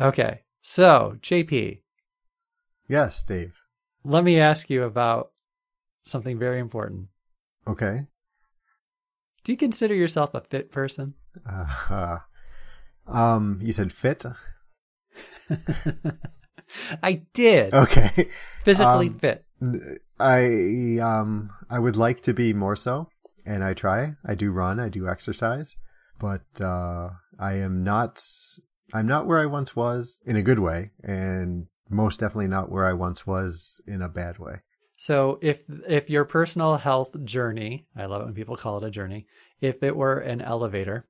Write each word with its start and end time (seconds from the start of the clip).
Okay. 0.00 0.40
So, 0.62 1.16
JP, 1.20 1.80
Yes, 2.88 3.24
Dave. 3.24 3.54
let 4.04 4.24
me 4.24 4.40
ask 4.40 4.68
you 4.70 4.84
about 4.84 5.30
something 6.04 6.38
very 6.38 6.58
important. 6.58 7.08
Okay. 7.66 8.06
Do 9.44 9.52
you 9.52 9.58
consider 9.58 9.94
yourself 9.94 10.34
a 10.34 10.40
fit 10.40 10.70
person? 10.70 11.14
Uh, 11.48 12.18
um, 13.06 13.60
you 13.62 13.72
said 13.72 13.92
fit. 13.92 14.24
I 17.02 17.22
did. 17.32 17.74
Okay. 17.74 18.30
Physically 18.64 19.08
um, 19.08 19.18
fit. 19.18 19.44
I 20.18 20.98
um 21.00 21.50
I 21.70 21.78
would 21.78 21.96
like 21.96 22.20
to 22.22 22.34
be 22.34 22.52
more 22.52 22.76
so, 22.76 23.08
and 23.46 23.62
I 23.62 23.74
try. 23.74 24.14
I 24.24 24.34
do 24.34 24.50
run. 24.50 24.80
I 24.80 24.88
do 24.88 25.08
exercise, 25.08 25.74
but 26.18 26.44
uh, 26.60 27.10
I 27.38 27.54
am 27.54 27.84
not. 27.84 28.22
I'm 28.94 29.06
not 29.06 29.26
where 29.26 29.38
I 29.38 29.46
once 29.46 29.74
was 29.74 30.20
in 30.24 30.36
a 30.36 30.42
good 30.42 30.60
way, 30.60 30.92
and 31.02 31.66
most 31.90 32.20
definitely 32.20 32.46
not 32.48 32.70
where 32.70 32.86
I 32.86 32.92
once 32.92 33.26
was 33.26 33.80
in 33.86 34.00
a 34.00 34.08
bad 34.08 34.38
way. 34.38 34.60
So 34.96 35.38
if 35.42 35.64
if 35.88 36.08
your 36.08 36.24
personal 36.24 36.76
health 36.76 37.12
journey, 37.24 37.86
I 37.96 38.06
love 38.06 38.22
it 38.22 38.26
when 38.26 38.34
people 38.34 38.56
call 38.56 38.78
it 38.78 38.86
a 38.86 38.90
journey, 38.90 39.26
if 39.60 39.82
it 39.82 39.96
were 39.96 40.20
an 40.20 40.40
elevator, 40.40 41.06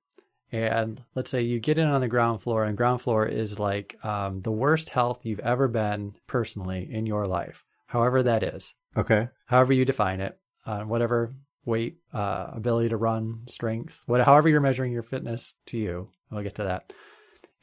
and 0.50 1.02
let's 1.14 1.30
say 1.30 1.42
you 1.42 1.60
get 1.60 1.78
in 1.78 1.86
on 1.86 2.00
the 2.00 2.08
ground 2.08 2.42
floor, 2.42 2.64
and 2.64 2.76
ground 2.76 3.02
floor 3.02 3.26
is 3.26 3.58
like 3.58 4.02
um, 4.02 4.40
the 4.40 4.50
worst 4.50 4.88
health 4.90 5.26
you've 5.26 5.40
ever 5.40 5.68
been 5.68 6.14
personally 6.26 6.88
in 6.90 7.04
your 7.04 7.26
life, 7.26 7.64
however 7.86 8.22
that 8.22 8.42
is, 8.42 8.72
Okay. 8.96 9.28
however 9.46 9.74
you 9.74 9.84
define 9.84 10.20
it, 10.20 10.38
uh, 10.64 10.82
whatever 10.84 11.34
weight, 11.66 11.98
uh, 12.12 12.48
ability 12.52 12.88
to 12.88 12.96
run, 12.96 13.42
strength, 13.46 14.02
what, 14.06 14.20
however 14.22 14.48
you're 14.48 14.60
measuring 14.60 14.92
your 14.92 15.02
fitness 15.02 15.54
to 15.66 15.78
you. 15.78 16.08
We'll 16.30 16.42
get 16.42 16.54
to 16.56 16.64
that. 16.64 16.92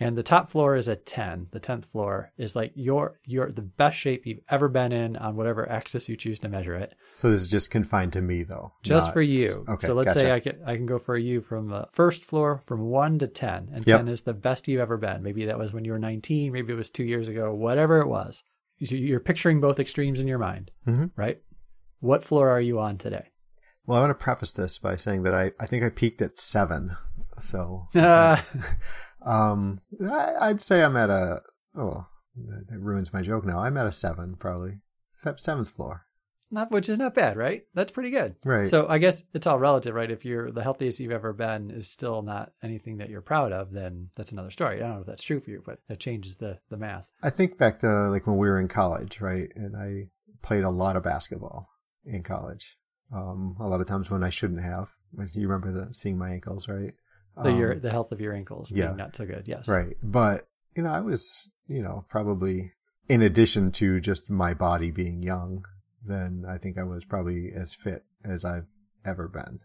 And 0.01 0.17
the 0.17 0.23
top 0.23 0.49
floor 0.49 0.75
is 0.75 0.87
a 0.87 0.95
10. 0.95 1.47
The 1.51 1.59
10th 1.59 1.85
floor 1.85 2.31
is 2.37 2.55
like 2.55 2.71
your 2.75 3.19
your 3.25 3.51
the 3.51 3.61
best 3.61 3.97
shape 3.97 4.25
you've 4.25 4.39
ever 4.49 4.67
been 4.67 4.91
in 4.91 5.15
on 5.15 5.35
whatever 5.35 5.69
axis 5.71 6.09
you 6.09 6.15
choose 6.17 6.39
to 6.39 6.49
measure 6.49 6.75
it. 6.75 6.93
So 7.13 7.29
this 7.29 7.41
is 7.41 7.47
just 7.47 7.69
confined 7.71 8.13
to 8.13 8.21
me, 8.21 8.43
though. 8.43 8.73
Just 8.83 9.07
not- 9.07 9.13
for 9.13 9.21
you. 9.21 9.63
Okay. 9.69 9.87
So 9.87 9.93
let's 9.93 10.07
gotcha. 10.07 10.19
say 10.19 10.31
I 10.31 10.39
can 10.39 10.59
I 10.65 10.75
can 10.75 10.85
go 10.85 10.97
for 10.99 11.17
you 11.17 11.41
from 11.41 11.67
the 11.69 11.87
first 11.93 12.25
floor 12.25 12.61
from 12.65 12.81
1 12.81 13.19
to 13.19 13.27
10 13.27 13.69
and 13.73 13.85
Yep. 13.87 13.99
10 13.99 14.07
is 14.07 14.21
the 14.21 14.33
best 14.33 14.67
you've 14.67 14.81
ever 14.81 14.97
been. 14.97 15.21
Maybe 15.23 15.45
that 15.45 15.59
was 15.59 15.71
when 15.73 15.85
you 15.85 15.91
were 15.91 15.99
19, 15.99 16.51
maybe 16.51 16.73
it 16.73 16.77
was 16.77 16.89
2 16.91 17.03
years 17.03 17.27
ago, 17.27 17.53
whatever 17.53 17.99
it 17.99 18.07
was. 18.07 18.43
So 18.83 18.95
You're 18.95 19.19
picturing 19.19 19.61
both 19.61 19.79
extremes 19.79 20.19
in 20.19 20.27
your 20.27 20.39
mind, 20.39 20.71
Mhm. 20.87 21.11
right? 21.15 21.39
What 21.99 22.23
floor 22.23 22.49
are 22.49 22.59
you 22.61 22.79
on 22.79 22.97
today? 22.97 23.27
Well, 23.85 23.97
I 23.99 24.01
want 24.01 24.17
to 24.17 24.23
preface 24.23 24.53
this 24.53 24.79
by 24.79 24.95
saying 24.95 25.23
that 25.23 25.35
I, 25.35 25.51
I 25.59 25.67
think 25.67 25.83
I 25.83 25.89
peaked 25.89 26.21
at 26.23 26.37
seven. 26.39 26.95
So, 27.39 27.87
Uh, 27.95 28.37
um, 29.23 29.79
I, 30.09 30.33
I'd 30.49 30.61
say 30.61 30.83
I'm 30.83 30.97
at 30.97 31.09
a, 31.09 31.41
oh, 31.77 32.05
that 32.47 32.67
that 32.69 32.79
ruins 32.79 33.13
my 33.13 33.21
joke 33.21 33.45
now. 33.45 33.59
I'm 33.59 33.77
at 33.77 33.85
a 33.85 33.91
seven, 33.93 34.35
probably. 34.37 34.79
Se- 35.17 35.33
Seventh 35.37 35.69
floor. 35.69 36.05
not 36.49 36.71
which 36.71 36.89
is 36.89 36.97
not 36.97 37.13
bad, 37.13 37.37
right? 37.37 37.63
That's 37.75 37.91
pretty 37.91 38.09
good. 38.09 38.35
Right. 38.43 38.67
So 38.67 38.87
I 38.89 38.97
guess 38.97 39.23
it's 39.33 39.45
all 39.47 39.59
relative, 39.59 39.93
right? 39.93 40.09
If 40.09 40.25
you're 40.25 40.51
the 40.51 40.63
healthiest 40.63 40.99
you've 40.99 41.11
ever 41.11 41.31
been 41.33 41.69
is 41.71 41.87
still 41.89 42.21
not 42.23 42.51
anything 42.63 42.97
that 42.97 43.09
you're 43.09 43.21
proud 43.21 43.51
of, 43.51 43.71
then 43.71 44.09
that's 44.17 44.31
another 44.31 44.49
story. 44.51 44.77
I 44.77 44.79
don't 44.87 44.95
know 44.95 45.01
if 45.01 45.07
that's 45.07 45.23
true 45.23 45.39
for 45.39 45.51
you, 45.51 45.61
but 45.65 45.79
that 45.87 45.99
changes 45.99 46.37
the 46.37 46.57
the 46.69 46.77
math. 46.77 47.07
I 47.21 47.29
think 47.29 47.57
back 47.57 47.79
to 47.79 48.09
like 48.09 48.25
when 48.27 48.37
we 48.37 48.47
were 48.49 48.59
in 48.59 48.67
college, 48.67 49.21
right? 49.21 49.49
And 49.55 49.75
I 49.77 50.07
played 50.41 50.63
a 50.63 50.69
lot 50.69 50.95
of 50.95 51.03
basketball 51.03 51.67
in 52.05 52.23
college. 52.23 52.77
Um, 53.13 53.57
a 53.59 53.67
lot 53.67 53.81
of 53.81 53.87
times 53.87 54.09
when 54.09 54.23
I 54.23 54.29
shouldn't 54.29 54.63
have. 54.63 54.89
You 55.33 55.47
remember 55.47 55.71
the 55.87 55.93
seeing 55.93 56.17
my 56.17 56.31
ankles, 56.31 56.67
right? 56.69 56.93
The 57.35 57.51
your 57.51 57.73
Um, 57.73 57.81
the 57.81 57.91
health 57.91 58.11
of 58.11 58.21
your 58.21 58.33
ankles 58.33 58.71
yeah. 58.71 58.87
being 58.87 58.97
not 58.97 59.15
so 59.15 59.25
good. 59.25 59.47
Yes. 59.47 59.67
Right. 59.67 59.95
But, 60.03 60.47
you 60.75 60.83
know, 60.83 60.89
I 60.89 61.01
was, 61.01 61.49
you 61.67 61.81
know, 61.81 62.05
probably 62.09 62.73
in 63.07 63.21
addition 63.21 63.71
to 63.73 63.99
just 63.99 64.29
my 64.29 64.53
body 64.53 64.91
being 64.91 65.23
young, 65.23 65.65
then 66.05 66.45
I 66.47 66.57
think 66.57 66.77
I 66.77 66.83
was 66.83 67.05
probably 67.05 67.51
as 67.53 67.73
fit 67.73 68.03
as 68.23 68.45
I've 68.45 68.67
ever 69.05 69.27
been 69.27 69.59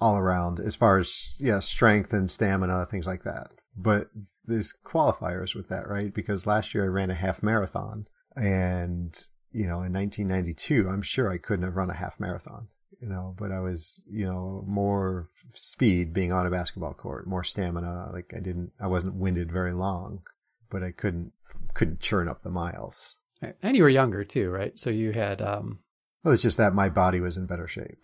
all 0.00 0.16
around 0.18 0.60
as 0.60 0.76
far 0.76 0.98
as, 0.98 1.34
yeah, 1.38 1.58
strength 1.60 2.12
and 2.12 2.30
stamina, 2.30 2.86
things 2.90 3.06
like 3.06 3.24
that. 3.24 3.50
But 3.76 4.08
there's 4.44 4.74
qualifiers 4.84 5.54
with 5.54 5.68
that, 5.68 5.88
right? 5.88 6.12
Because 6.12 6.46
last 6.46 6.74
year 6.74 6.84
I 6.84 6.88
ran 6.88 7.10
a 7.10 7.14
half 7.14 7.42
marathon 7.42 8.06
and, 8.34 9.18
you 9.52 9.66
know, 9.66 9.82
in 9.82 9.92
1992, 9.92 10.88
I'm 10.88 11.02
sure 11.02 11.30
I 11.30 11.38
couldn't 11.38 11.64
have 11.64 11.76
run 11.76 11.90
a 11.90 11.94
half 11.94 12.20
marathon. 12.20 12.68
You 13.00 13.08
know, 13.08 13.34
but 13.38 13.52
I 13.52 13.60
was, 13.60 14.00
you 14.10 14.24
know, 14.26 14.64
more 14.66 15.28
speed 15.52 16.14
being 16.14 16.32
on 16.32 16.46
a 16.46 16.50
basketball 16.50 16.94
court, 16.94 17.26
more 17.26 17.44
stamina. 17.44 18.10
Like 18.12 18.32
I 18.34 18.40
didn't, 18.40 18.72
I 18.80 18.86
wasn't 18.86 19.16
winded 19.16 19.52
very 19.52 19.72
long, 19.72 20.22
but 20.70 20.82
I 20.82 20.92
couldn't, 20.92 21.32
couldn't 21.74 22.00
churn 22.00 22.28
up 22.28 22.42
the 22.42 22.50
miles. 22.50 23.16
And 23.62 23.76
you 23.76 23.82
were 23.82 23.90
younger 23.90 24.24
too, 24.24 24.48
right? 24.50 24.78
So 24.78 24.88
you 24.88 25.12
had 25.12 25.42
um 25.42 25.80
Well, 26.24 26.32
it's 26.32 26.42
just 26.42 26.56
that 26.56 26.74
my 26.74 26.88
body 26.88 27.20
was 27.20 27.36
in 27.36 27.46
better 27.46 27.68
shape. 27.68 28.02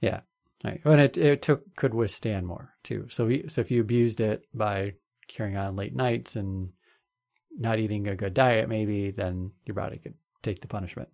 yeah. 0.00 0.20
Right. 0.64 0.80
And 0.84 1.00
it 1.00 1.16
it 1.16 1.42
took 1.42 1.74
could 1.76 1.92
withstand 1.94 2.46
more 2.46 2.74
too. 2.82 3.06
So 3.10 3.26
we, 3.26 3.48
so 3.48 3.60
if 3.60 3.70
you 3.70 3.80
abused 3.80 4.20
it 4.20 4.42
by 4.54 4.94
carrying 5.28 5.56
on 5.56 5.76
late 5.76 5.94
nights 5.94 6.36
and 6.36 6.70
not 7.56 7.78
eating 7.78 8.06
a 8.08 8.16
good 8.16 8.34
diet 8.34 8.68
maybe, 8.68 9.10
then 9.10 9.52
your 9.66 9.74
body 9.74 9.98
could 9.98 10.14
take 10.42 10.60
the 10.60 10.68
punishment. 10.68 11.08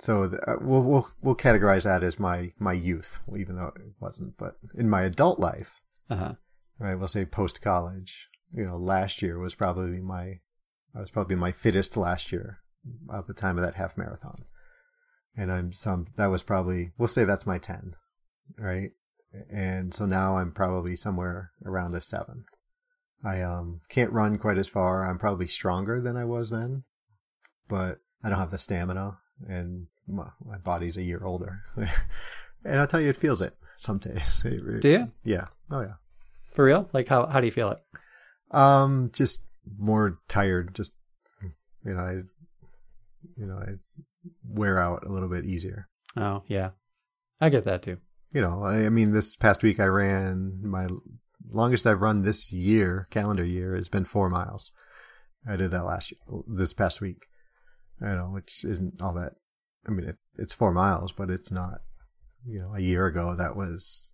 So 0.00 0.26
the, 0.28 0.50
uh, 0.50 0.56
we'll 0.60 0.82
we'll 0.82 1.08
we'll 1.22 1.36
categorize 1.36 1.84
that 1.84 2.02
as 2.02 2.18
my 2.18 2.52
my 2.58 2.72
youth, 2.72 3.20
even 3.36 3.56
though 3.56 3.72
it 3.76 3.82
wasn't. 4.00 4.36
But 4.36 4.56
in 4.76 4.88
my 4.90 5.02
adult 5.02 5.38
life, 5.38 5.80
Uh-huh. 6.10 6.34
right, 6.78 6.94
we'll 6.96 7.08
say 7.08 7.24
post 7.24 7.62
college. 7.62 8.28
You 8.52 8.64
know, 8.64 8.76
last 8.76 9.22
year 9.22 9.38
was 9.38 9.54
probably 9.54 10.00
my 10.00 10.40
I 10.94 11.00
was 11.00 11.10
probably 11.10 11.36
my 11.36 11.52
fittest 11.52 11.96
last 11.96 12.32
year 12.32 12.58
at 13.12 13.26
the 13.26 13.34
time 13.34 13.56
of 13.56 13.64
that 13.64 13.74
half 13.76 13.96
marathon, 13.96 14.44
and 15.36 15.50
I'm 15.50 15.72
some 15.72 16.06
that 16.16 16.26
was 16.26 16.42
probably 16.42 16.92
we'll 16.98 17.08
say 17.08 17.24
that's 17.24 17.46
my 17.46 17.58
ten, 17.58 17.94
right, 18.58 18.90
and 19.50 19.94
so 19.94 20.06
now 20.06 20.36
I'm 20.38 20.52
probably 20.52 20.96
somewhere 20.96 21.52
around 21.64 21.94
a 21.94 22.00
seven. 22.00 22.44
I 23.24 23.40
um 23.42 23.80
can't 23.88 24.12
run 24.12 24.38
quite 24.38 24.58
as 24.58 24.68
far. 24.68 25.08
I'm 25.08 25.18
probably 25.18 25.46
stronger 25.46 26.00
than 26.00 26.16
I 26.16 26.24
was 26.24 26.50
then, 26.50 26.82
but 27.68 28.00
I 28.22 28.28
don't 28.28 28.38
have 28.38 28.50
the 28.50 28.58
stamina, 28.58 29.18
and 29.48 29.86
my, 30.06 30.26
my 30.44 30.58
body's 30.58 30.96
a 30.96 31.02
year 31.02 31.22
older. 31.24 31.60
and 31.76 32.80
I'll 32.80 32.86
tell 32.86 33.00
you, 33.00 33.08
it 33.10 33.16
feels 33.16 33.40
it 33.42 33.56
some 33.76 33.98
days. 33.98 34.42
It- 34.44 34.52
it- 34.66 34.80
Do 34.82 34.88
you? 34.90 35.12
Yeah. 35.24 35.46
Oh 35.70 35.80
yeah. 35.82 35.94
For 36.52 36.64
real? 36.64 36.88
Like 36.92 37.08
how 37.08 37.26
how 37.26 37.40
do 37.40 37.46
you 37.46 37.52
feel 37.52 37.70
it? 37.70 37.78
Um, 38.50 39.10
just 39.12 39.42
more 39.78 40.18
tired. 40.28 40.74
Just 40.74 40.92
you 41.42 41.94
know, 41.94 42.00
I, 42.00 42.12
you 43.36 43.46
know, 43.46 43.56
I 43.56 43.66
wear 44.48 44.78
out 44.78 45.04
a 45.04 45.12
little 45.12 45.28
bit 45.28 45.44
easier. 45.44 45.88
Oh, 46.16 46.42
yeah. 46.46 46.70
I 47.40 47.48
get 47.48 47.64
that 47.64 47.82
too. 47.82 47.98
You 48.32 48.40
know, 48.40 48.62
I, 48.62 48.86
I 48.86 48.88
mean, 48.88 49.12
this 49.12 49.36
past 49.36 49.62
week 49.62 49.80
I 49.80 49.84
ran 49.86 50.60
my 50.62 50.86
longest 51.50 51.86
I've 51.86 52.00
run 52.00 52.22
this 52.22 52.52
year, 52.52 53.06
calendar 53.10 53.44
year, 53.44 53.74
has 53.74 53.88
been 53.88 54.04
four 54.04 54.30
miles. 54.30 54.70
I 55.48 55.56
did 55.56 55.72
that 55.72 55.84
last 55.84 56.10
year, 56.12 56.20
this 56.48 56.72
past 56.72 57.00
week. 57.00 57.26
You 58.04 58.16
know, 58.16 58.26
which 58.26 58.64
isn't 58.64 59.00
all 59.00 59.14
that. 59.14 59.32
I 59.86 59.90
mean, 59.90 60.08
it, 60.08 60.16
it's 60.38 60.52
four 60.52 60.72
miles, 60.72 61.12
but 61.12 61.30
it's 61.30 61.50
not. 61.50 61.80
You 62.46 62.60
know, 62.60 62.74
a 62.74 62.80
year 62.80 63.06
ago 63.06 63.34
that 63.36 63.56
was. 63.56 64.12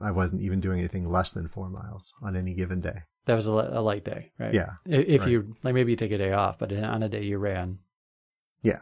I 0.00 0.10
wasn't 0.10 0.42
even 0.42 0.60
doing 0.60 0.80
anything 0.80 1.08
less 1.08 1.30
than 1.30 1.46
four 1.46 1.70
miles 1.70 2.12
on 2.20 2.34
any 2.34 2.54
given 2.54 2.80
day. 2.80 3.02
That 3.26 3.34
was 3.34 3.46
a, 3.46 3.52
a 3.52 3.80
light 3.80 4.04
day, 4.04 4.32
right? 4.36 4.52
Yeah. 4.52 4.70
If 4.84 5.20
right. 5.22 5.30
you 5.30 5.54
like, 5.62 5.74
maybe 5.74 5.92
you 5.92 5.96
take 5.96 6.10
a 6.10 6.18
day 6.18 6.32
off, 6.32 6.58
but 6.58 6.72
on 6.72 7.04
a 7.04 7.08
day 7.08 7.22
you 7.22 7.38
ran. 7.38 7.78
Yeah. 8.62 8.80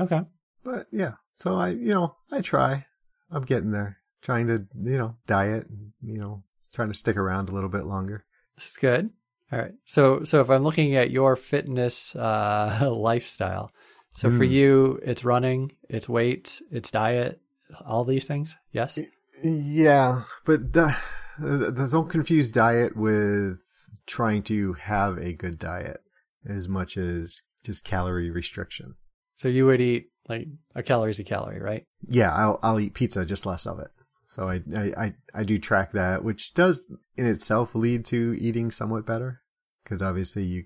Okay. 0.00 0.22
but 0.64 0.86
yeah 0.90 1.12
so 1.36 1.56
i 1.56 1.68
you 1.68 1.92
know 1.92 2.16
i 2.32 2.40
try 2.40 2.86
i'm 3.30 3.44
getting 3.44 3.70
there 3.70 3.98
trying 4.22 4.46
to 4.46 4.66
you 4.82 4.96
know 4.96 5.14
diet 5.26 5.66
and, 5.68 5.92
you 6.02 6.18
know 6.18 6.42
trying 6.72 6.88
to 6.88 6.94
stick 6.94 7.16
around 7.16 7.48
a 7.48 7.52
little 7.52 7.68
bit 7.68 7.84
longer 7.84 8.24
This 8.56 8.70
is 8.70 8.76
good. 8.76 9.10
All 9.52 9.58
right. 9.58 9.74
So, 9.84 10.22
so 10.22 10.40
if 10.40 10.48
I'm 10.48 10.62
looking 10.62 10.94
at 10.94 11.10
your 11.10 11.34
fitness 11.34 12.14
uh, 12.14 12.88
lifestyle, 12.94 13.72
so 14.12 14.30
for 14.30 14.44
Hmm. 14.44 14.50
you, 14.50 15.00
it's 15.04 15.24
running, 15.24 15.72
it's 15.88 16.08
weight, 16.08 16.60
it's 16.70 16.90
diet, 16.90 17.40
all 17.86 18.04
these 18.04 18.26
things. 18.26 18.56
Yes. 18.72 18.98
yeah 19.42 20.22
but 20.44 20.72
di- 20.72 20.96
uh, 21.42 21.70
don't 21.70 22.10
confuse 22.10 22.52
diet 22.52 22.96
with 22.96 23.58
trying 24.06 24.42
to 24.42 24.74
have 24.74 25.16
a 25.18 25.32
good 25.32 25.58
diet 25.58 26.02
as 26.46 26.68
much 26.68 26.96
as 26.96 27.40
just 27.64 27.84
calorie 27.84 28.30
restriction 28.30 28.94
So 29.34 29.48
you 29.48 29.66
would 29.66 29.80
eat 29.80 30.06
like 30.28 30.46
a 30.74 30.82
calorie 30.82 31.10
is 31.10 31.18
a 31.20 31.24
calorie, 31.24 31.60
right? 31.60 31.84
yeah 32.08 32.32
i'll, 32.34 32.58
I'll 32.62 32.80
eat 32.80 32.94
pizza 32.94 33.24
just 33.24 33.46
less 33.46 33.66
of 33.66 33.78
it 33.78 33.90
so 34.26 34.48
I, 34.48 34.60
I 34.76 34.84
i 35.04 35.14
I 35.34 35.42
do 35.42 35.58
track 35.58 35.92
that 35.92 36.22
which 36.24 36.52
does 36.54 36.86
in 37.16 37.26
itself 37.26 37.74
lead 37.74 38.04
to 38.06 38.36
eating 38.38 38.70
somewhat 38.70 39.06
better 39.06 39.40
because 39.84 40.02
obviously 40.02 40.44
you 40.44 40.64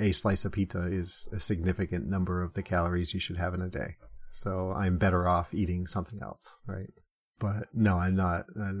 a 0.00 0.12
slice 0.12 0.44
of 0.44 0.52
pizza 0.52 0.88
is 0.90 1.28
a 1.32 1.40
significant 1.40 2.08
number 2.08 2.42
of 2.42 2.54
the 2.54 2.62
calories 2.62 3.14
you 3.14 3.20
should 3.20 3.36
have 3.36 3.54
in 3.54 3.62
a 3.62 3.68
day 3.68 3.96
so 4.30 4.72
i'm 4.76 4.98
better 4.98 5.28
off 5.28 5.54
eating 5.54 5.86
something 5.86 6.20
else 6.22 6.46
right 6.66 6.92
but 7.38 7.66
no 7.74 7.96
i'm 7.96 8.16
not 8.16 8.44
uh, 8.60 8.72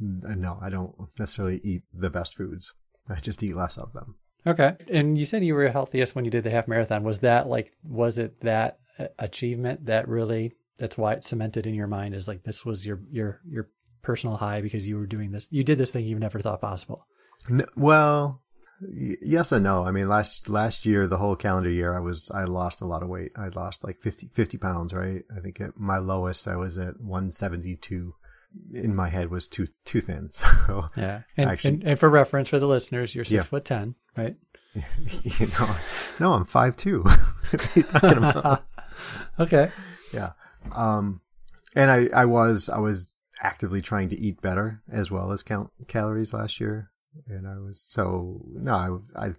no 0.00 0.58
i 0.62 0.68
don't 0.68 0.94
necessarily 1.18 1.60
eat 1.62 1.82
the 1.92 2.10
best 2.10 2.36
foods 2.36 2.72
i 3.10 3.18
just 3.20 3.42
eat 3.42 3.56
less 3.56 3.76
of 3.76 3.92
them 3.92 4.16
Okay. 4.46 4.76
And 4.88 5.18
you 5.18 5.26
said 5.26 5.44
you 5.44 5.54
were 5.54 5.68
healthiest 5.68 6.14
when 6.14 6.24
you 6.24 6.30
did 6.30 6.44
the 6.44 6.50
half 6.50 6.68
marathon. 6.68 7.04
Was 7.04 7.18
that 7.20 7.48
like, 7.48 7.72
was 7.82 8.18
it 8.18 8.40
that 8.40 8.78
uh, 8.98 9.06
achievement 9.18 9.86
that 9.86 10.08
really, 10.08 10.52
that's 10.78 10.96
why 10.96 11.14
it's 11.14 11.28
cemented 11.28 11.66
in 11.66 11.74
your 11.74 11.86
mind 11.86 12.14
is 12.14 12.28
like, 12.28 12.44
this 12.44 12.64
was 12.64 12.86
your, 12.86 13.00
your, 13.10 13.40
your 13.46 13.68
personal 14.02 14.36
high 14.36 14.60
because 14.60 14.88
you 14.88 14.96
were 14.96 15.06
doing 15.06 15.32
this, 15.32 15.48
you 15.50 15.64
did 15.64 15.78
this 15.78 15.90
thing 15.90 16.06
you 16.06 16.18
never 16.18 16.40
thought 16.40 16.60
possible. 16.60 17.06
N- 17.50 17.66
well, 17.76 18.42
yes 18.92 19.52
and 19.52 19.64
no. 19.64 19.84
I 19.84 19.90
mean, 19.90 20.08
last 20.08 20.48
last 20.48 20.86
year, 20.86 21.06
the 21.06 21.18
whole 21.18 21.36
calendar 21.36 21.70
year, 21.70 21.94
I 21.94 22.00
was 22.00 22.30
I 22.32 22.44
lost 22.44 22.80
a 22.80 22.86
lot 22.86 23.02
of 23.02 23.08
weight. 23.08 23.32
I 23.36 23.48
lost 23.48 23.84
like 23.84 24.00
50, 24.00 24.30
50 24.32 24.58
pounds, 24.58 24.92
right? 24.92 25.22
I 25.36 25.40
think 25.40 25.60
at 25.60 25.76
my 25.78 25.98
lowest, 25.98 26.48
I 26.48 26.56
was 26.56 26.78
at 26.78 27.00
one 27.00 27.32
seventy 27.32 27.76
two. 27.76 28.14
In 28.72 28.96
my 28.96 29.10
head 29.10 29.30
was 29.30 29.46
too 29.48 29.66
too 29.84 30.00
thin. 30.00 30.30
So 30.66 30.86
Yeah. 30.96 31.20
And, 31.36 31.50
Actually- 31.50 31.74
and, 31.74 31.84
and 31.84 31.98
for 31.98 32.08
reference 32.08 32.48
for 32.48 32.58
the 32.58 32.66
listeners, 32.66 33.14
you're 33.14 33.24
six 33.24 33.32
Yeah. 33.32 33.42
foot 33.42 33.64
10, 33.66 33.94
right? 34.16 34.36
you 34.74 35.46
know, 35.58 35.76
no, 36.20 36.32
I'm 36.32 36.44
five 36.46 36.76
two. 36.76 37.02
what 37.50 37.54
are 37.54 37.70
you 37.74 37.82
talking 37.82 38.18
about? 38.18 38.64
okay. 39.38 39.70
Yeah. 40.14 40.32
Um, 40.72 41.20
and 41.74 41.90
I, 41.90 42.08
I 42.14 42.24
was, 42.24 42.68
I 42.68 42.78
was 42.78 43.12
actively 43.42 43.80
trying 43.82 44.08
to 44.10 44.18
eat 44.20 44.40
better 44.40 44.82
as 44.90 45.10
well 45.10 45.30
as 45.32 45.42
count 45.42 45.70
calories 45.86 46.32
last 46.32 46.58
year. 46.60 46.90
And 47.26 47.46
I 47.46 47.58
was, 47.58 47.86
so 47.88 48.40
no, 48.52 49.02
I, 49.14 49.26
I, 49.26 49.34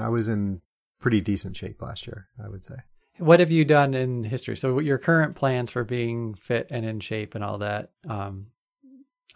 I 0.00 0.08
was 0.08 0.28
in 0.28 0.60
pretty 1.00 1.20
decent 1.20 1.56
shape 1.56 1.82
last 1.82 2.06
year, 2.06 2.28
I 2.42 2.48
would 2.48 2.64
say. 2.64 2.76
What 3.18 3.40
have 3.40 3.50
you 3.50 3.64
done 3.64 3.94
in 3.94 4.24
history? 4.24 4.56
So 4.56 4.78
your 4.80 4.98
current 4.98 5.34
plans 5.36 5.70
for 5.70 5.84
being 5.84 6.34
fit 6.34 6.68
and 6.70 6.84
in 6.86 7.00
shape 7.00 7.34
and 7.34 7.44
all 7.44 7.58
that. 7.58 7.90
Um, 8.08 8.46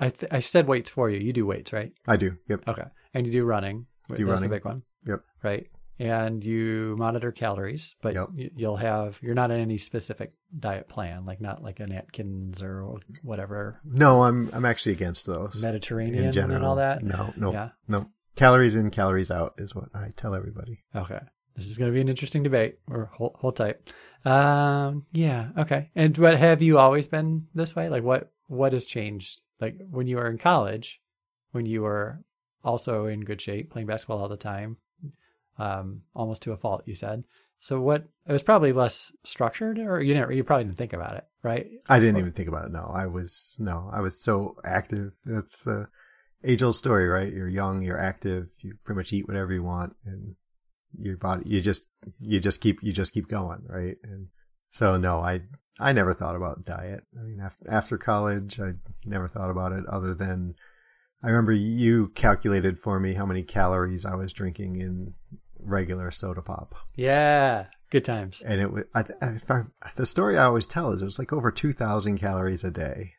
I 0.00 0.10
th- 0.10 0.32
I 0.32 0.40
said 0.40 0.66
weights 0.66 0.90
for 0.90 1.10
you. 1.10 1.18
You 1.18 1.32
do 1.32 1.46
weights, 1.46 1.72
right? 1.72 1.92
I 2.06 2.16
do. 2.16 2.36
Yep. 2.48 2.68
Okay. 2.68 2.84
And 3.14 3.26
you 3.26 3.32
do 3.32 3.44
running. 3.44 3.86
Do 4.08 4.24
That's 4.24 4.42
running. 4.42 4.50
a 4.50 4.56
big 4.56 4.64
one. 4.64 4.82
Yep. 5.06 5.20
Right. 5.42 5.66
And 5.98 6.44
you 6.44 6.94
monitor 6.98 7.32
calories, 7.32 7.96
but 8.02 8.14
Yep. 8.14 8.28
you, 8.34 8.50
you'll 8.54 8.76
have 8.76 9.18
you're 9.22 9.34
not 9.34 9.50
in 9.50 9.60
any 9.60 9.78
specific 9.78 10.34
diet 10.58 10.88
plan, 10.88 11.24
like 11.24 11.40
not 11.40 11.62
like 11.62 11.80
an 11.80 11.90
Atkins 11.90 12.60
or 12.62 12.98
whatever 13.22 13.80
No, 13.84 14.22
I'm, 14.24 14.50
I'm 14.52 14.66
actually 14.66 14.92
against 14.92 15.24
those 15.24 15.62
Mediterranean 15.62 16.24
in 16.24 16.32
general. 16.32 16.56
and 16.56 16.64
all 16.66 16.76
that. 16.76 17.02
No, 17.02 17.32
no, 17.36 17.52
Yeah. 17.52 17.68
no. 17.88 18.10
Calories 18.36 18.74
in, 18.74 18.90
calories 18.90 19.30
out 19.30 19.54
is 19.56 19.74
what 19.74 19.88
I 19.94 20.12
tell 20.16 20.34
everybody. 20.34 20.84
Okay. 20.94 21.20
This 21.54 21.64
is 21.66 21.78
going 21.78 21.90
to 21.90 21.94
be 21.94 22.02
an 22.02 22.08
interesting 22.10 22.42
debate. 22.42 22.78
Or 22.90 23.06
hold, 23.14 23.34
hold 23.36 23.56
tight. 23.56 23.76
Um, 24.26 25.06
yeah. 25.12 25.48
Okay. 25.56 25.90
And 25.94 26.16
what 26.18 26.36
have 26.38 26.60
you 26.60 26.78
always 26.78 27.08
been 27.08 27.46
this 27.54 27.74
way? 27.74 27.88
Like 27.88 28.02
what, 28.02 28.30
what 28.48 28.74
has 28.74 28.84
changed? 28.84 29.40
Like 29.60 29.76
when 29.90 30.06
you 30.06 30.16
were 30.16 30.28
in 30.28 30.36
college, 30.36 31.00
when 31.52 31.64
you 31.64 31.80
were 31.80 32.20
also 32.62 33.06
in 33.06 33.20
good 33.22 33.40
shape, 33.40 33.70
playing 33.70 33.86
basketball 33.86 34.18
all 34.20 34.28
the 34.28 34.36
time, 34.36 34.76
um, 35.58 36.02
almost 36.14 36.42
to 36.42 36.52
a 36.52 36.56
fault, 36.56 36.82
you 36.86 36.94
said. 36.94 37.24
So 37.60 37.80
what, 37.80 38.04
it 38.28 38.32
was 38.32 38.42
probably 38.42 38.72
less 38.72 39.12
structured 39.24 39.78
or 39.78 40.00
you 40.00 40.14
didn't, 40.14 40.34
you 40.34 40.44
probably 40.44 40.64
didn't 40.64 40.76
think 40.76 40.92
about 40.92 41.16
it, 41.16 41.24
right? 41.42 41.66
I 41.88 41.98
didn't 41.98 42.18
even 42.18 42.32
think 42.32 42.48
about 42.48 42.66
it. 42.66 42.72
No, 42.72 42.90
I 42.92 43.06
was, 43.06 43.56
no, 43.58 43.90
I 43.92 44.00
was 44.00 44.20
so 44.20 44.56
active. 44.64 45.12
That's 45.24 45.62
the 45.62 45.88
age 46.44 46.62
old 46.62 46.76
story, 46.76 47.08
right? 47.08 47.32
You're 47.32 47.48
young, 47.48 47.82
you're 47.82 48.00
active, 48.00 48.48
you 48.60 48.74
pretty 48.84 48.98
much 48.98 49.12
eat 49.12 49.26
whatever 49.26 49.52
you 49.52 49.62
want 49.62 49.96
and 50.04 50.36
your 50.98 51.16
body, 51.16 51.42
you 51.46 51.60
just, 51.60 51.88
you 52.20 52.40
just 52.40 52.60
keep, 52.60 52.82
you 52.82 52.92
just 52.92 53.12
keep 53.12 53.28
going, 53.28 53.64
right? 53.66 53.96
And 54.04 54.28
so 54.70 54.96
no, 54.96 55.20
I, 55.20 55.40
I 55.80 55.92
never 55.92 56.14
thought 56.14 56.36
about 56.36 56.64
diet. 56.64 57.04
I 57.18 57.22
mean, 57.22 57.40
after, 57.40 57.70
after 57.70 57.98
college, 57.98 58.60
I 58.60 58.74
never 59.04 59.28
thought 59.28 59.50
about 59.50 59.72
it 59.72 59.86
other 59.86 60.14
than 60.14 60.54
I 61.22 61.28
remember 61.28 61.52
you 61.52 62.08
calculated 62.08 62.78
for 62.78 63.00
me 63.00 63.14
how 63.14 63.26
many 63.26 63.42
calories 63.42 64.04
I 64.04 64.14
was 64.14 64.32
drinking 64.32 64.80
in 64.80 65.14
regular 65.66 66.10
soda 66.10 66.42
pop. 66.42 66.74
Yeah. 66.96 67.66
Good 67.90 68.04
times. 68.04 68.42
And 68.44 68.60
it 68.60 68.72
was, 68.72 68.84
I, 68.94 69.04
I, 69.22 69.62
the 69.96 70.06
story 70.06 70.36
I 70.36 70.44
always 70.44 70.66
tell 70.66 70.92
is 70.92 71.02
it 71.02 71.04
was 71.04 71.18
like 71.18 71.32
over 71.32 71.50
2,000 71.50 72.18
calories 72.18 72.64
a 72.64 72.70
day. 72.70 73.12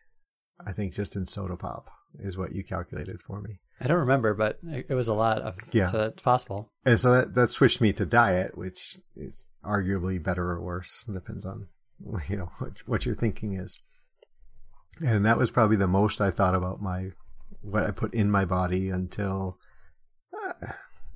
I 0.65 0.73
think 0.73 0.93
just 0.93 1.15
in 1.15 1.25
soda 1.25 1.55
pop 1.55 1.89
is 2.19 2.37
what 2.37 2.53
you 2.53 2.63
calculated 2.63 3.21
for 3.21 3.41
me. 3.41 3.59
I 3.79 3.87
don't 3.87 3.99
remember, 3.99 4.33
but 4.33 4.57
it, 4.63 4.87
it 4.89 4.93
was 4.95 5.07
a 5.07 5.13
lot 5.13 5.39
of, 5.41 5.55
Yeah. 5.71 5.91
so 5.91 5.97
that's 5.99 6.21
possible. 6.21 6.71
And 6.83 6.99
so 6.99 7.11
that, 7.13 7.35
that 7.35 7.49
switched 7.49 7.79
me 7.79 7.93
to 7.93 8.05
diet, 8.05 8.57
which 8.57 8.97
is 9.15 9.51
arguably 9.63 10.21
better 10.21 10.49
or 10.51 10.61
worse. 10.61 11.05
Depends 11.13 11.45
on, 11.45 11.67
you 12.27 12.37
know, 12.37 12.49
what, 12.57 12.71
what 12.87 13.05
your 13.05 13.15
thinking 13.15 13.53
is. 13.57 13.77
And 14.99 15.25
that 15.25 15.37
was 15.37 15.51
probably 15.51 15.77
the 15.77 15.87
most 15.87 16.19
I 16.21 16.31
thought 16.31 16.55
about 16.55 16.81
my, 16.81 17.09
what 17.61 17.83
I 17.83 17.91
put 17.91 18.13
in 18.15 18.31
my 18.31 18.45
body 18.45 18.89
until, 18.89 19.59
uh, 20.33 20.53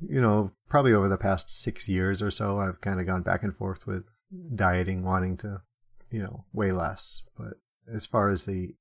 you 0.07 0.21
know, 0.21 0.51
probably 0.69 0.93
over 0.93 1.09
the 1.09 1.17
past 1.17 1.49
six 1.49 1.87
years 1.87 2.21
or 2.21 2.31
so, 2.31 2.59
I've 2.59 2.81
kind 2.81 2.99
of 2.99 3.05
gone 3.05 3.21
back 3.21 3.43
and 3.43 3.55
forth 3.55 3.85
with 3.87 4.09
dieting, 4.55 5.03
wanting 5.03 5.37
to, 5.37 5.61
you 6.09 6.21
know, 6.21 6.45
weigh 6.53 6.71
less. 6.71 7.21
But 7.37 7.53
as 7.93 8.05
far 8.05 8.29
as 8.29 8.43
the 8.43 8.73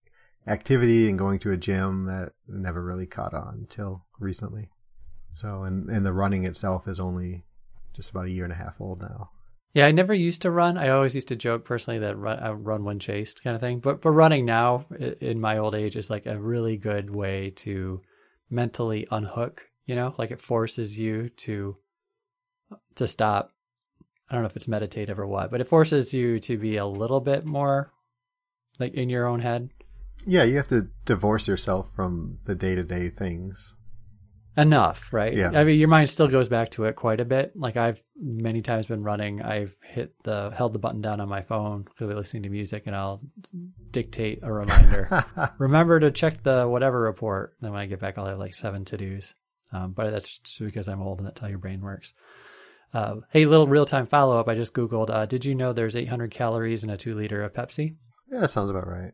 activity 0.46 1.08
and 1.08 1.18
going 1.18 1.38
to 1.40 1.52
a 1.52 1.56
gym, 1.56 2.06
that 2.06 2.32
never 2.48 2.82
really 2.82 3.06
caught 3.06 3.34
on 3.34 3.58
until 3.60 4.06
recently. 4.18 4.70
So, 5.34 5.64
and, 5.64 5.88
and 5.90 6.04
the 6.04 6.12
running 6.12 6.44
itself 6.44 6.88
is 6.88 7.00
only 7.00 7.44
just 7.92 8.10
about 8.10 8.26
a 8.26 8.30
year 8.30 8.44
and 8.44 8.52
a 8.52 8.56
half 8.56 8.80
old 8.80 9.00
now. 9.00 9.30
Yeah, 9.72 9.86
I 9.86 9.92
never 9.92 10.12
used 10.12 10.42
to 10.42 10.50
run. 10.50 10.76
I 10.76 10.88
always 10.88 11.14
used 11.14 11.28
to 11.28 11.36
joke 11.36 11.64
personally 11.64 12.00
that 12.00 12.18
run, 12.18 12.64
run 12.64 12.84
when 12.84 12.98
chased 12.98 13.44
kind 13.44 13.54
of 13.54 13.60
thing. 13.60 13.78
But 13.78 14.00
but 14.02 14.10
running 14.10 14.44
now 14.44 14.86
in 15.20 15.40
my 15.40 15.58
old 15.58 15.76
age 15.76 15.94
is 15.94 16.10
like 16.10 16.26
a 16.26 16.40
really 16.40 16.76
good 16.76 17.10
way 17.10 17.50
to 17.56 18.00
mentally 18.50 19.06
unhook. 19.12 19.69
You 19.90 19.96
know, 19.96 20.14
like 20.18 20.30
it 20.30 20.40
forces 20.40 20.96
you 20.96 21.30
to 21.38 21.76
to 22.94 23.08
stop. 23.08 23.50
I 24.30 24.34
don't 24.34 24.42
know 24.42 24.46
if 24.46 24.54
it's 24.54 24.68
meditative 24.68 25.18
or 25.18 25.26
what, 25.26 25.50
but 25.50 25.60
it 25.60 25.66
forces 25.66 26.14
you 26.14 26.38
to 26.38 26.56
be 26.56 26.76
a 26.76 26.86
little 26.86 27.18
bit 27.18 27.44
more 27.44 27.90
like 28.78 28.94
in 28.94 29.08
your 29.08 29.26
own 29.26 29.40
head. 29.40 29.70
Yeah, 30.24 30.44
you 30.44 30.58
have 30.58 30.68
to 30.68 30.90
divorce 31.06 31.48
yourself 31.48 31.92
from 31.92 32.38
the 32.46 32.54
day 32.54 32.76
to 32.76 32.84
day 32.84 33.08
things. 33.10 33.74
enough, 34.56 35.12
right? 35.12 35.34
Yeah. 35.36 35.50
I 35.52 35.64
mean, 35.64 35.80
your 35.80 35.88
mind 35.88 36.08
still 36.08 36.28
goes 36.28 36.48
back 36.48 36.70
to 36.72 36.84
it 36.84 36.94
quite 36.94 37.18
a 37.18 37.24
bit. 37.24 37.56
Like 37.56 37.76
I've 37.76 38.00
many 38.16 38.62
times 38.62 38.86
been 38.86 39.02
running, 39.02 39.42
I've 39.42 39.74
hit 39.82 40.14
the 40.22 40.52
held 40.56 40.72
the 40.72 40.78
button 40.78 41.00
down 41.00 41.20
on 41.20 41.28
my 41.28 41.42
phone, 41.42 41.84
clearly 41.96 42.14
listening 42.14 42.44
to 42.44 42.48
music, 42.48 42.84
and 42.86 42.94
I'll 42.94 43.22
dictate 43.90 44.38
a 44.44 44.52
reminder. 44.52 45.24
Remember 45.58 45.98
to 45.98 46.12
check 46.12 46.44
the 46.44 46.68
whatever 46.68 47.00
report. 47.00 47.56
Then 47.60 47.72
when 47.72 47.80
I 47.80 47.86
get 47.86 47.98
back, 47.98 48.18
I'll 48.18 48.26
have 48.26 48.38
like 48.38 48.54
seven 48.54 48.84
to 48.84 48.96
dos. 48.96 49.34
Um, 49.72 49.92
but 49.92 50.10
that's 50.10 50.38
just 50.38 50.58
because 50.60 50.88
I'm 50.88 51.00
old 51.02 51.18
and 51.18 51.26
that's 51.26 51.40
how 51.40 51.46
your 51.46 51.58
brain 51.58 51.80
works. 51.80 52.12
Uh, 52.92 53.16
hey, 53.30 53.46
little 53.46 53.68
real 53.68 53.86
time 53.86 54.06
follow 54.06 54.38
up. 54.38 54.48
I 54.48 54.54
just 54.56 54.74
googled. 54.74 55.10
Uh, 55.10 55.26
did 55.26 55.44
you 55.44 55.54
know 55.54 55.72
there's 55.72 55.94
800 55.96 56.30
calories 56.32 56.82
in 56.82 56.90
a 56.90 56.96
two 56.96 57.14
liter 57.14 57.42
of 57.42 57.52
Pepsi? 57.52 57.94
yeah, 58.32 58.40
that 58.40 58.50
sounds 58.50 58.70
about 58.70 58.88
right. 58.88 59.12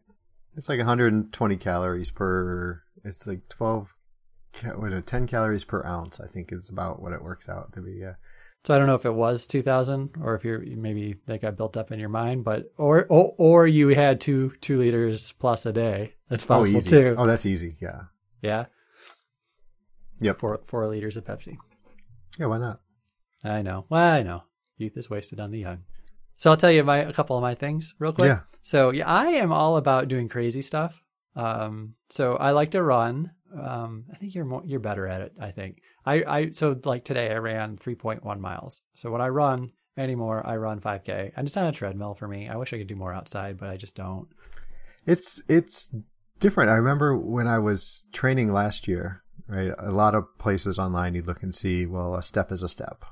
It's 0.57 0.69
like 0.69 0.79
120 0.79 1.57
calories 1.59 2.11
per. 2.11 2.83
It's 3.05 3.27
like 3.27 3.47
12. 3.51 3.95
ca- 4.55 4.77
What, 4.79 4.93
uh, 4.95 5.03
10 5.05 5.27
calories 5.27 5.65
per 5.65 5.85
ounce, 5.85 6.21
I 6.21 6.27
think 6.27 6.53
is 6.53 6.71
about 6.71 7.03
what 7.03 7.13
it 7.13 7.23
works 7.23 7.49
out 7.51 7.75
to 7.75 7.81
be. 7.83 7.99
Yeah. 8.01 8.15
So 8.65 8.75
I 8.75 8.79
don't 8.79 8.87
know 8.89 8.95
if 8.95 9.05
it 9.07 9.15
was 9.15 9.47
2000 9.47 10.15
or 10.23 10.35
if 10.35 10.45
you're 10.45 10.61
maybe 10.61 11.17
that 11.27 11.41
got 11.43 11.57
built 11.59 11.77
up 11.77 11.93
in 11.93 12.01
your 12.01 12.09
mind, 12.09 12.43
but 12.45 12.73
or 12.79 13.05
or, 13.11 13.35
or 13.37 13.67
you 13.67 13.89
had 13.91 14.21
two 14.21 14.53
two 14.63 14.79
liters 14.79 15.33
plus 15.33 15.67
a 15.67 15.73
day. 15.73 16.15
That's 16.31 16.43
Oh, 16.45 16.49
possible 16.49 16.79
easy. 16.79 16.91
too. 16.91 17.15
Oh, 17.19 17.27
that's 17.27 17.47
easy. 17.47 17.77
Yeah. 17.81 18.01
Yeah, 18.43 18.65
Yep. 20.21 20.39
four 20.39 20.61
four 20.67 20.87
liters 20.89 21.17
of 21.17 21.25
Pepsi. 21.25 21.57
Yeah, 22.39 22.47
why 22.47 22.59
not? 22.59 22.81
I 23.45 23.63
know. 23.63 23.87
Well, 23.89 24.03
I 24.03 24.23
know. 24.23 24.43
Youth 24.79 24.97
is 24.97 25.11
wasted 25.11 25.41
on 25.41 25.51
the 25.51 25.59
young. 25.59 25.85
So 26.37 26.51
I'll 26.51 26.57
tell 26.57 26.71
you 26.71 26.85
my 26.85 26.99
a 26.99 27.13
couple 27.13 27.37
of 27.37 27.43
my 27.43 27.55
things 27.55 27.95
real 27.99 28.13
quick. 28.13 28.29
Yeah. 28.29 28.41
So 28.63 28.91
yeah, 28.91 29.07
I 29.07 29.29
am 29.29 29.53
all 29.53 29.77
about 29.77 30.09
doing 30.09 30.29
crazy 30.29 30.63
stuff. 30.63 31.03
Um, 31.35 31.95
so 32.11 32.35
I 32.35 32.51
like 32.51 32.73
to 32.73 32.83
run. 32.83 33.31
Um, 33.59 34.05
I 34.13 34.17
think 34.17 34.35
you're 34.35 34.45
more 34.45 34.63
you're 34.65 34.81
better 34.81 35.07
at 35.07 35.21
it. 35.21 35.33
I 35.41 35.51
think 35.51 35.81
I 36.05 36.25
I 36.25 36.51
so 36.51 36.79
like 36.85 37.05
today 37.05 37.31
I 37.31 37.37
ran 37.37 37.77
3.1 37.77 38.39
miles. 38.41 38.83
So 38.95 39.11
when 39.11 39.21
I 39.21 39.29
run 39.29 39.73
anymore, 39.97 40.47
I 40.47 40.57
run 40.57 40.81
5k, 40.81 41.33
and 41.37 41.47
it's 41.47 41.57
not 41.57 41.69
a 41.69 41.73
treadmill 41.73 42.15
for 42.15 42.29
me. 42.29 42.49
I 42.49 42.57
wish 42.57 42.73
I 42.73 42.79
could 42.79 42.87
do 42.87 42.97
more 42.97 43.15
outside, 43.15 43.59
but 43.59 43.71
I 43.71 43.77
just 43.77 43.95
don't. 43.95 44.29
It's 45.07 45.43
it's 45.49 45.95
different. 46.41 46.71
I 46.71 46.75
remember 46.75 47.17
when 47.17 47.47
I 47.47 47.59
was 47.61 48.05
training 48.13 48.53
last 48.53 48.89
year, 48.89 49.23
right? 49.49 49.73
A 49.79 49.93
lot 49.93 50.15
of 50.15 50.25
places 50.39 50.79
online 50.79 51.15
you 51.15 51.23
look 51.23 51.43
and 51.43 51.55
see, 51.55 51.87
well, 51.87 52.15
a 52.15 52.23
step 52.23 52.53
is 52.53 52.63
a 52.63 52.69
step. 52.69 53.05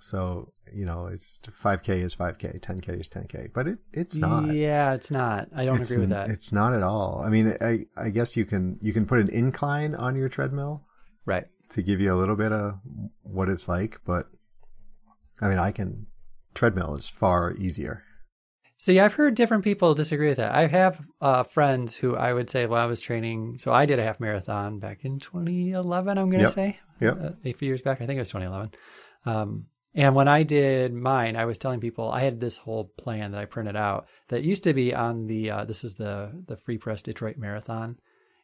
So, 0.00 0.52
you 0.72 0.86
know, 0.86 1.06
it's 1.06 1.40
5k 1.44 2.04
is 2.04 2.14
5k, 2.14 2.60
10k 2.60 3.00
is 3.00 3.08
10k, 3.08 3.52
but 3.52 3.66
it 3.66 3.78
it's 3.92 4.14
not. 4.14 4.54
Yeah, 4.54 4.92
it's 4.94 5.10
not. 5.10 5.48
I 5.54 5.64
don't 5.64 5.80
It's 5.80 5.90
agree 5.90 6.02
with 6.02 6.10
that. 6.10 6.30
It's 6.30 6.52
not 6.52 6.72
at 6.72 6.82
all. 6.84 7.20
I 7.24 7.30
mean, 7.30 7.56
I 7.60 7.86
I 7.96 8.10
guess 8.10 8.36
you 8.36 8.44
can 8.44 8.78
you 8.80 8.92
can 8.92 9.06
put 9.06 9.18
an 9.18 9.28
incline 9.30 9.94
on 9.96 10.14
your 10.14 10.28
treadmill 10.28 10.84
Right. 11.26 11.46
to 11.70 11.82
give 11.82 12.00
you 12.00 12.14
a 12.14 12.16
little 12.16 12.36
bit 12.36 12.52
of 12.52 12.78
what 13.22 13.48
it's 13.48 13.66
like, 13.68 14.00
but 14.04 14.28
I 15.40 15.48
mean, 15.48 15.58
I 15.58 15.72
can 15.72 16.06
treadmill 16.54 16.94
is 16.94 17.08
far 17.08 17.52
easier. 17.54 18.02
See, 18.80 19.00
I've 19.00 19.14
heard 19.14 19.34
different 19.34 19.64
people 19.64 19.92
disagree 19.94 20.28
with 20.28 20.36
that. 20.36 20.54
I 20.54 20.68
have 20.68 21.00
uh, 21.20 21.42
friends 21.42 21.96
who 21.96 22.14
I 22.14 22.32
would 22.32 22.48
say, 22.48 22.66
well, 22.66 22.80
I 22.80 22.86
was 22.86 23.00
training. 23.00 23.58
So 23.58 23.72
I 23.72 23.86
did 23.86 23.98
a 23.98 24.04
half 24.04 24.20
marathon 24.20 24.78
back 24.78 25.04
in 25.04 25.18
2011, 25.18 26.16
I'm 26.16 26.26
going 26.30 26.38
to 26.38 26.44
Yep. 26.44 26.52
say. 26.52 26.78
Yeah. 27.00 27.10
Uh, 27.10 27.32
a 27.44 27.52
few 27.52 27.66
years 27.66 27.82
back. 27.82 28.00
I 28.00 28.06
think 28.06 28.18
it 28.18 28.20
was 28.20 28.28
2011. 28.30 28.70
Um, 29.26 29.66
and 29.96 30.14
when 30.14 30.28
I 30.28 30.44
did 30.44 30.94
mine, 30.94 31.34
I 31.34 31.44
was 31.44 31.58
telling 31.58 31.80
people 31.80 32.08
I 32.08 32.20
had 32.22 32.38
this 32.40 32.56
whole 32.56 32.84
plan 32.96 33.32
that 33.32 33.40
I 33.40 33.46
printed 33.46 33.74
out 33.74 34.06
that 34.28 34.44
used 34.44 34.62
to 34.64 34.72
be 34.72 34.94
on 34.94 35.26
the, 35.26 35.50
uh, 35.50 35.64
this 35.64 35.82
is 35.82 35.94
the, 35.94 36.30
the 36.46 36.56
Free 36.56 36.78
Press 36.78 37.02
Detroit 37.02 37.36
Marathon. 37.36 37.96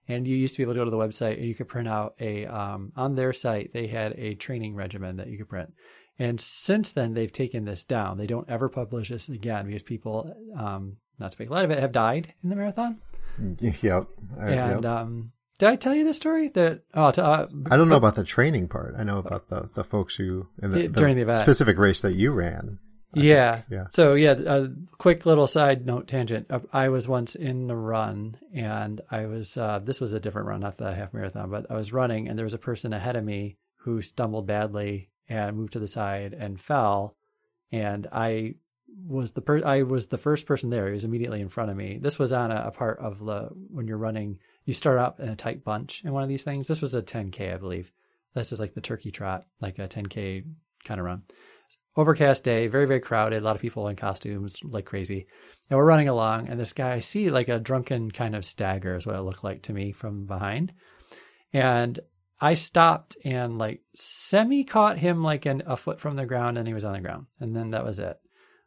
And 0.09 0.27
you 0.27 0.37
used 0.37 0.55
to 0.55 0.59
be 0.59 0.63
able 0.65 0.75
to 0.75 0.81
go 0.81 0.85
to 0.85 0.91
the 0.91 0.97
website 0.97 1.37
and 1.39 1.47
you 1.47 1.55
could 1.55 1.69
print 1.69 1.87
out 1.89 2.15
a, 2.21 2.45
um, 2.47 2.93
on 2.97 3.15
their 3.15 3.33
site, 3.33 3.73
they 3.73 3.87
had 3.87 4.13
a 4.19 4.35
training 4.35 4.75
regimen 4.75 5.17
that 5.17 5.29
you 5.29 5.39
could 5.39 5.49
print. 5.49 5.73
And 6.19 6.41
since 6.41 6.93
then, 6.93 7.15
they've 7.15 7.33
taken 7.33 7.65
this 7.65 7.85
down. 7.85 8.19
They 8.19 8.27
don't 8.27 8.49
ever 8.49 8.69
publish 8.69 9.09
this 9.09 9.29
again 9.29 9.67
because 9.67 9.83
people, 9.83 10.33
um, 10.57 10.97
not 11.19 11.33
to 11.33 11.37
make 11.41 11.51
light 11.51 11.65
of 11.65 11.71
it, 11.73 11.81
have 11.81 11.93
died 11.93 12.33
in 12.43 12.51
the 12.51 12.57
marathon. 12.57 12.99
Yep. 13.61 14.07
Uh, 14.39 14.41
And 14.41 14.85
yep. 14.85 14.85
um, 14.85 15.33
did 15.59 15.69
I 15.69 15.77
tell 15.77 15.95
you 15.95 16.05
the 16.05 16.15
story 16.15 16.49
that? 16.55 16.83
Oh, 16.95 17.11
t- 17.11 17.21
uh, 17.21 17.47
I 17.71 17.77
don't 17.77 17.89
know 17.89 17.97
about 17.97 18.15
the 18.15 18.25
training 18.25 18.69
part. 18.69 18.95
I 18.99 19.03
know 19.03 19.19
about 19.19 19.49
the, 19.49 19.71
the 19.75 19.83
folks 19.85 20.15
who 20.17 20.47
in 20.63 20.71
the, 20.71 20.83
Yeah, 20.83 20.89
during 20.89 21.17
the 21.17 21.23
event. 21.23 21.39
specific 21.39 21.79
race 21.79 22.01
that 22.03 22.15
you 22.15 22.33
ran. 22.33 22.79
yeah. 23.13 23.63
Yeah. 23.71 23.87
So 23.91 24.15
yeah, 24.15 24.35
a 24.47 24.69
quick 24.99 25.27
little 25.27 25.47
side 25.47 25.85
note 25.87 26.07
tangent. 26.09 26.47
Uh, 26.51 26.61
I 26.73 26.89
was 26.91 27.07
once 27.09 27.35
in 27.37 27.67
the 27.69 27.77
run, 27.77 28.37
and 28.55 29.01
I 29.11 29.27
was. 29.27 29.57
Uh, 29.57 29.81
this 29.83 30.01
was 30.01 30.13
a 30.13 30.21
different 30.21 30.49
run, 30.49 30.61
not 30.61 30.79
the 30.79 30.93
half 30.95 31.13
marathon, 31.15 31.51
but 31.51 31.71
I 31.71 31.75
was 31.75 31.93
running, 31.93 32.29
and 32.29 32.37
there 32.39 32.47
was 32.47 32.55
a 32.55 32.59
person 32.59 32.93
ahead 32.93 33.15
of 33.17 33.25
me 33.25 33.57
who 33.79 34.01
stumbled 34.03 34.47
badly 34.49 35.11
and 35.29 35.57
moved 35.57 35.73
to 35.73 35.79
the 35.79 35.89
side 35.89 36.35
and 36.35 36.61
fell, 36.61 37.17
and 37.73 38.07
I 38.13 38.55
was 39.07 39.33
the 39.33 39.41
per- 39.41 39.65
I 39.65 39.83
was 39.83 40.07
the 40.07 40.19
first 40.19 40.47
person 40.47 40.71
there. 40.71 40.87
He 40.87 40.93
was 40.93 41.05
immediately 41.05 41.41
in 41.41 41.49
front 41.49 41.71
of 41.71 41.77
me. 41.77 41.99
This 42.01 42.19
was 42.19 42.33
on 42.33 42.51
a, 42.51 42.65
a 42.67 42.71
part 42.71 42.99
of 42.99 43.19
the 43.19 43.49
when 43.71 43.87
you're 43.87 43.99
running, 43.99 44.39
you 44.65 44.73
start 44.73 44.99
out 44.99 45.19
in 45.19 45.29
a 45.29 45.37
tight 45.37 45.65
bunch 45.65 46.03
in 46.05 46.13
one 46.13 46.23
of 46.23 46.29
these 46.29 46.45
things. 46.45 46.67
This 46.67 46.83
was 46.83 46.95
a 46.95 47.03
10k, 47.03 47.55
I 47.55 47.57
believe. 47.57 47.93
That's 48.35 48.51
just 48.51 48.61
like 48.61 48.75
the 48.75 48.81
turkey 48.81 49.11
trot, 49.11 49.47
like 49.61 49.79
a 49.79 49.89
10k 49.89 50.45
kind 50.85 51.01
of 51.01 51.07
run. 51.07 51.23
Overcast 51.97 52.45
day, 52.45 52.67
very 52.67 52.87
very 52.87 53.01
crowded. 53.01 53.43
A 53.43 53.45
lot 53.45 53.57
of 53.57 53.63
people 53.63 53.89
in 53.89 53.97
costumes, 53.97 54.59
like 54.63 54.85
crazy. 54.85 55.27
And 55.71 55.79
we're 55.79 55.85
running 55.85 56.09
along, 56.09 56.49
and 56.49 56.61
this 56.61 56.73
guy 56.73 56.93
I 56.95 56.99
see 56.99 57.31
like 57.31 57.49
a 57.49 57.59
drunken 57.59 58.11
kind 58.11 58.37
of 58.37 58.45
stagger 58.45 58.97
is 58.97 59.07
what 59.07 59.17
it 59.17 59.23
looked 59.23 59.45
like 59.45 59.63
to 59.63 59.73
me 59.73 59.93
from 59.93 60.27
behind. 60.27 60.73
And 61.53 62.01
I 62.45 62.53
stopped 62.53 63.17
and 63.25 63.57
like 63.57 63.81
semi 63.95 64.65
caught 64.65 64.99
him 64.99 65.23
like 65.23 65.47
an, 65.47 65.63
a 65.65 65.79
foot 65.79 65.99
from 65.99 66.15
the 66.15 66.27
ground, 66.27 66.59
and 66.59 66.69
he 66.69 66.75
was 66.75 66.85
on 66.85 66.93
the 66.93 67.01
ground, 67.01 67.25
and 67.41 67.57
then 67.57 67.71
that 67.71 67.87
was 67.87 67.99
it. 67.99 68.21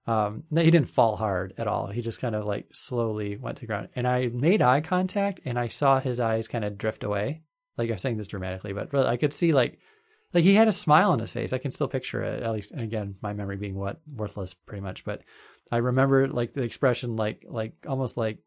Um, 0.07 0.45
he 0.49 0.71
didn't 0.71 0.89
fall 0.89 1.15
hard 1.15 1.53
at 1.59 1.67
all. 1.67 1.85
He 1.85 2.01
just 2.01 2.19
kind 2.19 2.33
of 2.33 2.43
like 2.45 2.65
slowly 2.73 3.37
went 3.37 3.57
to 3.57 3.61
the 3.61 3.67
ground, 3.67 3.89
and 3.95 4.07
I 4.07 4.31
made 4.33 4.63
eye 4.63 4.81
contact, 4.81 5.41
and 5.45 5.59
I 5.59 5.67
saw 5.67 5.99
his 5.99 6.19
eyes 6.19 6.47
kind 6.47 6.65
of 6.65 6.79
drift 6.79 7.03
away. 7.03 7.43
Like 7.77 7.91
I'm 7.91 7.99
saying 7.99 8.17
this 8.17 8.25
dramatically, 8.25 8.73
but, 8.73 8.89
but 8.89 9.05
I 9.05 9.15
could 9.15 9.31
see 9.31 9.51
like 9.51 9.77
like 10.33 10.43
he 10.43 10.55
had 10.55 10.67
a 10.67 10.71
smile 10.71 11.11
on 11.11 11.19
his 11.19 11.33
face. 11.33 11.53
I 11.53 11.59
can 11.59 11.69
still 11.69 11.87
picture 11.87 12.23
it. 12.23 12.41
At 12.41 12.53
least, 12.53 12.71
again, 12.75 13.13
my 13.21 13.33
memory 13.33 13.57
being 13.57 13.75
what 13.75 14.01
worthless, 14.11 14.55
pretty 14.55 14.81
much. 14.81 15.05
But 15.05 15.21
I 15.71 15.77
remember 15.77 16.27
like 16.27 16.53
the 16.53 16.63
expression, 16.63 17.15
like 17.15 17.45
like 17.47 17.73
almost 17.87 18.17
like 18.17 18.39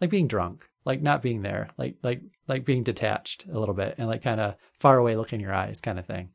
like 0.00 0.10
being 0.10 0.26
drunk, 0.26 0.68
like 0.84 1.02
not 1.02 1.22
being 1.22 1.42
there, 1.42 1.68
like 1.78 1.96
like 2.02 2.20
like 2.48 2.64
being 2.64 2.82
detached 2.82 3.46
a 3.52 3.58
little 3.58 3.74
bit, 3.74 3.94
and 3.98 4.08
like 4.08 4.22
kind 4.22 4.40
of 4.40 4.56
far 4.80 4.98
away, 4.98 5.16
look 5.16 5.32
in 5.32 5.40
your 5.40 5.54
eyes, 5.54 5.80
kind 5.80 5.98
of 5.98 6.06
thing. 6.06 6.30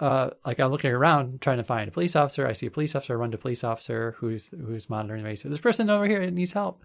Uh, 0.00 0.30
like 0.44 0.60
I'm 0.60 0.70
looking 0.70 0.92
around 0.92 1.40
trying 1.40 1.56
to 1.58 1.64
find 1.64 1.88
a 1.88 1.92
police 1.92 2.16
officer. 2.16 2.46
I 2.46 2.52
see 2.52 2.66
a 2.66 2.70
police 2.70 2.94
officer, 2.94 3.14
I 3.14 3.16
run 3.16 3.30
to 3.30 3.38
police 3.38 3.64
officer 3.64 4.16
who's 4.18 4.48
who's 4.48 4.90
monitoring 4.90 5.24
me. 5.24 5.36
So 5.36 5.48
this 5.48 5.60
person 5.60 5.90
over 5.90 6.06
here 6.06 6.30
needs 6.30 6.52
help, 6.52 6.82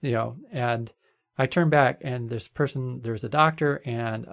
you 0.00 0.12
know. 0.12 0.36
And 0.52 0.92
I 1.36 1.46
turn 1.46 1.70
back, 1.70 2.00
and 2.02 2.28
this 2.28 2.48
person, 2.48 3.00
there's 3.02 3.22
a 3.22 3.28
doctor 3.28 3.80
and 3.84 4.26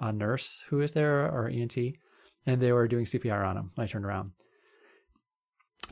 a, 0.00 0.12
nurse 0.12 0.64
who 0.68 0.80
is 0.80 0.92
there 0.92 1.26
or 1.26 1.50
EMT, 1.50 1.98
and 2.46 2.62
they 2.62 2.72
were 2.72 2.88
doing 2.88 3.04
CPR 3.04 3.46
on 3.46 3.58
him. 3.58 3.72
I 3.76 3.86
turned 3.86 4.06
around, 4.06 4.30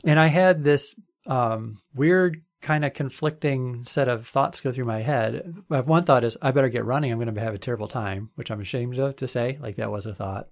and 0.03 0.19
I 0.19 0.27
had 0.27 0.63
this 0.63 0.95
um, 1.27 1.77
weird 1.93 2.41
kind 2.65 2.83
of 2.83 2.93
conflicting 2.93 3.83
set 3.85 4.07
of 4.07 4.27
thoughts 4.27 4.59
go 4.61 4.71
through 4.71 4.85
my 4.85 5.01
head. 5.01 5.55
One 5.67 6.03
thought 6.03 6.23
is, 6.23 6.35
I 6.41 6.49
better 6.51 6.69
get 6.69 6.83
running. 6.83 7.11
I'm 7.11 7.19
going 7.19 7.33
to 7.33 7.39
have 7.41 7.53
a 7.53 7.59
terrible 7.59 7.87
time, 7.87 8.31
which 8.35 8.49
I'm 8.49 8.59
ashamed 8.59 8.97
of 8.97 9.15
to 9.17 9.27
say. 9.27 9.57
Like 9.61 9.75
that 9.75 9.91
was 9.91 10.05
a 10.07 10.13
thought. 10.15 10.47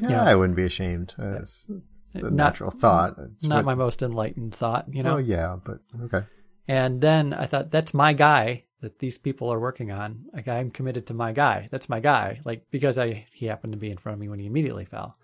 Yeah, 0.00 0.10
Yeah. 0.10 0.22
I 0.22 0.34
wouldn't 0.36 0.56
be 0.56 0.64
ashamed. 0.64 1.14
It's 1.18 1.66
Not- 2.14 2.32
natural 2.32 2.70
thought. 2.70 3.16
It's 3.34 3.44
Not 3.44 3.56
what- 3.56 3.64
my 3.64 3.74
most 3.74 4.02
enlightened 4.02 4.54
thought, 4.54 4.86
you 4.94 5.02
know. 5.02 5.14
Well, 5.14 5.20
yeah, 5.20 5.56
but 5.64 5.78
okay. 6.04 6.26
And 6.68 7.00
then 7.00 7.34
I 7.34 7.46
thought, 7.46 7.70
that's 7.72 7.92
my 7.92 8.12
guy 8.12 8.64
that 8.80 8.98
these 9.00 9.18
people 9.18 9.52
are 9.52 9.58
working 9.60 9.90
on. 9.90 10.24
Like 10.32 10.46
I'm 10.48 10.70
committed 10.70 11.06
to 11.08 11.14
my 11.14 11.32
guy. 11.32 11.68
That's 11.72 11.88
my 11.88 11.98
guy. 12.00 12.40
Like 12.44 12.66
because 12.70 12.98
I 12.98 13.26
he 13.32 13.46
happened 13.46 13.72
to 13.72 13.78
be 13.78 13.90
in 13.90 13.98
front 13.98 14.14
of 14.14 14.20
me 14.20 14.28
when 14.28 14.38
he 14.38 14.46
immediately 14.46 14.84
fell. 14.84 15.16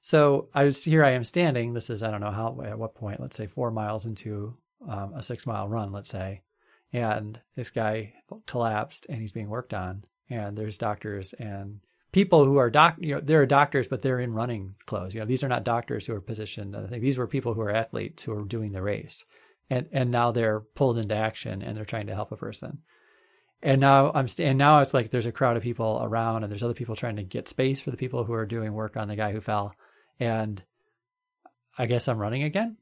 So 0.00 0.48
I 0.54 0.64
was 0.64 0.82
here. 0.82 1.04
I 1.04 1.10
am 1.10 1.22
standing. 1.24 1.72
This 1.74 1.88
is 1.88 2.02
I 2.02 2.10
don't 2.10 2.20
know 2.20 2.30
how 2.32 2.60
at 2.64 2.78
what 2.78 2.94
point. 2.96 3.20
Let's 3.20 3.36
say 3.36 3.46
four 3.46 3.70
miles 3.70 4.06
into 4.06 4.56
um, 4.88 5.14
a 5.14 5.22
six 5.22 5.46
mile 5.46 5.68
run. 5.68 5.92
Let's 5.92 6.10
say, 6.10 6.42
and 6.92 7.40
this 7.56 7.70
guy 7.70 8.14
collapsed 8.46 9.06
and 9.08 9.20
he's 9.20 9.32
being 9.32 9.48
worked 9.48 9.74
on. 9.74 10.04
And 10.30 10.56
there's 10.56 10.78
doctors 10.78 11.34
and 11.34 11.80
people 12.12 12.44
who 12.44 12.56
are 12.56 12.70
doc. 12.70 12.96
You 12.98 13.16
know, 13.16 13.20
there 13.20 13.42
are 13.42 13.46
doctors, 13.46 13.88
but 13.88 14.02
they're 14.02 14.20
in 14.20 14.32
running 14.32 14.74
clothes. 14.86 15.14
You 15.14 15.20
know, 15.20 15.26
these 15.26 15.44
are 15.44 15.48
not 15.48 15.64
doctors 15.64 16.06
who 16.06 16.14
are 16.14 16.20
positioned. 16.20 16.76
I 16.76 16.86
think 16.86 17.02
these 17.02 17.18
were 17.18 17.26
people 17.26 17.54
who 17.54 17.60
are 17.60 17.74
athletes 17.74 18.22
who 18.22 18.32
are 18.32 18.44
doing 18.44 18.72
the 18.72 18.82
race 18.82 19.24
and 19.72 19.88
and 19.90 20.10
now 20.10 20.32
they're 20.32 20.60
pulled 20.60 20.98
into 20.98 21.14
action 21.14 21.62
and 21.62 21.76
they're 21.76 21.84
trying 21.86 22.06
to 22.08 22.14
help 22.14 22.30
a 22.30 22.36
person. 22.36 22.78
And 23.62 23.80
now 23.80 24.12
I'm 24.14 24.28
st- 24.28 24.48
and 24.48 24.58
now 24.58 24.80
it's 24.80 24.92
like 24.92 25.10
there's 25.10 25.26
a 25.26 25.32
crowd 25.32 25.56
of 25.56 25.62
people 25.62 26.00
around 26.02 26.42
and 26.42 26.52
there's 26.52 26.62
other 26.62 26.74
people 26.74 26.94
trying 26.94 27.16
to 27.16 27.22
get 27.22 27.48
space 27.48 27.80
for 27.80 27.90
the 27.90 27.96
people 27.96 28.24
who 28.24 28.34
are 28.34 28.44
doing 28.44 28.74
work 28.74 28.98
on 28.98 29.08
the 29.08 29.16
guy 29.16 29.32
who 29.32 29.40
fell. 29.40 29.74
And 30.20 30.62
I 31.78 31.86
guess 31.86 32.06
I'm 32.06 32.18
running 32.18 32.42
again. 32.42 32.76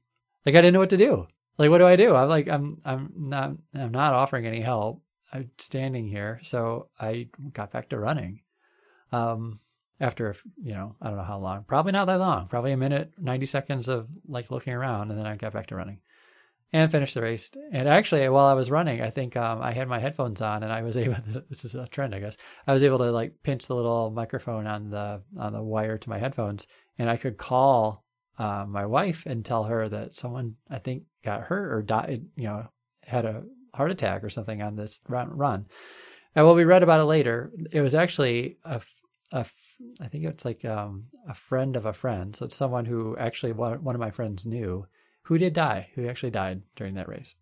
Like 0.45 0.57
I 0.57 0.59
didn't 0.59 0.75
know 0.75 0.81
what 0.81 0.91
to 0.91 0.97
do. 0.97 1.29
Like 1.61 1.69
what 1.69 1.77
do 1.77 1.87
I 1.87 1.97
do? 1.97 2.17
I'm 2.17 2.31
like 2.31 2.49
I'm 2.49 2.79
I'm 2.87 3.13
not 3.15 3.53
I'm 3.75 3.93
not 3.93 4.15
offering 4.15 4.47
any 4.47 4.63
help. 4.63 5.03
I'm 5.31 5.51
standing 5.59 6.09
here, 6.09 6.41
so 6.43 6.89
I 6.99 7.29
got 7.53 7.71
back 7.71 7.91
to 7.91 7.99
running. 7.99 8.41
Um, 9.13 9.61
after 10.01 10.35
you 10.63 10.73
know 10.73 10.97
I 11.03 11.09
don't 11.09 11.19
know 11.19 11.23
how 11.23 11.39
long, 11.39 11.65
probably 11.65 11.93
not 11.93 12.07
that 12.07 12.19
long, 12.19 12.49
probably 12.49 12.73
a 12.73 12.79
minute, 12.79 13.13
ninety 13.19 13.45
seconds 13.45 13.89
of 13.89 14.09
like 14.27 14.51
looking 14.51 14.73
around, 14.73 15.11
and 15.11 15.19
then 15.19 15.27
I 15.27 15.37
got 15.37 15.53
back 15.53 15.67
to 15.67 15.77
running 15.77 15.99
and 16.73 16.91
finished 16.91 17.13
the 17.13 17.21
race. 17.21 17.51
And 17.73 17.87
actually, 17.87 18.27
while 18.31 18.47
I 18.47 18.55
was 18.55 18.71
running, 18.71 19.03
I 19.03 19.11
think 19.11 19.37
um, 19.37 19.61
I 19.61 19.75
had 19.75 19.87
my 19.87 19.99
headphones 19.99 20.41
on, 20.41 20.63
and 20.63 20.73
I 20.73 20.81
was 20.81 20.97
able. 20.97 21.17
To, 21.17 21.45
this 21.51 21.67
is 21.67 21.75
a 21.75 21.87
trend, 21.89 22.15
I 22.15 22.21
guess. 22.21 22.39
I 22.67 22.73
was 22.73 22.85
able 22.85 22.99
to 23.01 23.13
like 23.13 23.35
pinch 23.43 23.67
the 23.67 23.77
little 23.77 24.11
microphone 24.11 24.67
on 24.67 24.89
the 24.89 25.21
on 25.39 25.53
the 25.53 25.63
wire 25.63 25.99
to 25.99 26.09
my 26.09 26.19
headphones, 26.19 26.67
and 26.99 27.11
I 27.11 27.19
could 27.19 27.37
call 27.37 28.07
uh, 28.41 28.65
my 28.67 28.87
wife 28.87 29.27
and 29.27 29.45
tell 29.45 29.65
her 29.65 29.87
that 29.89 30.15
someone 30.15 30.57
I 30.71 30.79
think 30.79 31.03
got 31.23 31.43
hurt 31.43 31.73
or 31.73 31.83
died. 31.83 32.25
You 32.37 32.45
know, 32.45 32.69
had 33.05 33.27
a 33.27 33.43
heart 33.75 33.91
attack 33.91 34.25
or 34.25 34.31
something 34.31 34.63
on 34.63 34.77
this 34.77 35.01
run. 35.07 35.29
run. 35.37 35.67
And 36.35 36.47
well, 36.47 36.55
we 36.55 36.65
read 36.65 36.83
about 36.83 37.01
it 37.01 37.05
later. 37.05 37.53
It 37.71 37.83
was 37.83 37.95
actually 37.95 38.57
a, 38.65 38.81
a 39.33 39.45
I 40.01 40.09
think 40.09 40.25
it's 40.25 40.47
like 40.47 40.65
um, 40.65 41.05
a 41.29 41.35
friend 41.35 41.77
of 41.77 41.85
a 41.85 41.93
friend. 41.93 42.35
So 42.35 42.47
it's 42.47 42.57
someone 42.57 42.87
who 42.87 43.15
actually 43.19 43.53
one, 43.53 43.85
one 43.85 43.95
of 43.95 44.01
my 44.01 44.11
friends 44.11 44.47
knew 44.47 44.87
who 45.25 45.37
did 45.37 45.53
die, 45.53 45.91
who 45.95 46.09
actually 46.09 46.31
died 46.31 46.63
during 46.77 46.95
that 46.95 47.09
race. 47.09 47.35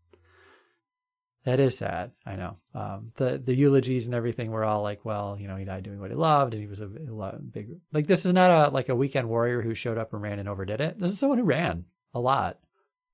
That 1.48 1.60
is 1.60 1.78
sad. 1.78 2.10
I 2.26 2.36
know. 2.36 2.58
Um, 2.74 3.12
the 3.16 3.40
the 3.42 3.54
eulogies 3.54 4.04
and 4.04 4.14
everything 4.14 4.50
were 4.50 4.66
all 4.66 4.82
like, 4.82 5.02
well, 5.06 5.38
you 5.40 5.48
know, 5.48 5.56
he 5.56 5.64
died 5.64 5.82
doing 5.82 5.98
what 5.98 6.10
he 6.10 6.14
loved, 6.14 6.52
and 6.52 6.62
he 6.62 6.68
was 6.68 6.82
a, 6.82 6.86
big. 6.86 7.70
Like 7.90 8.06
this 8.06 8.26
is 8.26 8.34
not 8.34 8.50
a 8.50 8.70
like 8.70 8.90
a 8.90 8.94
weekend 8.94 9.30
warrior 9.30 9.62
who 9.62 9.72
showed 9.72 9.96
up 9.96 10.12
and 10.12 10.20
ran 10.20 10.38
and 10.38 10.46
overdid 10.46 10.82
it. 10.82 10.98
This 10.98 11.10
is 11.10 11.18
someone 11.18 11.38
who 11.38 11.44
ran 11.44 11.86
a 12.12 12.20
lot 12.20 12.58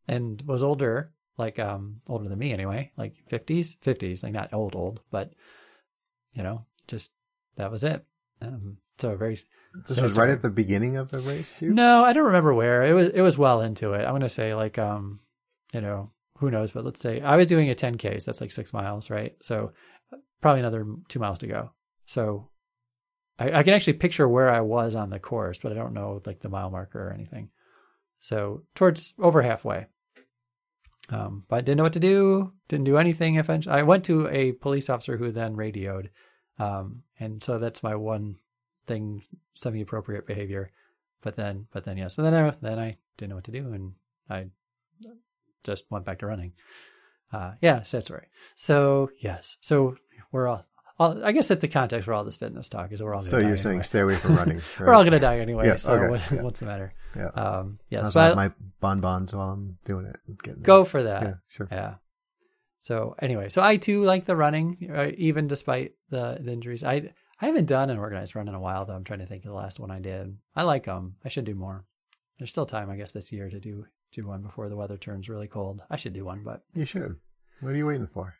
and 0.08 0.42
was 0.48 0.64
older, 0.64 1.12
like 1.38 1.60
um 1.60 2.00
older 2.08 2.28
than 2.28 2.40
me 2.40 2.52
anyway, 2.52 2.90
like 2.96 3.14
fifties, 3.28 3.76
fifties, 3.82 4.24
like 4.24 4.32
not 4.32 4.52
old 4.52 4.74
old, 4.74 4.98
but 5.12 5.32
you 6.32 6.42
know, 6.42 6.66
just 6.88 7.12
that 7.54 7.70
was 7.70 7.84
it. 7.84 8.04
Um, 8.42 8.78
so 8.98 9.14
very. 9.14 9.38
This 9.86 10.00
was 10.00 10.18
right 10.18 10.30
at 10.30 10.42
the 10.42 10.50
beginning 10.50 10.96
of 10.96 11.12
the 11.12 11.20
race 11.20 11.60
too. 11.60 11.70
No, 11.70 12.02
I 12.02 12.12
don't 12.12 12.26
remember 12.26 12.52
where. 12.52 12.82
It 12.82 12.94
was 12.94 13.10
it 13.14 13.20
was 13.20 13.38
well 13.38 13.60
into 13.60 13.92
it. 13.92 14.04
I'm 14.04 14.12
gonna 14.12 14.28
say 14.28 14.56
like 14.56 14.76
um, 14.76 15.20
you 15.72 15.80
know, 15.80 16.10
who 16.38 16.50
knows, 16.50 16.72
but 16.72 16.84
let's 16.84 17.00
say 17.00 17.20
I 17.20 17.36
was 17.36 17.46
doing 17.46 17.70
a 17.70 17.74
10k, 17.74 18.20
so 18.20 18.26
that's 18.26 18.40
like 18.40 18.50
six 18.50 18.72
miles, 18.72 19.10
right? 19.10 19.34
So 19.42 19.72
probably 20.40 20.60
another 20.60 20.86
two 21.08 21.20
miles 21.20 21.38
to 21.40 21.46
go. 21.46 21.70
So 22.06 22.50
I, 23.38 23.52
I 23.52 23.62
can 23.62 23.74
actually 23.74 23.94
picture 23.94 24.28
where 24.28 24.50
I 24.50 24.60
was 24.60 24.94
on 24.94 25.10
the 25.10 25.18
course, 25.18 25.58
but 25.62 25.72
I 25.72 25.74
don't 25.74 25.94
know 25.94 26.20
like 26.26 26.40
the 26.40 26.48
mile 26.48 26.70
marker 26.70 27.08
or 27.08 27.12
anything. 27.12 27.50
So 28.20 28.62
towards 28.74 29.14
over 29.18 29.42
halfway. 29.42 29.86
Um, 31.10 31.44
but 31.48 31.56
I 31.56 31.60
didn't 31.60 31.78
know 31.78 31.82
what 31.82 31.92
to 31.94 32.00
do. 32.00 32.52
Didn't 32.68 32.86
do 32.86 32.96
anything. 32.96 33.36
Eventually, 33.36 33.74
I 33.74 33.82
went 33.82 34.04
to 34.04 34.28
a 34.28 34.52
police 34.52 34.88
officer 34.88 35.18
who 35.18 35.30
then 35.30 35.54
radioed, 35.54 36.08
um, 36.58 37.02
and 37.20 37.42
so 37.42 37.58
that's 37.58 37.82
my 37.82 37.94
one 37.94 38.36
thing, 38.86 39.22
semi-appropriate 39.54 40.26
behavior. 40.26 40.70
But 41.20 41.36
then, 41.36 41.66
but 41.72 41.84
then, 41.84 41.98
yes. 41.98 42.14
So 42.14 42.22
then 42.22 42.34
I, 42.34 42.52
then 42.62 42.78
I 42.78 42.96
didn't 43.18 43.30
know 43.30 43.36
what 43.36 43.44
to 43.44 43.50
do, 43.50 43.72
and 43.72 43.92
I 44.30 44.46
just 45.64 45.84
went 45.90 46.04
back 46.04 46.18
to 46.20 46.26
running. 46.26 46.52
Uh, 47.32 47.52
yeah, 47.60 47.82
sad 47.82 48.04
story. 48.04 48.26
So 48.54 49.10
yes, 49.20 49.56
so 49.60 49.96
we're 50.30 50.46
all. 50.46 50.64
all 50.98 51.24
I 51.24 51.32
guess 51.32 51.50
at 51.50 51.60
the 51.60 51.68
context 51.68 52.06
where 52.06 52.14
all 52.14 52.24
this 52.24 52.36
fitness 52.36 52.68
talk 52.68 52.92
is, 52.92 53.02
we're 53.02 53.12
all. 53.14 53.20
Gonna 53.20 53.30
So 53.30 53.40
die 53.42 53.48
you're 53.48 53.56
saying 53.56 53.72
anyway. 53.76 53.82
stay 53.84 54.00
away 54.00 54.16
from 54.16 54.36
running. 54.40 54.60
we're 54.78 54.92
all 54.94 55.02
gonna 55.04 55.18
die 55.18 55.40
anyway. 55.40 55.66
Yeah, 55.66 55.76
so 55.76 55.94
okay, 55.94 56.10
what, 56.10 56.20
yeah. 56.32 56.42
what's 56.42 56.60
the 56.60 56.66
matter? 56.66 56.94
Yeah. 57.16 57.28
Um, 57.28 57.78
yes, 57.90 58.06
I'll 58.06 58.12
but 58.12 58.36
my 58.36 58.52
bonbons 58.80 59.34
while 59.34 59.50
I'm 59.50 59.78
doing 59.84 60.06
it. 60.06 60.62
go 60.62 60.84
for 60.84 61.02
that. 61.02 61.22
Yeah, 61.22 61.34
sure. 61.48 61.68
Yeah. 61.72 61.94
So 62.78 63.16
anyway, 63.18 63.48
so 63.48 63.62
I 63.62 63.78
too 63.78 64.04
like 64.04 64.26
the 64.26 64.36
running, 64.36 64.90
uh, 64.94 65.08
even 65.16 65.46
despite 65.48 65.92
the, 66.10 66.38
the 66.40 66.52
injuries. 66.52 66.84
I 66.84 67.10
I 67.40 67.46
haven't 67.46 67.66
done 67.66 67.90
an 67.90 67.98
organized 67.98 68.36
run 68.36 68.46
in 68.46 68.54
a 68.54 68.60
while 68.60 68.84
though. 68.84 68.94
I'm 68.94 69.04
trying 69.04 69.20
to 69.20 69.26
think 69.26 69.44
of 69.44 69.50
the 69.50 69.56
last 69.56 69.80
one 69.80 69.90
I 69.90 69.98
did. 70.00 70.36
I 70.54 70.62
like 70.62 70.84
them. 70.84 71.16
I 71.24 71.28
should 71.30 71.46
do 71.46 71.54
more. 71.54 71.84
There's 72.38 72.50
still 72.50 72.66
time, 72.66 72.90
I 72.90 72.96
guess, 72.96 73.12
this 73.12 73.32
year 73.32 73.48
to 73.48 73.58
do 73.60 73.86
do 74.14 74.26
one 74.26 74.42
before 74.42 74.68
the 74.68 74.76
weather 74.76 74.96
turns 74.96 75.28
really 75.28 75.48
cold. 75.48 75.80
I 75.90 75.96
should 75.96 76.14
do 76.14 76.24
one, 76.24 76.42
but 76.44 76.62
You 76.74 76.84
should. 76.84 77.16
What 77.60 77.72
are 77.72 77.76
you 77.76 77.86
waiting 77.86 78.08
for? 78.12 78.34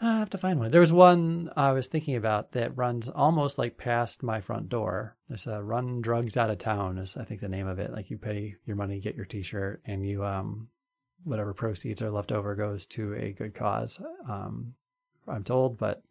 I 0.00 0.18
have 0.18 0.30
to 0.30 0.38
find 0.38 0.58
one. 0.58 0.70
There 0.70 0.80
was 0.80 0.92
one 0.92 1.50
I 1.56 1.72
was 1.72 1.86
thinking 1.86 2.16
about 2.16 2.52
that 2.52 2.76
runs 2.76 3.08
almost 3.08 3.58
like 3.58 3.78
past 3.78 4.22
my 4.22 4.40
front 4.40 4.68
door. 4.68 5.16
There's 5.28 5.46
a 5.46 5.62
Run 5.62 6.00
Drugs 6.02 6.36
Out 6.36 6.50
of 6.50 6.58
Town 6.58 6.98
is 6.98 7.16
I 7.16 7.24
think 7.24 7.40
the 7.40 7.48
name 7.48 7.66
of 7.66 7.78
it. 7.78 7.92
Like 7.92 8.10
you 8.10 8.18
pay 8.18 8.56
your 8.66 8.76
money, 8.76 9.00
get 9.00 9.14
your 9.14 9.24
T-shirt, 9.24 9.82
and 9.86 10.04
you 10.06 10.24
um 10.24 10.68
whatever 11.22 11.54
proceeds 11.54 12.02
are 12.02 12.10
left 12.10 12.32
over 12.32 12.54
goes 12.54 12.86
to 12.86 13.14
a 13.14 13.32
good 13.32 13.54
cause. 13.54 14.00
Um, 14.28 14.74
I'm 15.26 15.44
told, 15.44 15.78
but 15.78 16.02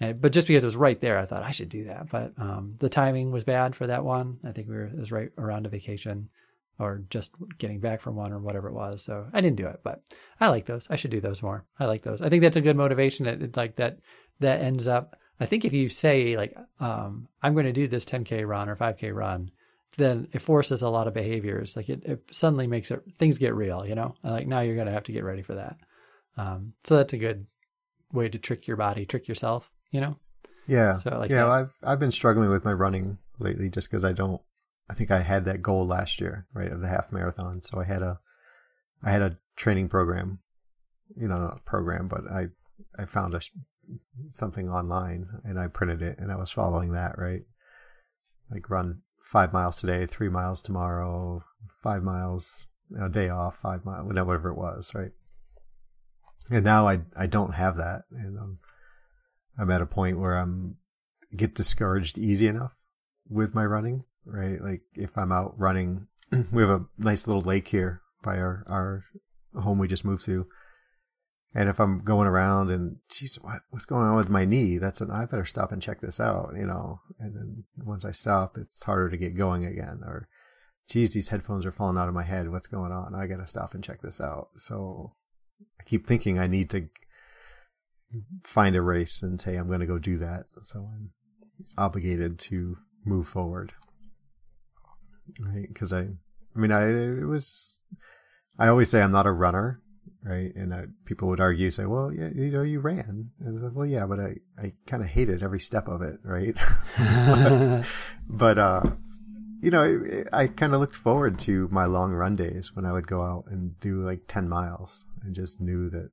and, 0.00 0.20
but 0.20 0.32
just 0.32 0.48
because 0.48 0.64
it 0.64 0.68
was 0.68 0.76
right 0.76 1.00
there, 1.00 1.18
I 1.18 1.26
thought 1.26 1.42
I 1.42 1.50
should 1.50 1.68
do 1.68 1.84
that. 1.84 2.10
But 2.10 2.32
um, 2.38 2.70
the 2.78 2.88
timing 2.88 3.30
was 3.30 3.44
bad 3.44 3.76
for 3.76 3.86
that 3.86 4.04
one. 4.04 4.38
I 4.44 4.52
think 4.52 4.68
we 4.68 4.74
were 4.74 4.86
it 4.86 4.98
was 4.98 5.12
right 5.12 5.30
around 5.38 5.66
a 5.66 5.70
vacation 5.70 6.28
or 6.78 7.02
just 7.10 7.34
getting 7.58 7.80
back 7.80 8.00
from 8.00 8.16
one 8.16 8.32
or 8.32 8.38
whatever 8.38 8.68
it 8.68 8.74
was. 8.74 9.02
So 9.02 9.26
I 9.32 9.40
didn't 9.40 9.56
do 9.56 9.66
it, 9.66 9.80
but 9.82 10.02
I 10.40 10.48
like 10.48 10.66
those. 10.66 10.86
I 10.90 10.96
should 10.96 11.10
do 11.10 11.20
those 11.20 11.42
more. 11.42 11.64
I 11.78 11.86
like 11.86 12.02
those. 12.02 12.22
I 12.22 12.28
think 12.28 12.42
that's 12.42 12.56
a 12.56 12.62
good 12.62 12.76
motivation. 12.76 13.24
That 13.26 13.42
it, 13.42 13.56
like 13.56 13.76
that 13.76 13.98
that 14.40 14.60
ends 14.60 14.86
up. 14.86 15.16
I 15.40 15.46
think 15.46 15.64
if 15.64 15.72
you 15.72 15.88
say 15.88 16.36
like 16.36 16.56
um, 16.80 17.28
I'm 17.42 17.54
going 17.54 17.66
to 17.66 17.72
do 17.72 17.88
this 17.88 18.04
10k 18.04 18.46
run 18.46 18.68
or 18.68 18.76
5k 18.76 19.14
run, 19.14 19.50
then 19.96 20.28
it 20.32 20.42
forces 20.42 20.82
a 20.82 20.88
lot 20.88 21.08
of 21.08 21.14
behaviors. 21.14 21.76
Like 21.76 21.88
it, 21.88 22.04
it 22.04 22.22
suddenly 22.30 22.66
makes 22.66 22.90
it 22.90 23.02
things 23.18 23.38
get 23.38 23.54
real. 23.54 23.84
You 23.86 23.94
know, 23.94 24.14
like 24.22 24.46
now 24.46 24.60
you're 24.60 24.76
going 24.76 24.86
to 24.86 24.92
have 24.92 25.04
to 25.04 25.12
get 25.12 25.24
ready 25.24 25.42
for 25.42 25.54
that. 25.54 25.76
Um, 26.36 26.74
so 26.84 26.96
that's 26.96 27.12
a 27.12 27.18
good 27.18 27.46
way 28.12 28.28
to 28.28 28.38
trick 28.38 28.66
your 28.66 28.76
body, 28.76 29.04
trick 29.04 29.26
yourself. 29.26 29.70
You 29.90 30.00
know. 30.00 30.16
Yeah. 30.68 30.94
So 30.94 31.18
like 31.18 31.30
yeah, 31.30 31.44
that. 31.44 31.50
I've 31.50 31.72
I've 31.82 31.98
been 31.98 32.12
struggling 32.12 32.50
with 32.50 32.64
my 32.64 32.72
running 32.72 33.18
lately 33.38 33.70
just 33.70 33.90
because 33.90 34.04
I 34.04 34.12
don't. 34.12 34.40
I 34.90 34.94
think 34.94 35.10
I 35.10 35.20
had 35.20 35.44
that 35.44 35.62
goal 35.62 35.86
last 35.86 36.20
year, 36.20 36.46
right, 36.54 36.72
of 36.72 36.80
the 36.80 36.88
half 36.88 37.12
marathon. 37.12 37.62
So 37.62 37.80
I 37.80 37.84
had 37.84 38.02
a, 38.02 38.18
I 39.02 39.10
had 39.10 39.22
a 39.22 39.38
training 39.56 39.88
program, 39.88 40.38
you 41.16 41.28
know, 41.28 41.38
not 41.38 41.58
a 41.58 41.70
program, 41.70 42.08
but 42.08 42.22
I, 42.30 42.46
I 42.98 43.04
found 43.04 43.34
a 43.34 43.40
something 44.30 44.68
online 44.68 45.26
and 45.44 45.58
I 45.58 45.66
printed 45.66 46.02
it 46.02 46.18
and 46.18 46.30
I 46.30 46.36
was 46.36 46.50
following 46.50 46.92
that, 46.92 47.18
right, 47.18 47.42
like 48.50 48.68
run 48.70 49.02
five 49.22 49.52
miles 49.52 49.76
today, 49.76 50.06
three 50.06 50.28
miles 50.28 50.62
tomorrow, 50.62 51.44
five 51.82 52.02
miles 52.02 52.66
a 53.00 53.08
day 53.08 53.28
off, 53.28 53.58
five 53.58 53.84
miles, 53.84 54.06
whatever 54.06 54.48
it 54.48 54.56
was, 54.56 54.92
right. 54.94 55.12
And 56.50 56.64
now 56.64 56.88
I 56.88 57.00
I 57.14 57.26
don't 57.26 57.54
have 57.54 57.76
that, 57.76 58.04
and 58.10 58.38
um, 58.38 58.58
I'm 59.58 59.70
at 59.70 59.82
a 59.82 59.86
point 59.86 60.18
where 60.18 60.38
I'm 60.38 60.76
get 61.36 61.54
discouraged 61.54 62.16
easy 62.16 62.46
enough 62.46 62.72
with 63.28 63.54
my 63.54 63.66
running, 63.66 64.04
right? 64.28 64.60
Like 64.62 64.82
if 64.94 65.16
I'm 65.16 65.32
out 65.32 65.54
running, 65.58 66.06
we 66.52 66.62
have 66.62 66.70
a 66.70 66.84
nice 66.98 67.26
little 67.26 67.42
lake 67.42 67.68
here 67.68 68.02
by 68.22 68.38
our 68.38 68.64
our 68.68 69.04
home 69.60 69.78
we 69.78 69.88
just 69.88 70.04
moved 70.04 70.24
to. 70.26 70.46
And 71.54 71.70
if 71.70 71.80
I'm 71.80 72.04
going 72.04 72.28
around 72.28 72.70
and 72.70 72.96
geez, 73.10 73.36
what 73.40 73.62
what's 73.70 73.86
going 73.86 74.06
on 74.06 74.16
with 74.16 74.28
my 74.28 74.44
knee? 74.44 74.78
That's 74.78 75.00
an 75.00 75.10
I 75.10 75.24
better 75.24 75.46
stop 75.46 75.72
and 75.72 75.82
check 75.82 76.00
this 76.00 76.20
out, 76.20 76.52
you 76.56 76.66
know. 76.66 77.00
And 77.18 77.34
then 77.34 77.64
once 77.78 78.04
I 78.04 78.12
stop, 78.12 78.56
it's 78.58 78.82
harder 78.82 79.08
to 79.08 79.16
get 79.16 79.36
going 79.36 79.64
again. 79.64 80.00
Or, 80.04 80.28
geez, 80.88 81.10
these 81.10 81.30
headphones 81.30 81.64
are 81.64 81.72
falling 81.72 81.96
out 81.96 82.08
of 82.08 82.14
my 82.14 82.22
head. 82.22 82.50
What's 82.50 82.66
going 82.66 82.92
on? 82.92 83.14
I 83.14 83.26
got 83.26 83.38
to 83.38 83.46
stop 83.46 83.74
and 83.74 83.82
check 83.82 84.02
this 84.02 84.20
out. 84.20 84.48
So 84.58 85.14
I 85.80 85.84
keep 85.84 86.06
thinking 86.06 86.38
I 86.38 86.46
need 86.46 86.68
to 86.70 86.88
find 88.44 88.76
a 88.76 88.82
race 88.82 89.22
and 89.22 89.40
say 89.40 89.56
I'm 89.56 89.68
going 89.68 89.80
to 89.80 89.86
go 89.86 89.98
do 89.98 90.18
that. 90.18 90.44
So 90.64 90.80
I'm 90.80 91.10
obligated 91.78 92.38
to 92.40 92.76
move 93.04 93.26
forward, 93.26 93.72
right? 95.40 95.66
Because 95.68 95.92
I, 95.92 96.00
I 96.00 96.58
mean, 96.58 96.72
I 96.72 96.88
it 96.88 97.26
was. 97.26 97.78
I 98.58 98.68
always 98.68 98.90
say 98.90 99.00
I'm 99.00 99.12
not 99.12 99.26
a 99.26 99.32
runner, 99.32 99.80
right? 100.22 100.54
And 100.54 100.74
I, 100.74 100.86
people 101.04 101.28
would 101.28 101.40
argue, 101.40 101.70
say, 101.70 101.86
"Well, 101.86 102.12
yeah, 102.12 102.28
you 102.34 102.50
know, 102.50 102.62
you 102.62 102.80
ran." 102.80 103.30
And 103.40 103.48
I 103.48 103.52
was 103.52 103.62
like, 103.62 103.72
well, 103.74 103.86
yeah, 103.86 104.06
but 104.06 104.20
I, 104.20 104.34
I 104.60 104.72
kind 104.86 105.02
of 105.02 105.08
hated 105.08 105.42
every 105.42 105.60
step 105.60 105.88
of 105.88 106.02
it, 106.02 106.18
right? 106.24 106.56
but 108.28 108.58
uh, 108.58 108.82
you 109.60 109.70
know, 109.70 110.24
I, 110.32 110.42
I 110.42 110.46
kind 110.48 110.74
of 110.74 110.80
looked 110.80 110.94
forward 110.94 111.38
to 111.40 111.68
my 111.70 111.86
long 111.86 112.12
run 112.12 112.36
days 112.36 112.74
when 112.74 112.84
I 112.84 112.92
would 112.92 113.06
go 113.06 113.22
out 113.22 113.44
and 113.48 113.78
do 113.80 114.04
like 114.04 114.22
ten 114.28 114.48
miles, 114.48 115.04
and 115.22 115.34
just 115.34 115.60
knew 115.60 115.90
that, 115.90 116.10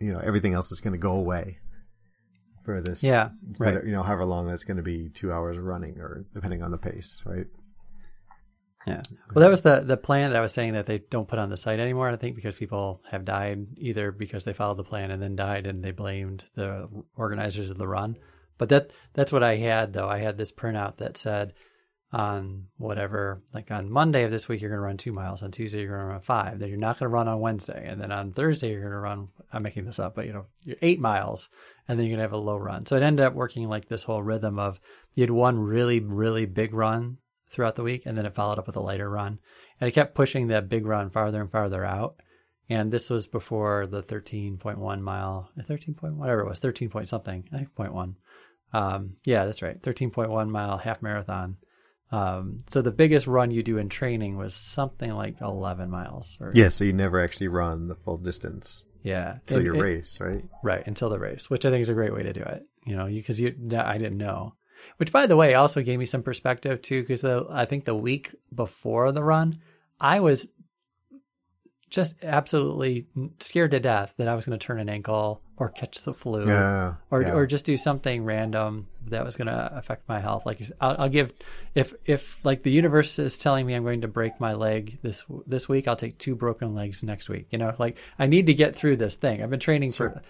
you 0.00 0.12
know, 0.12 0.20
everything 0.20 0.54
else 0.54 0.72
is 0.72 0.80
going 0.80 0.94
to 0.94 0.98
go 0.98 1.14
away 1.14 1.58
for 2.64 2.80
this. 2.80 3.02
Yeah, 3.02 3.30
right. 3.58 3.84
You 3.84 3.92
know, 3.92 4.02
however 4.02 4.24
long 4.24 4.46
that's 4.46 4.64
going 4.64 4.78
to 4.78 4.82
be, 4.82 5.10
two 5.10 5.32
hours 5.32 5.56
of 5.56 5.64
running, 5.64 6.00
or 6.00 6.24
depending 6.34 6.62
on 6.62 6.70
the 6.70 6.78
pace, 6.78 7.22
right? 7.26 7.46
Yeah. 8.86 9.02
Well, 9.34 9.42
that 9.42 9.50
was 9.50 9.62
the 9.62 9.80
the 9.80 9.96
plan 9.96 10.30
that 10.30 10.36
I 10.36 10.42
was 10.42 10.52
saying 10.52 10.74
that 10.74 10.86
they 10.86 10.98
don't 10.98 11.28
put 11.28 11.38
on 11.38 11.48
the 11.48 11.56
site 11.56 11.80
anymore. 11.80 12.10
I 12.10 12.16
think 12.16 12.36
because 12.36 12.54
people 12.54 13.02
have 13.10 13.24
died 13.24 13.66
either 13.78 14.12
because 14.12 14.44
they 14.44 14.52
followed 14.52 14.76
the 14.76 14.84
plan 14.84 15.10
and 15.10 15.22
then 15.22 15.36
died 15.36 15.66
and 15.66 15.82
they 15.82 15.90
blamed 15.90 16.44
the 16.54 16.88
organizers 17.16 17.70
of 17.70 17.78
the 17.78 17.88
run. 17.88 18.16
But 18.58 18.68
that 18.68 18.90
that's 19.14 19.32
what 19.32 19.42
I 19.42 19.56
had 19.56 19.92
though. 19.92 20.08
I 20.08 20.18
had 20.18 20.36
this 20.36 20.52
printout 20.52 20.98
that 20.98 21.16
said 21.16 21.54
on 22.12 22.66
whatever, 22.76 23.42
like 23.52 23.72
on 23.72 23.90
Monday 23.90 24.22
of 24.22 24.30
this 24.30 24.48
week 24.48 24.60
you're 24.60 24.70
going 24.70 24.78
to 24.78 24.86
run 24.86 24.96
two 24.96 25.12
miles. 25.12 25.42
On 25.42 25.50
Tuesday 25.50 25.80
you're 25.80 25.96
going 25.96 26.00
to 26.00 26.12
run 26.12 26.20
five. 26.20 26.58
Then 26.58 26.68
you're 26.68 26.78
not 26.78 26.98
going 26.98 27.10
to 27.10 27.14
run 27.14 27.26
on 27.26 27.40
Wednesday, 27.40 27.86
and 27.88 28.00
then 28.00 28.12
on 28.12 28.32
Thursday 28.32 28.70
you're 28.70 28.82
going 28.82 28.92
to 28.92 28.98
run. 28.98 29.28
I'm 29.52 29.62
making 29.62 29.86
this 29.86 29.98
up, 29.98 30.14
but 30.14 30.26
you 30.26 30.32
know, 30.32 30.46
you're 30.62 30.76
eight 30.82 31.00
miles, 31.00 31.48
and 31.88 31.98
then 31.98 32.06
you're 32.06 32.16
going 32.16 32.28
to 32.28 32.30
have 32.30 32.32
a 32.32 32.36
low 32.36 32.56
run. 32.56 32.86
So 32.86 32.96
it 32.96 33.02
ended 33.02 33.26
up 33.26 33.34
working 33.34 33.68
like 33.68 33.88
this 33.88 34.04
whole 34.04 34.22
rhythm 34.22 34.58
of 34.58 34.78
you 35.14 35.22
had 35.22 35.30
one 35.30 35.58
really 35.58 36.00
really 36.00 36.46
big 36.46 36.72
run 36.74 37.16
throughout 37.54 37.76
the 37.76 37.82
week, 37.82 38.02
and 38.04 38.18
then 38.18 38.26
it 38.26 38.34
followed 38.34 38.58
up 38.58 38.66
with 38.66 38.76
a 38.76 38.80
lighter 38.80 39.08
run. 39.08 39.38
And 39.80 39.88
it 39.88 39.92
kept 39.92 40.14
pushing 40.14 40.48
that 40.48 40.68
big 40.68 40.84
run 40.84 41.10
farther 41.10 41.40
and 41.40 41.50
farther 41.50 41.84
out. 41.84 42.16
And 42.68 42.90
this 42.92 43.10
was 43.10 43.26
before 43.26 43.86
the 43.86 44.02
13.1 44.02 45.00
mile, 45.00 45.50
13 45.66 45.94
point, 45.94 46.16
whatever 46.16 46.40
it 46.40 46.48
was, 46.48 46.58
13 46.58 46.88
point 46.90 47.08
something, 47.08 47.44
I 47.52 47.56
think 47.58 47.74
point 47.74 47.92
one. 47.94 48.16
Um, 48.72 49.16
yeah, 49.24 49.44
that's 49.44 49.62
right, 49.62 49.80
13.1 49.80 50.48
mile 50.48 50.78
half 50.78 51.00
marathon. 51.02 51.56
Um, 52.10 52.58
so 52.68 52.80
the 52.82 52.90
biggest 52.92 53.26
run 53.26 53.50
you 53.50 53.62
do 53.62 53.78
in 53.78 53.88
training 53.88 54.36
was 54.36 54.54
something 54.54 55.10
like 55.12 55.36
11 55.40 55.90
miles. 55.90 56.36
Or, 56.40 56.50
Yeah. 56.54 56.68
So 56.68 56.84
you 56.84 56.92
never 56.92 57.20
actually 57.20 57.48
run 57.48 57.88
the 57.88 57.96
full 57.96 58.18
distance 58.18 58.86
yeah, 59.02 59.38
till 59.46 59.58
And 59.58 59.66
your 59.66 59.76
it- 59.76 59.82
race, 59.82 60.18
right? 60.20 60.44
Right, 60.62 60.86
until 60.86 61.10
the 61.10 61.18
race, 61.18 61.50
which 61.50 61.64
I 61.64 61.70
think 61.70 61.82
is 61.82 61.88
a 61.88 61.94
great 61.94 62.14
way 62.14 62.22
to 62.22 62.32
do 62.32 62.42
it. 62.42 62.62
You 62.86 62.96
know, 62.96 63.06
because 63.06 63.40
you, 63.40 63.54
I 63.76 63.98
didn't 63.98 64.18
know. 64.18 64.54
Which, 64.96 65.12
by 65.12 65.26
the 65.26 65.36
way, 65.36 65.54
also 65.54 65.82
gave 65.82 65.98
me 65.98 66.06
some 66.06 66.22
perspective 66.22 66.82
too, 66.82 67.02
because 67.02 67.24
I 67.24 67.64
think 67.64 67.84
the 67.84 67.94
week 67.94 68.34
before 68.54 69.10
the 69.12 69.22
run, 69.22 69.60
I 70.00 70.20
was 70.20 70.48
just 71.90 72.16
absolutely 72.24 73.06
scared 73.38 73.70
to 73.70 73.78
death 73.78 74.14
that 74.16 74.26
I 74.26 74.34
was 74.34 74.46
going 74.46 74.58
to 74.58 74.66
turn 74.66 74.80
an 74.80 74.88
ankle 74.88 75.40
or 75.56 75.68
catch 75.68 76.00
the 76.00 76.12
flu 76.12 76.48
Yeah. 76.48 76.94
or 77.10 77.22
yeah. 77.22 77.32
or 77.32 77.46
just 77.46 77.64
do 77.64 77.76
something 77.76 78.24
random 78.24 78.88
that 79.06 79.24
was 79.24 79.36
going 79.36 79.46
to 79.46 79.76
affect 79.76 80.08
my 80.08 80.18
health. 80.18 80.44
Like 80.44 80.60
I'll, 80.80 81.02
I'll 81.02 81.08
give 81.08 81.32
if 81.76 81.94
if 82.04 82.44
like 82.44 82.64
the 82.64 82.72
universe 82.72 83.20
is 83.20 83.38
telling 83.38 83.64
me 83.64 83.74
I'm 83.74 83.84
going 83.84 84.00
to 84.00 84.08
break 84.08 84.40
my 84.40 84.54
leg 84.54 84.98
this 85.02 85.24
this 85.46 85.68
week, 85.68 85.86
I'll 85.86 85.94
take 85.94 86.18
two 86.18 86.34
broken 86.34 86.74
legs 86.74 87.04
next 87.04 87.28
week. 87.28 87.46
You 87.50 87.58
know, 87.58 87.72
like 87.78 87.96
I 88.18 88.26
need 88.26 88.46
to 88.46 88.54
get 88.54 88.74
through 88.74 88.96
this 88.96 89.14
thing. 89.14 89.40
I've 89.42 89.50
been 89.50 89.60
training 89.60 89.92
for. 89.92 90.20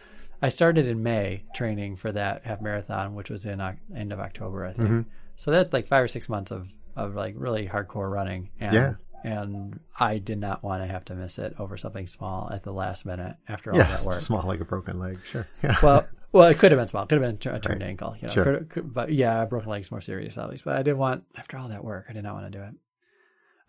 I 0.44 0.50
started 0.50 0.86
in 0.86 1.02
May 1.02 1.44
training 1.54 1.96
for 1.96 2.12
that 2.12 2.44
half 2.44 2.60
marathon, 2.60 3.14
which 3.14 3.30
was 3.30 3.46
in 3.46 3.60
Oc- 3.62 3.76
end 3.96 4.12
of 4.12 4.20
October, 4.20 4.66
I 4.66 4.72
think. 4.74 4.88
Mm-hmm. 4.88 5.08
So 5.36 5.50
that's 5.50 5.72
like 5.72 5.86
five 5.86 6.04
or 6.04 6.08
six 6.08 6.28
months 6.28 6.50
of 6.50 6.68
of 6.96 7.14
like 7.14 7.34
really 7.36 7.66
hardcore 7.66 8.10
running. 8.10 8.50
And, 8.60 8.72
Yeah. 8.74 8.94
And 9.24 9.80
I 9.98 10.18
did 10.18 10.38
not 10.38 10.62
want 10.62 10.82
to 10.82 10.86
have 10.86 11.06
to 11.06 11.14
miss 11.14 11.38
it 11.38 11.54
over 11.58 11.78
something 11.78 12.06
small 12.06 12.50
at 12.52 12.62
the 12.62 12.72
last 12.72 13.06
minute 13.06 13.36
after 13.48 13.72
all 13.72 13.78
yeah, 13.78 13.96
that 13.96 14.04
work. 14.04 14.16
small 14.16 14.42
like 14.46 14.60
a 14.60 14.66
broken 14.66 14.98
leg. 15.00 15.18
Sure. 15.24 15.46
Yeah. 15.62 15.76
Well, 15.82 16.06
well, 16.30 16.48
it 16.50 16.58
could 16.58 16.72
have 16.72 16.78
been 16.80 16.88
small. 16.88 17.04
It 17.04 17.08
could 17.08 17.22
have 17.22 17.38
been 17.40 17.54
a 17.54 17.60
turned 17.60 17.82
ankle. 17.82 18.16
You 18.20 18.26
know, 18.28 18.34
Sure. 18.34 18.44
could, 18.44 18.68
could, 18.68 18.92
but 18.92 19.12
yeah, 19.12 19.42
a 19.42 19.46
broken 19.46 19.70
leg's 19.70 19.90
more 19.90 20.00
serious, 20.02 20.36
at 20.36 20.50
least. 20.50 20.64
But 20.64 20.76
I 20.76 20.82
didn't 20.82 20.98
want 20.98 21.24
after 21.36 21.56
all 21.56 21.68
that 21.68 21.82
work. 21.84 22.06
I 22.10 22.12
did 22.12 22.24
not 22.24 22.34
want 22.34 22.52
to 22.52 22.58
do 22.58 22.62
it. 22.64 22.74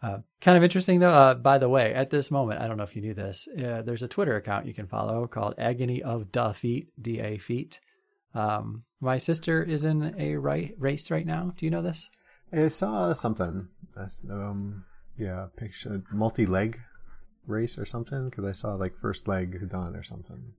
Uh, 0.02 0.20
kind 0.42 0.58
of 0.58 0.64
interesting 0.64 1.00
though. 1.00 1.14
Uh, 1.14 1.34
by 1.34 1.58
the 1.58 1.70
way, 1.70 1.94
at 1.94 2.10
this 2.10 2.30
moment, 2.30 2.62
I 2.62 2.68
don't 2.68 2.78
know 2.78 2.84
if 2.84 2.96
you 2.96 3.02
knew 3.02 3.14
this. 3.14 3.48
Uh, 3.48 3.82
there's 3.82 4.04
a 4.04 4.08
Twitter 4.08 4.36
account 4.36 4.68
you 4.68 4.74
can 4.74 4.88
follow 4.88 5.26
called 5.28 5.56
Agony 5.58 6.04
of 6.04 6.32
Da 6.32 6.52
Feet, 6.52 6.90
D 7.02 7.20
A 7.20 7.38
Feet. 7.38 7.80
Um, 8.34 8.84
my 9.00 9.18
sister 9.18 9.64
is 9.64 9.84
in 9.84 10.14
a 10.20 10.36
right, 10.36 10.76
race 10.78 11.10
right 11.10 11.26
now. 11.26 11.54
Do 11.56 11.66
you 11.66 11.72
know 11.72 11.82
this? 11.82 12.10
I 12.54 12.68
saw 12.68 13.14
something. 13.14 13.68
Um, 14.30 14.86
yeah, 15.18 15.48
picture 15.56 16.02
multi 16.12 16.46
leg 16.46 16.80
race 17.48 17.78
or 17.78 17.86
something? 17.86 18.30
Because 18.30 18.46
I 18.46 18.52
saw 18.52 18.76
like 18.76 18.98
first 19.00 19.28
leg 19.28 19.70
done 19.70 19.96
or 19.96 20.04
something. 20.04 20.54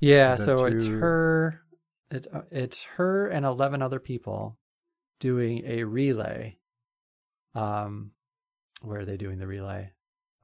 Yeah, 0.00 0.36
so 0.36 0.64
it's 0.64 0.86
her, 0.86 1.60
it's 2.10 2.26
uh, 2.32 2.42
it's 2.50 2.84
her 2.84 3.26
and 3.28 3.44
eleven 3.44 3.82
other 3.82 4.00
people 4.00 4.56
doing 5.20 5.64
a 5.66 5.84
relay. 5.84 6.56
Um, 7.54 8.12
where 8.82 9.00
are 9.00 9.04
they 9.04 9.16
doing 9.16 9.38
the 9.38 9.46
relay? 9.46 9.90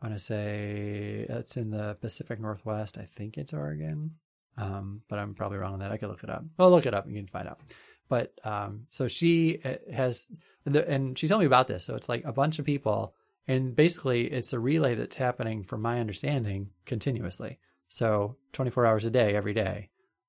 I 0.03 0.07
want 0.07 0.19
to 0.19 0.25
say 0.25 1.27
it's 1.29 1.57
in 1.57 1.71
the 1.71 1.97
Pacific 2.01 2.41
Northwest. 2.41 2.99
I 2.99 3.09
think 3.17 3.39
it's 3.39 3.53
Oregon, 3.55 4.13
um, 4.57 5.01
but 5.09 5.19
I'm 5.19 5.35
probably 5.35 5.59
wrong 5.59 5.75
on 5.75 5.79
that. 5.81 5.93
I 5.93 5.97
could 5.97 6.09
look 6.09 6.25
it 6.25 6.31
up. 6.31 6.45
Oh, 6.59 6.69
look 6.69 6.87
it 6.87 6.95
up. 6.95 7.07
And 7.07 7.15
you 7.15 7.23
can 7.23 7.29
find 7.29 7.49
out. 7.49 7.61
But 8.09 8.33
um, 8.45 8.87
so 8.91 9.09
she 9.09 9.61
uh, 9.65 9.77
has, 9.93 10.27
and 10.67 11.19
she 11.19 11.27
told 11.27 11.41
me 11.41 11.47
about 11.47 11.69
this. 11.69 11.85
So 11.85 11.95
it's 11.95 12.09
like 12.09 12.25
a 12.25 12.33
bunch 12.33 12.59
of 12.59 12.67
people, 12.67 13.15
and 13.49 13.75
basically 13.75 14.27
it's 14.27 14.53
a 14.53 14.59
relay 14.59 14.95
that's 14.95 15.17
happening, 15.17 15.65
from 15.65 15.81
my 15.81 16.01
understanding, 16.01 16.71
continuously. 16.85 17.59
So 17.89 18.37
24 18.53 18.87
hours 18.87 19.05
a 19.05 19.11
day, 19.11 19.35
every 19.35 19.55
day, 19.55 19.89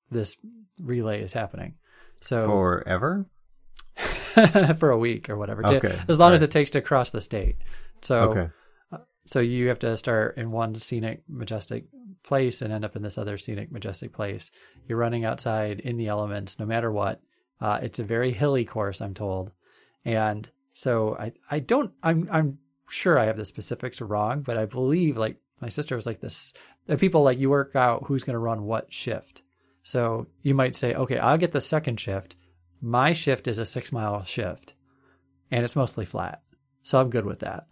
this 0.10 0.38
relay 0.80 1.22
is 1.22 1.34
happening. 1.34 1.76
So 2.22 2.46
Forever? 2.46 3.26
for 4.80 4.91
a 4.91 4.98
week 4.98 5.30
or 5.30 5.38
whatever, 5.38 5.63
to- 5.63 6.06
as 6.08 6.20
long 6.20 6.34
as 6.34 6.41
it 6.41 6.52
takes 6.52 6.72
to 6.72 6.82
cross 6.82 7.10
the 7.10 7.22
state. 7.22 7.58
So 8.06 8.32
Okay. 8.32 8.50
so 9.26 9.39
you 9.39 9.68
have 9.70 9.80
to 9.80 9.98
start 9.98 10.38
in 10.38 10.52
one 10.52 10.76
scenic, 10.76 11.24
majestic 11.28 11.86
place 12.24 12.62
and 12.62 12.72
end 12.72 12.86
up 12.86 12.96
in 12.96 13.02
this 13.02 13.18
other 13.18 13.38
scenic, 13.38 13.72
majestic 13.72 14.13
place. 14.13 14.52
You're 14.88 14.98
running 14.98 15.26
outside 15.26 15.80
in 15.80 15.98
the 15.98 16.08
elements, 16.08 16.60
no 16.60 16.65
matter 16.65 16.91
what. 16.91 17.22
Uh, 17.60 17.80
it's 17.82 18.00
a 18.00 18.04
very 18.04 18.32
hilly 18.32 18.65
course, 18.65 19.02
I'm 19.02 19.13
told, 19.13 19.52
and 20.04 20.48
so 20.74 21.15
I, 21.18 21.32
I 21.50 21.60
don't, 21.60 21.91
I'm, 22.04 22.28
I'm 22.30 22.60
sure 22.89 23.18
I 23.18 23.26
have 23.26 23.38
the 23.38 23.46
specifics 23.46 24.02
wrong, 24.02 24.41
but 24.41 24.58
I 24.58 24.65
believe 24.65 25.18
like 25.18 25.38
my 25.62 25.70
sister 25.70 25.96
was 25.96 26.06
like 26.06 26.20
this. 26.20 26.52
The 26.86 26.98
people 26.98 27.24
like 27.24 27.39
you 27.39 27.50
work 27.50 27.76
out 27.76 28.04
who's 28.06 28.24
going 28.24 28.34
to 28.34 28.39
run 28.39 28.63
what 28.65 28.91
shift. 28.91 29.41
So 29.84 30.28
you 30.41 30.54
might 30.54 30.76
say, 30.76 30.94
okay, 30.94 31.18
I'll 31.18 31.38
get 31.38 31.54
the 31.54 31.62
second 31.62 32.00
shift. 32.00 32.36
My 32.82 33.13
shift 33.13 33.48
is 33.48 33.58
a 33.58 33.65
six 33.65 33.91
mile 33.91 34.24
shift, 34.24 34.74
and 35.50 35.63
it's 35.63 35.76
mostly 35.76 36.06
flat, 36.06 36.41
so 36.84 37.00
I'm 37.00 37.10
good 37.10 37.26
with 37.26 37.39
that. 37.39 37.68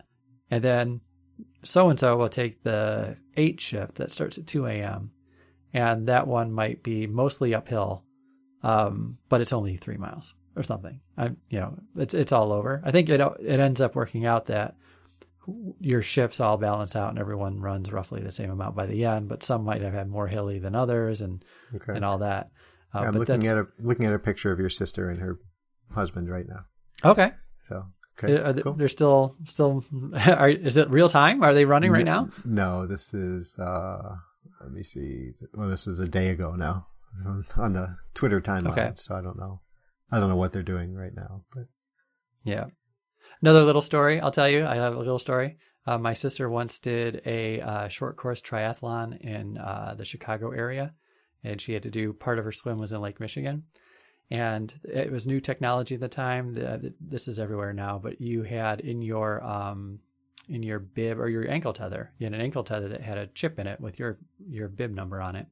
And 0.53 0.63
then 0.63 1.01
so 1.63 1.89
and 1.89 1.99
so 1.99 2.15
will 2.17 2.29
take 2.29 2.61
the 2.63 3.17
eight 3.37 3.59
shift 3.59 3.95
that 3.95 4.11
starts 4.11 4.37
at 4.37 4.45
2 4.47 4.67
a.m. 4.67 5.11
and 5.73 6.07
that 6.07 6.27
one 6.27 6.51
might 6.51 6.83
be 6.83 7.07
mostly 7.07 7.55
uphill, 7.55 8.03
um, 8.61 9.17
but 9.29 9.41
it's 9.41 9.53
only 9.53 9.77
three 9.77 9.97
miles 9.97 10.35
or 10.55 10.61
something. 10.63 10.99
I, 11.17 11.31
you 11.49 11.59
know, 11.59 11.77
it's 11.95 12.13
it's 12.13 12.31
all 12.31 12.51
over. 12.51 12.81
I 12.85 12.91
think 12.91 13.09
it 13.09 13.19
it 13.39 13.59
ends 13.59 13.81
up 13.81 13.95
working 13.95 14.25
out 14.25 14.45
that 14.47 14.75
your 15.79 16.01
shifts 16.01 16.39
all 16.39 16.57
balance 16.57 16.95
out 16.95 17.09
and 17.09 17.19
everyone 17.19 17.59
runs 17.59 17.91
roughly 17.91 18.21
the 18.21 18.31
same 18.31 18.51
amount 18.51 18.75
by 18.75 18.85
the 18.85 19.03
end, 19.05 19.27
but 19.27 19.43
some 19.43 19.63
might 19.63 19.81
have 19.81 19.93
had 19.93 20.07
more 20.07 20.27
hilly 20.27 20.59
than 20.59 20.75
others 20.75 21.21
and 21.21 21.43
Okay. 21.75 21.93
and 21.95 22.05
all 22.05 22.19
that. 22.19 22.49
Uh, 22.93 22.99
Yeah, 23.01 23.07
I'm 23.07 23.13
looking 23.15 23.39
that's 23.39 23.47
at 23.47 23.57
a 23.57 23.65
looking 23.79 24.05
at 24.05 24.13
a 24.13 24.19
picture 24.19 24.51
of 24.51 24.59
your 24.59 24.69
sister 24.69 25.09
and 25.09 25.19
her 25.19 25.39
husband 25.91 26.29
right 26.29 26.45
now. 26.47 26.65
okay. 27.11 27.31
So 27.67 27.85
okay, 28.17 28.37
Are 28.37 28.53
they, 28.53 28.61
cool. 28.61 28.73
They're 28.73 28.87
still 28.87 29.35
still. 29.45 29.83
Are, 30.25 30.49
is 30.49 30.77
it 30.77 30.89
real 30.89 31.09
time? 31.09 31.43
Are 31.43 31.53
they 31.53 31.65
running 31.65 31.91
right 31.91 32.05
now? 32.05 32.29
No, 32.45 32.87
this 32.87 33.13
is. 33.13 33.57
uh 33.59 34.15
Let 34.61 34.71
me 34.71 34.83
see. 34.83 35.31
Well, 35.53 35.69
this 35.69 35.85
was 35.85 35.99
a 35.99 36.07
day 36.07 36.29
ago 36.29 36.55
now 36.55 36.87
on 37.57 37.73
the 37.73 37.95
Twitter 38.13 38.41
timeline. 38.41 38.71
Okay. 38.71 38.91
So 38.95 39.15
I 39.15 39.21
don't 39.21 39.37
know. 39.37 39.61
I 40.11 40.19
don't 40.19 40.29
know 40.29 40.35
what 40.35 40.51
they're 40.51 40.63
doing 40.63 40.93
right 40.93 41.13
now, 41.15 41.43
but 41.53 41.65
Yeah. 42.43 42.65
Another 43.41 43.63
little 43.63 43.81
story 43.81 44.19
I'll 44.19 44.31
tell 44.31 44.47
you. 44.49 44.65
I 44.65 44.75
have 44.75 44.95
a 44.95 44.99
little 44.99 45.19
story. 45.19 45.57
Uh, 45.85 45.97
my 45.97 46.13
sister 46.13 46.49
once 46.49 46.79
did 46.79 47.21
a 47.25 47.59
uh, 47.59 47.87
short 47.89 48.15
course 48.15 48.41
triathlon 48.41 49.19
in 49.19 49.57
uh, 49.57 49.95
the 49.97 50.05
Chicago 50.05 50.51
area, 50.51 50.93
and 51.43 51.59
she 51.59 51.73
had 51.73 51.83
to 51.83 51.91
do 51.91 52.13
part 52.13 52.39
of 52.39 52.45
her 52.45 52.53
swim 52.53 52.77
was 52.79 52.93
in 52.93 53.01
Lake 53.01 53.19
Michigan, 53.19 53.63
and 54.33 54.73
it 54.83 55.11
was 55.11 55.27
new 55.27 55.39
technology 55.39 55.93
at 55.93 56.01
the 56.01 56.07
time. 56.07 56.57
This 56.99 57.27
is 57.27 57.39
everywhere 57.39 57.71
now, 57.71 57.99
but 58.01 58.19
you 58.19 58.41
had 58.41 58.79
in 58.81 59.03
your 59.03 59.43
um, 59.43 59.99
in 60.49 60.63
your 60.63 60.79
bib 60.79 61.19
or 61.19 61.29
your 61.29 61.47
ankle 61.49 61.71
tether, 61.71 62.11
you 62.17 62.25
had 62.25 62.33
an 62.33 62.41
ankle 62.41 62.63
tether 62.63 62.89
that 62.89 63.01
had 63.01 63.19
a 63.19 63.27
chip 63.27 63.59
in 63.59 63.67
it 63.67 63.79
with 63.79 63.99
your 63.99 64.17
your 64.49 64.67
bib 64.67 64.91
number 64.91 65.21
on 65.21 65.35
it, 65.35 65.45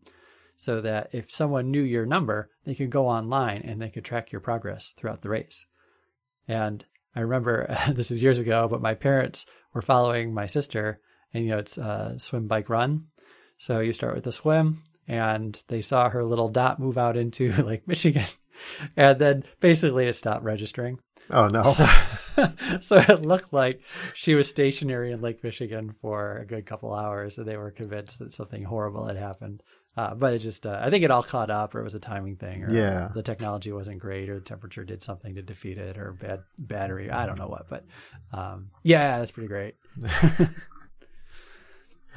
so 0.57 0.81
that 0.81 1.09
if 1.13 1.29
someone 1.29 1.69
knew 1.69 1.83
your 1.83 2.07
number, 2.07 2.49
they 2.65 2.73
could 2.73 2.89
go 2.89 3.07
online 3.07 3.61
and 3.61 3.79
they 3.79 3.89
could 3.89 4.03
track 4.03 4.31
your 4.31 4.41
progress 4.41 4.95
throughout 4.97 5.21
the 5.21 5.29
race. 5.29 5.63
And 6.47 6.83
I 7.15 7.19
remember 7.19 7.77
this 7.93 8.09
is 8.09 8.23
years 8.23 8.39
ago, 8.39 8.67
but 8.67 8.81
my 8.81 8.95
parents 8.95 9.45
were 9.75 9.83
following 9.83 10.33
my 10.33 10.47
sister, 10.47 10.99
and 11.35 11.45
you 11.45 11.51
know 11.51 11.59
it's 11.59 11.77
uh, 11.77 12.17
swim, 12.17 12.47
bike, 12.47 12.67
run. 12.67 13.05
So 13.59 13.79
you 13.79 13.93
start 13.93 14.15
with 14.15 14.23
the 14.23 14.31
swim, 14.31 14.81
and 15.07 15.61
they 15.67 15.83
saw 15.83 16.09
her 16.09 16.23
little 16.23 16.49
dot 16.49 16.79
move 16.79 16.97
out 16.97 17.15
into 17.15 17.51
Lake 17.63 17.87
Michigan, 17.87 18.25
and 18.97 19.19
then 19.19 19.43
basically 19.59 20.07
it 20.07 20.13
stopped 20.13 20.43
registering. 20.43 20.99
oh 21.29 21.47
no, 21.47 21.63
So, 21.63 21.87
so 22.81 22.97
it 22.97 23.25
looked 23.25 23.53
like 23.53 23.81
she 24.13 24.35
was 24.35 24.49
stationary 24.49 25.11
in 25.11 25.21
Lake 25.21 25.43
Michigan 25.43 25.93
for 26.01 26.37
a 26.37 26.45
good 26.45 26.65
couple 26.65 26.93
hours, 26.93 27.37
and 27.37 27.47
they 27.47 27.57
were 27.57 27.71
convinced 27.71 28.19
that 28.19 28.33
something 28.33 28.63
horrible 28.63 29.05
had 29.07 29.17
happened. 29.17 29.61
Uh, 29.97 30.15
but 30.15 30.33
it 30.33 30.39
just, 30.39 30.65
uh, 30.65 30.79
I 30.81 30.89
think 30.89 31.03
it 31.03 31.11
all 31.11 31.21
caught 31.21 31.49
up, 31.49 31.75
or 31.75 31.81
it 31.81 31.83
was 31.83 31.95
a 31.95 31.99
timing 31.99 32.37
thing, 32.37 32.63
or 32.63 32.73
Yeah. 32.73 33.09
the 33.13 33.21
technology 33.21 33.73
wasn't 33.73 33.99
great, 33.99 34.29
or 34.29 34.35
the 34.35 34.45
temperature 34.45 34.85
did 34.85 35.01
something 35.01 35.35
to 35.35 35.41
defeat 35.41 35.77
it, 35.77 35.97
or 35.97 36.13
bad 36.13 36.43
battery. 36.57 37.11
I 37.11 37.25
don't 37.25 37.37
know 37.37 37.49
what, 37.49 37.67
but 37.69 37.83
um, 38.31 38.69
yeah, 38.83 39.19
that's 39.19 39.31
pretty 39.31 39.49
great. 39.49 39.75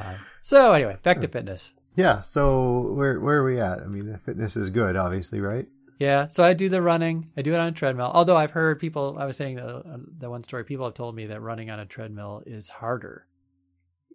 uh, 0.00 0.14
so 0.42 0.72
anyway, 0.72 0.96
back 1.02 1.20
to 1.20 1.28
fitness. 1.28 1.72
yeah. 1.96 2.20
So 2.20 2.92
where 2.92 3.20
where 3.20 3.38
are 3.38 3.44
we 3.44 3.61
at? 3.61 3.80
I 3.80 3.87
mean, 3.87 4.07
the 4.11 4.18
fitness 4.18 4.57
is 4.57 4.70
good, 4.70 4.96
obviously, 4.96 5.40
right? 5.40 5.66
Yeah, 5.98 6.26
so 6.28 6.44
I 6.44 6.54
do 6.54 6.68
the 6.68 6.83
running. 6.83 7.30
I 7.37 7.42
do 7.42 7.54
it 7.54 7.59
on 7.59 7.68
a 7.68 7.72
treadmill. 7.72 8.11
Although 8.12 8.37
I've 8.37 8.50
heard 8.50 8.80
people, 8.80 9.16
I 9.18 9.26
was 9.26 9.37
saying 9.37 9.57
the 9.57 10.04
the 10.18 10.28
one 10.28 10.42
story, 10.42 10.64
people 10.64 10.87
have 10.87 10.94
told 10.94 11.14
me 11.14 11.26
that 11.26 11.40
running 11.40 11.70
on 11.70 11.80
a 11.80 11.87
treadmill 11.87 12.42
is 12.46 12.68
harder. 12.68 13.26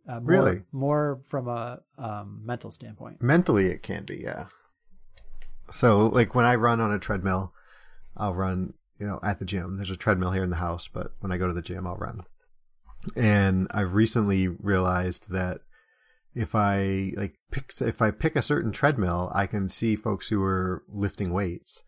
Uh, 0.07 0.19
more, 0.19 0.31
Really? 0.31 0.61
More 0.71 1.21
from 1.25 1.47
a 1.47 1.79
um, 1.97 2.41
mental 2.43 2.71
standpoint. 2.71 3.21
Mentally, 3.21 3.67
it 3.67 3.83
can 3.83 4.05
be, 4.05 4.17
yeah. 4.17 4.45
So, 5.71 6.07
like 6.07 6.33
when 6.33 6.45
I 6.45 6.55
run 6.55 6.81
on 6.81 6.91
a 6.91 6.99
treadmill, 6.99 7.53
I'll 8.17 8.33
run, 8.33 8.73
you 8.97 9.05
know, 9.05 9.19
at 9.23 9.39
the 9.39 9.45
gym. 9.45 9.77
There's 9.77 9.91
a 9.91 9.95
treadmill 9.95 10.31
here 10.31 10.43
in 10.43 10.49
the 10.49 10.55
house, 10.55 10.87
but 10.87 11.13
when 11.19 11.31
I 11.31 11.37
go 11.37 11.47
to 11.47 11.53
the 11.53 11.61
gym, 11.61 11.85
I'll 11.85 11.95
run. 11.95 12.23
And 13.15 13.67
I've 13.71 13.93
recently 13.93 14.47
realized 14.47 15.29
that 15.29 15.61
if 16.35 16.55
I 16.55 17.13
like 17.15 17.35
pick, 17.51 17.71
if 17.81 18.01
I 18.01 18.11
pick 18.11 18.35
a 18.35 18.41
certain 18.41 18.71
treadmill, 18.71 19.31
I 19.33 19.47
can 19.47 19.69
see 19.69 19.95
folks 19.95 20.29
who 20.29 20.41
are 20.43 20.83
lifting 20.87 21.33
weights. 21.33 21.83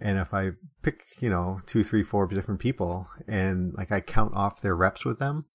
And 0.00 0.18
if 0.18 0.32
I 0.32 0.52
pick, 0.82 1.04
you 1.20 1.28
know, 1.28 1.60
two, 1.66 1.82
three, 1.82 2.02
four 2.02 2.26
different 2.28 2.60
people 2.60 3.08
and 3.26 3.74
like 3.74 3.90
I 3.90 4.00
count 4.00 4.34
off 4.34 4.60
their 4.60 4.76
reps 4.76 5.04
with 5.04 5.18
them, 5.18 5.46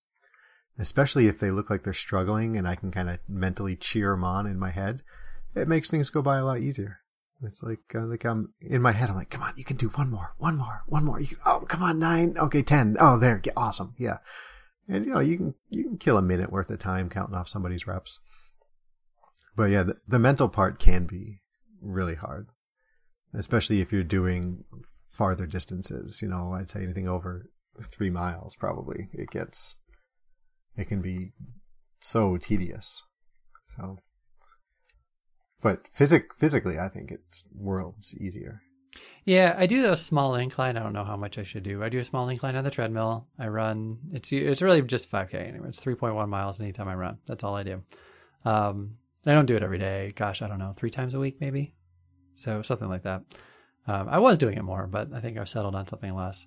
especially 0.78 1.28
if 1.28 1.39
they 1.39 1.49
look 1.49 1.69
like 1.69 1.84
they're 1.84 1.93
struggling 1.93 2.58
and 2.58 2.67
I 2.67 2.76
can 2.76 2.91
kind 2.91 3.10
of 3.10 3.19
mentally 3.28 3.76
cheer 3.76 4.12
them 4.12 4.23
on 4.23 4.45
in 4.45 4.60
my 4.60 4.71
head, 4.71 5.02
it 5.56 5.67
makes 5.67 5.89
things 5.89 6.10
go 6.10 6.21
by 6.21 6.38
a 6.38 6.45
lot 6.45 6.60
easier. 6.60 6.99
It's 7.41 7.62
like 7.62 7.80
uh, 7.93 8.06
like 8.06 8.26
I'm 8.26 8.54
in 8.62 8.82
my 8.82 8.91
head. 8.91 9.10
I'm 9.10 9.15
like, 9.15 9.30
come 9.30 9.43
on, 9.43 9.54
you 9.58 9.65
can 9.65 9.76
do 9.76 9.89
one 9.89 10.10
more, 10.10 10.34
one 10.38 10.58
more, 10.58 10.84
one 10.88 11.04
more. 11.04 11.19
Can, 11.19 11.38
oh, 11.45 11.63
come 11.67 11.84
on, 11.84 11.99
nine. 11.99 12.36
Okay, 12.38 12.62
ten. 12.62 12.95
Oh, 12.99 13.17
there, 13.17 13.38
get 13.38 13.54
awesome. 13.58 13.95
Yeah, 13.97 14.17
and 14.88 15.06
you 15.06 15.13
know 15.13 15.19
you 15.19 15.38
can 15.38 15.56
you 15.69 15.84
can 15.84 15.98
kill 15.98 16.17
a 16.17 16.22
minute 16.22 16.52
worth 16.52 16.69
of 16.69 16.80
time 16.80 17.10
counting 17.10 17.36
off 17.36 17.50
somebody's 17.50 17.88
reps. 17.88 18.19
But 19.56 19.69
yeah, 19.69 19.84
the, 19.84 19.98
the 20.08 20.19
mental 20.19 20.50
part 20.50 20.80
can 20.80 21.06
be 21.06 21.41
really 21.82 22.15
hard, 22.15 22.48
especially 23.34 23.82
if 23.82 23.91
you're 23.91 24.04
doing 24.04 24.63
farther 25.10 25.46
distances. 25.46 26.22
You 26.22 26.30
know, 26.30 26.54
I'd 26.54 26.69
say 26.69 26.82
anything 26.82 27.08
over 27.08 27.50
three 27.82 28.10
miles 28.10 28.56
probably 28.56 29.10
it 29.13 29.30
gets 29.30 29.76
it 30.76 30.88
can 30.88 31.02
be 31.02 31.34
so 32.00 32.38
tedious. 32.38 33.04
So, 33.65 33.98
but 35.62 35.82
physic 35.93 36.34
physically, 36.38 36.80
I 36.80 36.89
think 36.89 37.12
it's 37.12 37.43
worlds 37.54 38.13
easier. 38.15 38.62
Yeah, 39.25 39.56
I 39.58 39.67
do 39.67 39.91
a 39.91 39.97
small 39.97 40.36
incline. 40.36 40.75
I 40.75 40.84
don't 40.84 40.93
know 40.93 41.06
how 41.06 41.15
much 41.15 41.38
I 41.38 41.43
should 41.43 41.63
do. 41.63 41.82
I 41.82 41.89
do 41.89 41.99
a 41.99 42.03
small 42.03 42.27
incline 42.27 42.56
on 42.56 42.65
the 42.65 42.71
treadmill. 42.71 43.27
I 43.39 43.47
run. 43.47 43.97
It's 44.12 44.32
it's 44.32 44.62
really 44.62 44.82
just 44.82 45.10
5k 45.10 45.36
anyway. 45.36 45.69
It's 45.69 45.84
3.1 45.84 46.27
miles 46.27 46.60
anytime 46.60 46.89
I 46.89 46.95
run. 46.95 47.17
That's 47.25 47.43
all 47.43 47.56
I 47.56 47.63
do. 47.63 47.84
Um, 48.43 48.97
I 49.25 49.32
don't 49.32 49.45
do 49.45 49.56
it 49.56 49.63
every 49.63 49.77
day. 49.77 50.12
Gosh, 50.15 50.41
I 50.41 50.47
don't 50.47 50.60
know, 50.60 50.73
three 50.75 50.89
times 50.89 51.13
a 51.13 51.19
week 51.19 51.38
maybe. 51.39 51.73
So 52.36 52.62
something 52.62 52.89
like 52.89 53.03
that. 53.03 53.21
Um, 53.88 54.08
I 54.10 54.19
was 54.19 54.38
doing 54.38 54.58
it 54.58 54.63
more, 54.63 54.88
but 54.88 55.13
I 55.13 55.21
think 55.21 55.38
I've 55.38 55.49
settled 55.49 55.75
on 55.75 55.88
something 55.88 56.13
less. 56.13 56.45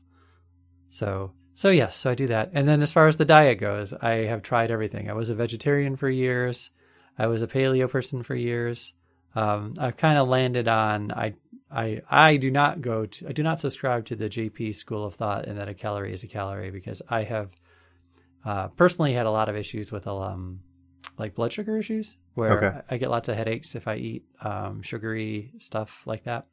So 0.91 1.33
so 1.55 1.71
yes, 1.71 1.97
so 1.97 2.11
I 2.11 2.15
do 2.15 2.27
that. 2.27 2.51
And 2.53 2.69
then 2.69 2.83
as 2.83 2.93
far 2.93 3.09
as 3.09 3.17
the 3.17 3.25
diet 3.25 3.59
goes, 3.59 3.95
I 3.95 4.27
have 4.27 4.43
tried 4.43 4.71
everything. 4.71 5.09
I 5.09 5.15
was 5.15 5.31
a 5.31 5.35
vegetarian 5.35 5.97
for 5.97 6.11
years. 6.11 6.71
I 7.19 7.29
was 7.29 7.41
a 7.41 7.47
paleo 7.47 7.89
person 7.89 8.23
for 8.23 8.35
years. 8.35 8.93
Um, 9.35 9.75
I've 9.79 9.97
kind 9.97 10.19
of 10.19 10.29
landed 10.29 10.69
on 10.69 11.13
I 11.13 11.35
I 11.71 12.03
I 12.09 12.37
do 12.37 12.51
not 12.51 12.81
go 12.81 13.07
to 13.07 13.29
I 13.29 13.33
do 13.33 13.43
not 13.43 13.59
subscribe 13.59 14.05
to 14.07 14.17
the 14.17 14.29
JP 14.29 14.75
school 14.75 15.05
of 15.05 15.15
thought 15.15 15.47
and 15.47 15.59
that 15.59 15.69
a 15.69 15.75
calorie 15.75 16.13
is 16.13 16.23
a 16.25 16.29
calorie 16.29 16.71
because 16.71 17.03
I 17.09 17.25
have 17.25 17.51
uh, 18.45 18.69
personally 18.69 19.13
had 19.13 19.27
a 19.27 19.31
lot 19.31 19.49
of 19.49 19.57
issues 19.57 19.91
with 19.91 20.07
um 20.07 20.61
like 21.19 21.35
blood 21.35 21.53
sugar 21.53 21.77
issues 21.79 22.17
where 22.35 22.59
Okay. 22.59 22.79
I, 22.91 22.95
I 22.95 22.99
get 22.99 23.11
lots 23.11 23.29
of 23.29 23.37
headaches 23.37 23.75
if 23.75 23.89
I 23.89 23.97
eat 23.97 24.25
um, 24.43 24.83
sugary 24.83 25.53
stuff 25.59 26.03
like 26.07 26.25
that. 26.25 26.47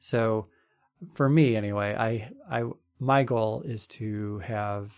So 0.00 0.46
for 1.14 1.28
me 1.28 1.56
anyway, 1.56 1.94
I 1.94 2.30
I 2.50 2.64
my 2.98 3.24
goal 3.24 3.62
is 3.62 3.88
to 3.88 4.38
have 4.40 4.94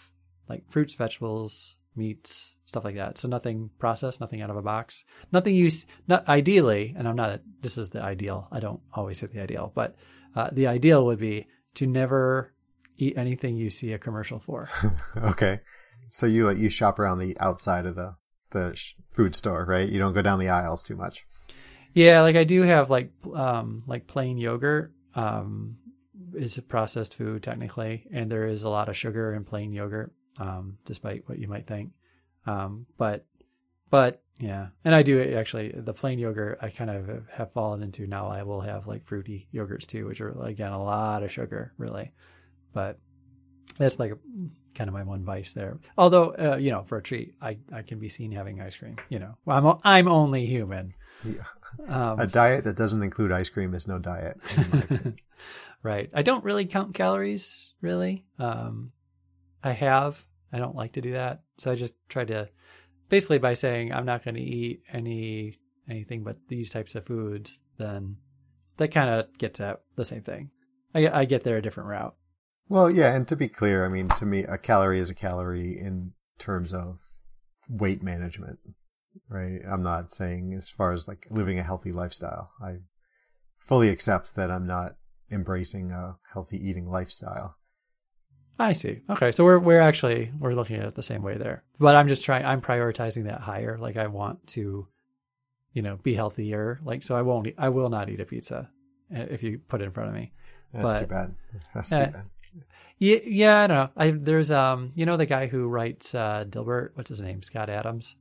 like 0.48 0.70
fruits, 0.70 0.94
vegetables, 0.94 1.76
meats, 1.96 2.54
stuff 2.64 2.84
like 2.84 2.96
that. 2.96 3.18
So 3.18 3.28
nothing 3.28 3.70
processed, 3.78 4.20
nothing 4.20 4.40
out 4.40 4.50
of 4.50 4.56
a 4.56 4.62
box, 4.62 5.04
nothing 5.32 5.54
you 5.54 5.70
not 6.06 6.28
ideally. 6.28 6.94
And 6.96 7.08
I'm 7.08 7.16
not. 7.16 7.30
A, 7.30 7.40
this 7.60 7.78
is 7.78 7.90
the 7.90 8.02
ideal. 8.02 8.48
I 8.52 8.60
don't 8.60 8.80
always 8.92 9.20
hit 9.20 9.32
the 9.32 9.40
ideal, 9.40 9.72
but 9.74 9.96
uh, 10.34 10.50
the 10.52 10.66
ideal 10.66 11.04
would 11.06 11.18
be 11.18 11.46
to 11.74 11.86
never 11.86 12.52
eat 12.96 13.16
anything 13.16 13.56
you 13.56 13.70
see 13.70 13.92
a 13.92 13.98
commercial 13.98 14.38
for. 14.38 14.68
okay. 15.16 15.60
So 16.10 16.26
you 16.26 16.46
like 16.46 16.58
you 16.58 16.68
shop 16.68 16.98
around 16.98 17.18
the 17.18 17.36
outside 17.38 17.86
of 17.86 17.94
the 17.94 18.16
the 18.50 18.74
sh- 18.74 18.94
food 19.12 19.34
store, 19.34 19.64
right? 19.64 19.88
You 19.88 19.98
don't 19.98 20.14
go 20.14 20.22
down 20.22 20.38
the 20.38 20.48
aisles 20.48 20.82
too 20.82 20.96
much. 20.96 21.26
Yeah, 21.92 22.22
like 22.22 22.36
I 22.36 22.44
do 22.44 22.62
have 22.62 22.90
like 22.90 23.12
um 23.34 23.82
like 23.86 24.06
plain 24.06 24.38
yogurt 24.38 24.92
um 25.14 25.76
is 26.34 26.58
a 26.58 26.62
processed 26.62 27.14
food 27.14 27.42
technically 27.42 28.06
and 28.12 28.30
there 28.30 28.46
is 28.46 28.62
a 28.62 28.68
lot 28.68 28.88
of 28.88 28.96
sugar 28.96 29.34
in 29.34 29.44
plain 29.44 29.72
yogurt 29.72 30.12
um 30.38 30.76
despite 30.84 31.28
what 31.28 31.38
you 31.38 31.48
might 31.48 31.66
think. 31.66 31.92
Um 32.46 32.86
but 32.96 33.26
but 33.90 34.22
yeah, 34.38 34.68
and 34.84 34.94
I 34.94 35.02
do 35.02 35.20
actually 35.36 35.72
the 35.74 35.92
plain 35.92 36.18
yogurt 36.18 36.58
I 36.62 36.68
kind 36.70 36.90
of 36.90 37.24
have 37.32 37.52
fallen 37.52 37.82
into 37.82 38.06
now 38.06 38.28
I 38.28 38.42
will 38.44 38.60
have 38.60 38.86
like 38.86 39.04
fruity 39.04 39.48
yogurts 39.52 39.86
too 39.86 40.06
which 40.06 40.20
are 40.20 40.30
again 40.42 40.72
a 40.72 40.82
lot 40.82 41.22
of 41.22 41.32
sugar 41.32 41.72
really. 41.78 42.12
But 42.72 42.98
that's 43.78 43.98
like 43.98 44.12
kind 44.74 44.88
of 44.88 44.94
my 44.94 45.02
one 45.02 45.24
vice 45.24 45.52
there. 45.52 45.78
Although 45.96 46.34
uh, 46.38 46.56
you 46.56 46.70
know, 46.70 46.84
for 46.84 46.98
a 46.98 47.02
treat, 47.02 47.34
I, 47.42 47.58
I 47.72 47.82
can 47.82 47.98
be 47.98 48.08
seen 48.08 48.30
having 48.32 48.60
ice 48.60 48.76
cream. 48.76 48.96
You 49.08 49.18
know, 49.18 49.34
well, 49.44 49.56
I'm 49.56 49.66
o- 49.66 49.80
I'm 49.84 50.08
only 50.08 50.46
human. 50.46 50.94
Yeah. 51.24 51.42
Um, 51.88 52.20
A 52.20 52.26
diet 52.26 52.64
that 52.64 52.76
doesn't 52.76 53.02
include 53.02 53.32
ice 53.32 53.48
cream 53.48 53.74
is 53.74 53.86
no 53.86 53.98
diet. 53.98 54.36
in 54.56 54.70
my 54.70 54.78
opinion. 54.78 55.16
right. 55.82 56.10
I 56.14 56.22
don't 56.22 56.44
really 56.44 56.64
count 56.66 56.94
calories, 56.94 57.74
really. 57.80 58.24
Um, 58.38 58.88
I 59.62 59.72
have. 59.72 60.24
I 60.52 60.58
don't 60.58 60.74
like 60.76 60.92
to 60.92 61.00
do 61.00 61.12
that. 61.12 61.42
So 61.58 61.70
I 61.70 61.74
just 61.74 61.94
try 62.08 62.24
to, 62.24 62.48
basically, 63.08 63.38
by 63.38 63.54
saying 63.54 63.92
I'm 63.92 64.06
not 64.06 64.24
going 64.24 64.34
to 64.34 64.40
eat 64.40 64.82
any 64.92 65.58
anything 65.88 66.22
but 66.22 66.36
these 66.48 66.70
types 66.70 66.94
of 66.94 67.06
foods, 67.06 67.58
then 67.78 68.16
that 68.76 68.88
kind 68.88 69.10
of 69.10 69.26
gets 69.38 69.60
at 69.60 69.80
the 69.96 70.04
same 70.04 70.22
thing. 70.22 70.50
I, 70.94 71.08
I 71.08 71.24
get 71.24 71.44
there 71.44 71.56
a 71.56 71.62
different 71.62 71.88
route. 71.88 72.14
well, 72.68 72.90
yeah, 72.90 73.14
and 73.14 73.26
to 73.28 73.36
be 73.36 73.48
clear, 73.48 73.84
I 73.84 73.88
mean, 73.88 74.08
to 74.08 74.26
me, 74.26 74.44
a 74.44 74.58
calorie 74.58 75.00
is 75.00 75.10
a 75.10 75.14
calorie 75.14 75.78
in 75.78 76.12
terms 76.38 76.72
of 76.72 76.98
weight 77.68 78.02
management, 78.02 78.58
right? 79.28 79.60
I'm 79.70 79.82
not 79.82 80.10
saying 80.12 80.54
as 80.56 80.68
far 80.68 80.92
as 80.92 81.08
like 81.08 81.26
living 81.30 81.58
a 81.58 81.62
healthy 81.62 81.92
lifestyle. 81.92 82.50
I 82.62 82.76
fully 83.58 83.88
accept 83.90 84.34
that 84.36 84.50
I'm 84.50 84.66
not 84.66 84.96
embracing 85.30 85.92
a 85.92 86.16
healthy 86.32 86.56
eating 86.56 86.88
lifestyle. 86.88 87.56
I 88.58 88.72
see. 88.72 89.02
Okay, 89.08 89.30
so 89.32 89.44
we're 89.44 89.58
we're 89.58 89.80
actually 89.80 90.32
we're 90.38 90.54
looking 90.54 90.76
at 90.76 90.84
it 90.86 90.94
the 90.94 91.02
same 91.02 91.22
way 91.22 91.36
there. 91.38 91.62
But 91.78 91.94
I'm 91.94 92.08
just 92.08 92.24
trying. 92.24 92.44
I'm 92.44 92.60
prioritizing 92.60 93.24
that 93.24 93.40
higher. 93.40 93.78
Like 93.78 93.96
I 93.96 94.08
want 94.08 94.46
to, 94.48 94.88
you 95.72 95.82
know, 95.82 95.96
be 96.02 96.14
healthier. 96.14 96.80
Like 96.82 97.02
so, 97.04 97.14
I 97.16 97.22
won't. 97.22 97.46
Eat, 97.48 97.54
I 97.58 97.68
will 97.68 97.88
not 97.88 98.08
eat 98.08 98.20
a 98.20 98.24
pizza 98.24 98.68
uh, 99.14 99.20
if 99.30 99.42
you 99.44 99.60
put 99.68 99.80
it 99.80 99.84
in 99.84 99.92
front 99.92 100.08
of 100.08 100.14
me. 100.16 100.32
That's 100.72 100.84
But- 100.92 101.00
too 101.00 101.06
bad. 101.06 101.34
That's 101.74 101.92
Uh, 101.92 102.06
too 102.06 102.12
bad. 102.12 102.24
Yeah, 102.98 103.18
yeah. 103.24 103.60
I 103.62 103.66
don't 103.68 103.76
know. 103.76 103.90
I 103.96 104.10
there's 104.10 104.50
um, 104.50 104.90
you 104.96 105.06
know, 105.06 105.16
the 105.16 105.26
guy 105.26 105.46
who 105.46 105.68
writes 105.68 106.14
uh, 106.14 106.44
Dilbert. 106.48 106.90
What's 106.94 107.10
his 107.10 107.20
name? 107.20 107.42
Scott 107.44 107.70
Adams. 107.70 108.16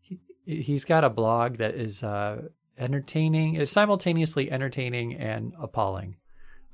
He 0.00 0.18
he's 0.46 0.86
got 0.86 1.04
a 1.04 1.10
blog 1.10 1.58
that 1.58 1.74
is 1.74 2.02
uh 2.02 2.42
entertaining. 2.78 3.56
It's 3.56 3.70
simultaneously 3.70 4.50
entertaining 4.50 5.14
and 5.14 5.52
appalling. 5.60 6.16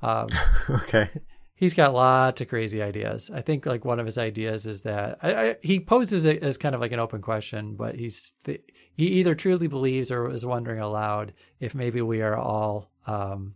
Um, 0.01 0.27
okay. 0.69 1.09
He's 1.55 1.73
got 1.73 1.93
lots 1.93 2.41
of 2.41 2.47
crazy 2.49 2.81
ideas. 2.81 3.31
I 3.33 3.41
think 3.41 3.65
like 3.65 3.83
one 3.85 3.99
of 3.99 4.05
his 4.05 4.17
ideas 4.17 4.65
is 4.67 4.81
that 4.81 5.17
I, 5.21 5.33
I, 5.33 5.55
he 5.61 5.79
poses 5.79 6.25
it 6.25 6.43
as 6.43 6.57
kind 6.57 6.75
of 6.75 6.81
like 6.81 6.91
an 6.91 6.99
open 6.99 7.21
question, 7.21 7.75
but 7.75 7.95
he's 7.95 8.33
he 8.45 8.63
either 8.97 9.35
truly 9.35 9.67
believes 9.67 10.11
or 10.11 10.29
is 10.31 10.45
wondering 10.45 10.79
aloud 10.79 11.33
if 11.59 11.73
maybe 11.75 12.01
we 12.01 12.21
are 12.21 12.37
all 12.37 12.89
um, 13.07 13.55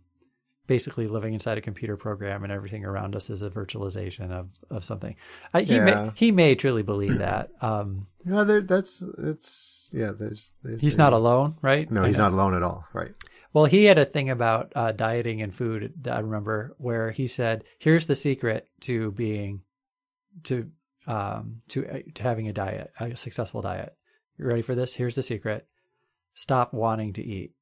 basically 0.66 1.08
living 1.08 1.32
inside 1.34 1.58
a 1.58 1.60
computer 1.60 1.96
program 1.96 2.44
and 2.44 2.52
everything 2.52 2.84
around 2.84 3.16
us 3.16 3.28
is 3.30 3.42
a 3.42 3.50
virtualization 3.50 4.30
of 4.30 4.50
of 4.70 4.84
something. 4.84 5.16
I, 5.54 5.62
he 5.62 5.74
Yeah. 5.76 5.84
may 5.84 6.10
he 6.14 6.30
may 6.32 6.54
truly 6.54 6.82
believe 6.82 7.18
that. 7.18 7.50
Um, 7.60 8.06
No, 8.24 8.44
there, 8.44 8.60
that's 8.60 9.02
it's 9.18 9.88
yeah. 9.92 10.12
There's, 10.12 10.54
there's 10.62 10.80
he's 10.80 10.94
a- 10.94 10.98
not 10.98 11.12
alone, 11.12 11.56
right? 11.62 11.90
No, 11.90 12.04
he's 12.04 12.18
not 12.18 12.32
alone 12.32 12.54
at 12.54 12.62
all. 12.62 12.84
Right. 12.92 13.12
Well, 13.52 13.64
he 13.64 13.84
had 13.84 13.98
a 13.98 14.04
thing 14.04 14.30
about 14.30 14.72
uh, 14.76 14.92
dieting 14.92 15.42
and 15.42 15.54
food. 15.54 16.06
I 16.10 16.20
remember 16.20 16.74
where 16.78 17.10
he 17.10 17.26
said, 17.26 17.64
"Here's 17.78 18.06
the 18.06 18.16
secret 18.16 18.68
to 18.82 19.10
being, 19.12 19.62
to 20.44 20.70
um, 21.06 21.60
to 21.68 21.86
uh, 21.86 21.98
to 22.14 22.22
having 22.22 22.48
a 22.48 22.52
diet, 22.52 22.92
a 23.00 23.16
successful 23.16 23.62
diet. 23.62 23.94
You 24.38 24.46
ready 24.46 24.62
for 24.62 24.74
this? 24.74 24.94
Here's 24.94 25.16
the 25.16 25.22
secret: 25.22 25.66
stop 26.34 26.72
wanting 26.72 27.14
to 27.14 27.24
eat. 27.24 27.54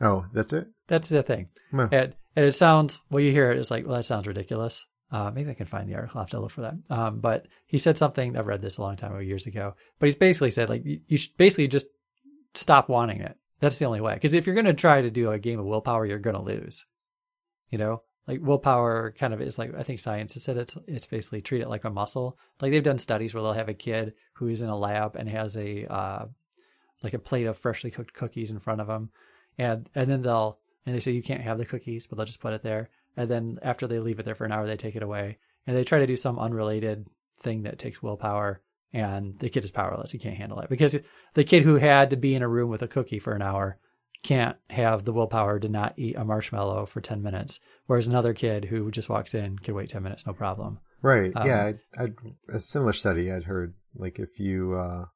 Oh, 0.00 0.26
that's 0.32 0.52
it. 0.52 0.68
That's 0.88 1.08
the 1.08 1.22
thing. 1.22 1.48
Well, 1.72 1.88
And, 1.92 2.14
and 2.34 2.46
it 2.46 2.54
sounds 2.54 3.00
well, 3.10 3.22
you 3.22 3.30
hear 3.30 3.50
it, 3.50 3.58
it's 3.58 3.70
like, 3.70 3.86
well, 3.86 3.96
that 3.96 4.04
sounds 4.04 4.26
ridiculous. 4.26 4.84
Uh, 5.10 5.30
maybe 5.30 5.50
I 5.50 5.54
can 5.54 5.66
find 5.66 5.88
the 5.88 5.94
article. 5.94 6.18
I'll 6.18 6.24
have 6.24 6.30
to 6.30 6.40
look 6.40 6.50
for 6.50 6.62
that. 6.62 6.74
Um, 6.90 7.20
but 7.20 7.46
he 7.66 7.76
said 7.76 7.98
something. 7.98 8.36
I've 8.36 8.46
read 8.46 8.62
this 8.62 8.78
a 8.78 8.82
long 8.82 8.96
time 8.96 9.12
ago, 9.12 9.20
years 9.20 9.46
ago. 9.46 9.74
But 9.98 10.06
he's 10.06 10.16
basically 10.16 10.50
said 10.50 10.70
like 10.70 10.84
you, 10.84 11.00
you 11.06 11.18
should 11.18 11.36
basically 11.36 11.68
just 11.68 11.86
stop 12.54 12.88
wanting 12.88 13.20
it. 13.20 13.36
That's 13.62 13.78
the 13.78 13.84
only 13.84 14.00
way. 14.00 14.14
Because 14.14 14.34
if 14.34 14.44
you're 14.44 14.56
going 14.56 14.66
to 14.66 14.74
try 14.74 15.00
to 15.00 15.10
do 15.10 15.30
a 15.30 15.38
game 15.38 15.60
of 15.60 15.64
willpower, 15.64 16.04
you're 16.04 16.18
going 16.18 16.36
to 16.36 16.42
lose. 16.42 16.84
You 17.70 17.78
know, 17.78 18.02
like 18.26 18.40
willpower 18.42 19.14
kind 19.16 19.32
of 19.32 19.40
is 19.40 19.56
like 19.56 19.72
I 19.74 19.84
think 19.84 20.00
science 20.00 20.34
has 20.34 20.42
said 20.42 20.58
it's 20.58 20.74
it's 20.86 21.06
basically 21.06 21.40
treat 21.40 21.62
it 21.62 21.68
like 21.68 21.84
a 21.84 21.90
muscle. 21.90 22.36
Like 22.60 22.72
they've 22.72 22.82
done 22.82 22.98
studies 22.98 23.32
where 23.32 23.42
they'll 23.42 23.52
have 23.52 23.68
a 23.68 23.74
kid 23.74 24.14
who 24.34 24.48
is 24.48 24.62
in 24.62 24.68
a 24.68 24.76
lab 24.76 25.14
and 25.16 25.28
has 25.28 25.56
a 25.56 25.86
uh, 25.86 26.26
like 27.04 27.14
a 27.14 27.20
plate 27.20 27.46
of 27.46 27.56
freshly 27.56 27.90
cooked 27.90 28.12
cookies 28.12 28.50
in 28.50 28.58
front 28.58 28.80
of 28.80 28.88
them, 28.88 29.10
and 29.56 29.88
and 29.94 30.10
then 30.10 30.22
they'll 30.22 30.58
and 30.84 30.94
they 30.94 31.00
say 31.00 31.12
you 31.12 31.22
can't 31.22 31.40
have 31.40 31.56
the 31.56 31.64
cookies, 31.64 32.08
but 32.08 32.16
they'll 32.16 32.26
just 32.26 32.40
put 32.40 32.52
it 32.52 32.64
there. 32.64 32.90
And 33.16 33.30
then 33.30 33.58
after 33.62 33.86
they 33.86 34.00
leave 34.00 34.18
it 34.18 34.24
there 34.24 34.34
for 34.34 34.44
an 34.44 34.52
hour, 34.52 34.66
they 34.66 34.76
take 34.76 34.96
it 34.96 35.02
away 35.04 35.38
and 35.66 35.76
they 35.76 35.84
try 35.84 36.00
to 36.00 36.06
do 36.06 36.16
some 36.16 36.38
unrelated 36.38 37.06
thing 37.40 37.62
that 37.62 37.78
takes 37.78 38.02
willpower. 38.02 38.60
And 38.94 39.38
the 39.38 39.48
kid 39.48 39.64
is 39.64 39.70
powerless; 39.70 40.12
he 40.12 40.18
can't 40.18 40.36
handle 40.36 40.60
it 40.60 40.68
because 40.68 40.96
the 41.34 41.44
kid 41.44 41.62
who 41.62 41.76
had 41.76 42.10
to 42.10 42.16
be 42.16 42.34
in 42.34 42.42
a 42.42 42.48
room 42.48 42.68
with 42.68 42.82
a 42.82 42.88
cookie 42.88 43.18
for 43.18 43.32
an 43.32 43.42
hour 43.42 43.78
can't 44.22 44.56
have 44.70 45.04
the 45.04 45.12
willpower 45.12 45.58
to 45.58 45.68
not 45.68 45.98
eat 45.98 46.16
a 46.16 46.24
marshmallow 46.24 46.86
for 46.86 47.00
10 47.00 47.22
minutes 47.22 47.58
whereas 47.86 48.06
another 48.06 48.32
kid 48.32 48.66
who 48.66 48.90
just 48.90 49.08
walks 49.08 49.34
in 49.34 49.58
can 49.58 49.74
wait 49.74 49.88
10 49.88 50.02
minutes 50.02 50.26
no 50.26 50.32
problem 50.32 50.78
right. 51.02 51.32
um, 51.34 51.46
yeah. 51.46 51.72
I, 51.98 52.02
I'd, 52.02 52.14
a 52.52 52.60
similar 52.60 52.92
study 52.92 53.30
I'd 53.30 53.44
heard. 53.44 53.74
Like 53.94 54.18
if 54.18 54.38
you, 54.38 54.74
uh, 54.74 55.06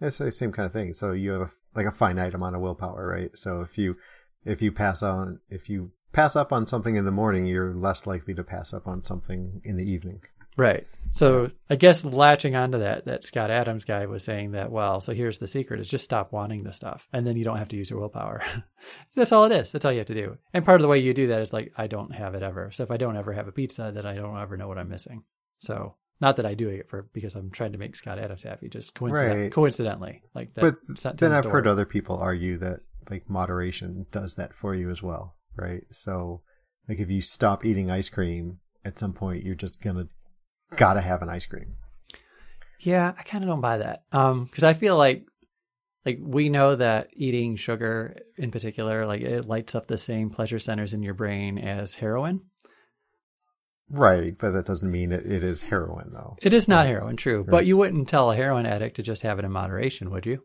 it's 0.00 0.18
the 0.18 0.32
same 0.32 0.52
kind 0.52 0.66
of 0.66 0.72
thing. 0.72 0.92
So 0.92 1.12
you 1.12 1.30
have 1.30 1.42
a, 1.42 1.50
like 1.74 1.86
a 1.86 1.92
finite 1.92 2.34
amount 2.34 2.56
of 2.56 2.60
willpower, 2.60 3.06
right? 3.06 3.30
So 3.34 3.62
if 3.62 3.78
you, 3.78 3.96
if 4.44 4.60
you 4.60 4.72
pass 4.72 5.02
on, 5.02 5.38
if 5.48 5.68
you 5.68 5.92
pass 6.12 6.36
up 6.36 6.52
on 6.52 6.66
something 6.66 6.96
in 6.96 7.04
the 7.04 7.12
morning, 7.12 7.46
you're 7.46 7.74
less 7.74 8.06
likely 8.06 8.34
to 8.34 8.44
pass 8.44 8.74
up 8.74 8.86
on 8.86 9.02
something 9.02 9.62
in 9.64 9.76
the 9.76 9.88
evening. 9.88 10.20
Right. 10.56 10.86
So 11.14 11.48
i 11.68 11.76
guess 11.76 12.06
latching 12.06 12.56
onto 12.56 12.78
that 12.78 13.04
that 13.04 13.22
scott 13.22 13.50
adams 13.50 13.84
guy 13.84 14.06
was 14.06 14.24
saying 14.24 14.52
that 14.52 14.70
well 14.72 14.98
so 15.02 15.12
here's 15.12 15.38
the 15.38 15.46
secret 15.46 15.78
is 15.78 15.86
just 15.86 16.04
stop 16.04 16.32
wanting 16.32 16.62
the 16.62 16.72
stuff 16.72 17.06
and 17.12 17.26
then 17.26 17.36
you 17.36 17.44
don't 17.44 17.58
have 17.58 17.68
to 17.68 17.76
use 17.76 17.90
your 17.90 18.00
willpower. 18.00 18.42
That's 19.14 19.30
all 19.30 19.44
it 19.44 19.52
is. 19.52 19.70
That's 19.70 19.84
all 19.84 19.92
you 19.92 19.98
have 19.98 20.06
to 20.06 20.14
do. 20.14 20.38
And 20.54 20.64
part 20.64 20.80
of 20.80 20.82
the 20.82 20.88
way 20.88 20.98
you 21.00 21.12
do 21.12 21.26
that 21.28 21.40
is 21.42 21.52
like 21.52 21.72
i 21.76 21.86
don't 21.86 22.14
have 22.14 22.34
it 22.34 22.42
ever. 22.42 22.70
So 22.72 22.82
if 22.82 22.90
i 22.90 22.96
don't 22.96 23.16
ever 23.18 23.32
have 23.34 23.46
a 23.46 23.52
pizza 23.52 23.92
then 23.94 24.06
i 24.06 24.14
don't 24.14 24.38
ever 24.40 24.56
know 24.56 24.68
what 24.68 24.78
i'm 24.78 24.88
missing. 24.88 25.22
So 25.58 25.96
not 26.20 26.36
that 26.36 26.46
i 26.46 26.54
do 26.54 26.68
it 26.70 26.88
for 26.88 27.08
because 27.12 27.34
i'm 27.34 27.50
trying 27.50 27.72
to 27.72 27.78
make 27.78 27.94
scott 27.96 28.18
adams 28.18 28.44
happy 28.44 28.68
just 28.70 28.94
coincident- 28.94 29.38
Right. 29.40 29.52
coincidentally 29.52 30.22
like 30.34 30.54
that 30.54 30.62
But 30.62 31.18
then 31.18 31.32
I've 31.32 31.42
to 31.42 31.50
heard 31.50 31.66
other 31.66 31.84
people 31.84 32.16
argue 32.16 32.56
that 32.58 32.80
like 33.10 33.28
moderation 33.28 34.06
does 34.12 34.36
that 34.36 34.54
for 34.54 34.74
you 34.74 34.88
as 34.88 35.02
well, 35.02 35.36
right? 35.56 35.82
So 35.90 36.40
like 36.88 37.00
if 37.00 37.10
you 37.10 37.20
stop 37.20 37.66
eating 37.66 37.90
ice 37.90 38.08
cream 38.08 38.60
at 38.84 38.98
some 38.98 39.12
point, 39.12 39.44
you're 39.44 39.54
just 39.56 39.82
gonna 39.82 40.06
gotta 40.76 41.00
have 41.00 41.22
an 41.22 41.28
ice 41.28 41.46
cream. 41.46 41.76
Yeah, 42.80 43.12
I 43.16 43.22
kind 43.22 43.44
of 43.44 43.48
don't 43.48 43.60
buy 43.60 43.78
that. 43.78 44.02
Um, 44.12 44.44
because 44.44 44.64
I 44.64 44.72
feel 44.72 44.96
like, 44.96 45.24
like 46.04 46.18
we 46.20 46.48
know 46.48 46.74
that 46.74 47.10
eating 47.12 47.56
sugar 47.56 48.16
in 48.36 48.50
particular, 48.50 49.06
like 49.06 49.20
it 49.20 49.46
lights 49.46 49.74
up 49.74 49.86
the 49.86 49.98
same 49.98 50.30
pleasure 50.30 50.58
centers 50.58 50.92
in 50.92 51.02
your 51.02 51.14
brain 51.14 51.58
as 51.58 51.94
heroin. 51.94 52.40
Right, 53.88 54.36
but 54.36 54.52
that 54.52 54.64
doesn't 54.64 54.90
mean 54.90 55.12
it, 55.12 55.26
it 55.26 55.44
is 55.44 55.62
heroin 55.62 56.10
though. 56.12 56.36
It 56.40 56.54
is 56.54 56.66
not 56.66 56.86
heroin, 56.86 57.16
true, 57.16 57.44
but 57.48 57.66
you 57.66 57.76
wouldn't 57.76 58.08
tell 58.08 58.30
a 58.30 58.36
heroin 58.36 58.64
addict 58.64 58.96
to 58.96 59.02
just 59.02 59.22
have 59.22 59.38
it 59.38 59.44
in 59.44 59.52
moderation, 59.52 60.10
would 60.10 60.24
you? 60.24 60.42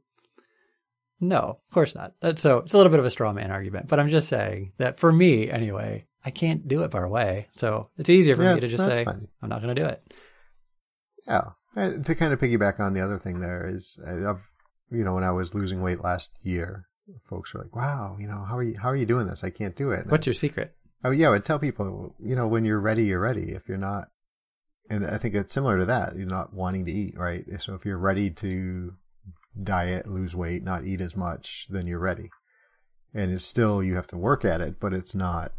No, 1.19 1.37
of 1.37 1.73
course 1.73 1.95
not. 1.95 2.13
That's 2.21 2.41
so 2.41 2.59
it's 2.59 2.73
a 2.73 2.77
little 2.77 2.91
bit 2.91 2.99
of 2.99 3.05
a 3.05 3.09
straw 3.09 3.31
man 3.31 3.49
argument, 3.49 3.87
but 3.87 3.99
I'm 3.99 4.09
just 4.09 4.27
saying 4.27 4.73
that 4.77 4.99
for 4.99 5.11
me 5.11 5.49
anyway, 5.49 6.06
I 6.25 6.31
can't 6.31 6.67
do 6.67 6.83
it 6.83 6.91
far 6.91 7.03
away. 7.03 7.47
So 7.53 7.89
it's 7.97 8.09
easier 8.09 8.35
for 8.35 8.43
Yeah, 8.43 8.55
me 8.55 8.59
to 8.61 8.67
just 8.67 8.83
say 8.83 9.03
fine. 9.03 9.27
I'm 9.41 9.49
not 9.49 9.61
going 9.61 9.75
to 9.75 9.81
do 9.81 9.87
it. 9.87 10.01
Yeah. 11.27 11.49
And 11.75 12.05
to 12.05 12.15
kind 12.15 12.33
of 12.33 12.39
piggyback 12.39 12.79
on 12.79 12.93
the 12.93 13.01
other 13.01 13.19
thing 13.19 13.39
there 13.39 13.67
is 13.67 13.99
uh, 14.05 14.29
I've 14.29 14.43
you 14.89 15.03
know, 15.03 15.13
when 15.13 15.23
I 15.23 15.31
was 15.31 15.53
losing 15.53 15.81
weight 15.81 16.01
last 16.01 16.37
year, 16.43 16.85
folks 17.29 17.53
were 17.53 17.61
like, 17.61 17.75
"Wow, 17.75 18.17
you 18.19 18.27
know, 18.27 18.45
how 18.47 18.57
are 18.57 18.63
you 18.63 18.77
how 18.79 18.89
are 18.89 18.95
you 18.95 19.05
doing 19.05 19.27
this? 19.27 19.43
I 19.43 19.49
can't 19.49 19.75
do 19.75 19.91
it." 19.91 20.01
And 20.01 20.11
What's 20.11 20.27
your 20.27 20.33
secret? 20.33 20.75
I, 21.03 21.09
oh 21.09 21.11
yeah, 21.11 21.27
I 21.27 21.31
would 21.31 21.45
tell 21.45 21.59
people, 21.59 22.15
you 22.23 22.35
know, 22.35 22.47
when 22.47 22.65
you're 22.65 22.79
ready, 22.79 23.05
you're 23.05 23.19
ready. 23.19 23.51
If 23.53 23.67
you're 23.67 23.77
not, 23.77 24.07
and 24.89 25.05
I 25.05 25.17
think 25.17 25.35
it's 25.35 25.53
similar 25.53 25.79
to 25.79 25.85
that. 25.85 26.15
You're 26.15 26.25
not 26.27 26.53
wanting 26.53 26.85
to 26.85 26.91
eat, 26.91 27.17
right? 27.17 27.45
So 27.59 27.73
if 27.75 27.85
you're 27.85 27.97
ready 27.97 28.29
to 28.31 28.93
diet, 29.61 30.07
lose 30.07 30.35
weight, 30.35 30.63
not 30.63 30.85
eat 30.85 31.01
as 31.01 31.15
much, 31.15 31.67
then 31.69 31.87
you're 31.87 31.99
ready. 31.99 32.29
And 33.13 33.31
it's 33.31 33.43
still 33.43 33.83
you 33.83 33.95
have 33.95 34.07
to 34.07 34.17
work 34.17 34.45
at 34.45 34.61
it, 34.61 34.79
but 34.79 34.93
it's 34.93 35.15
not 35.15 35.51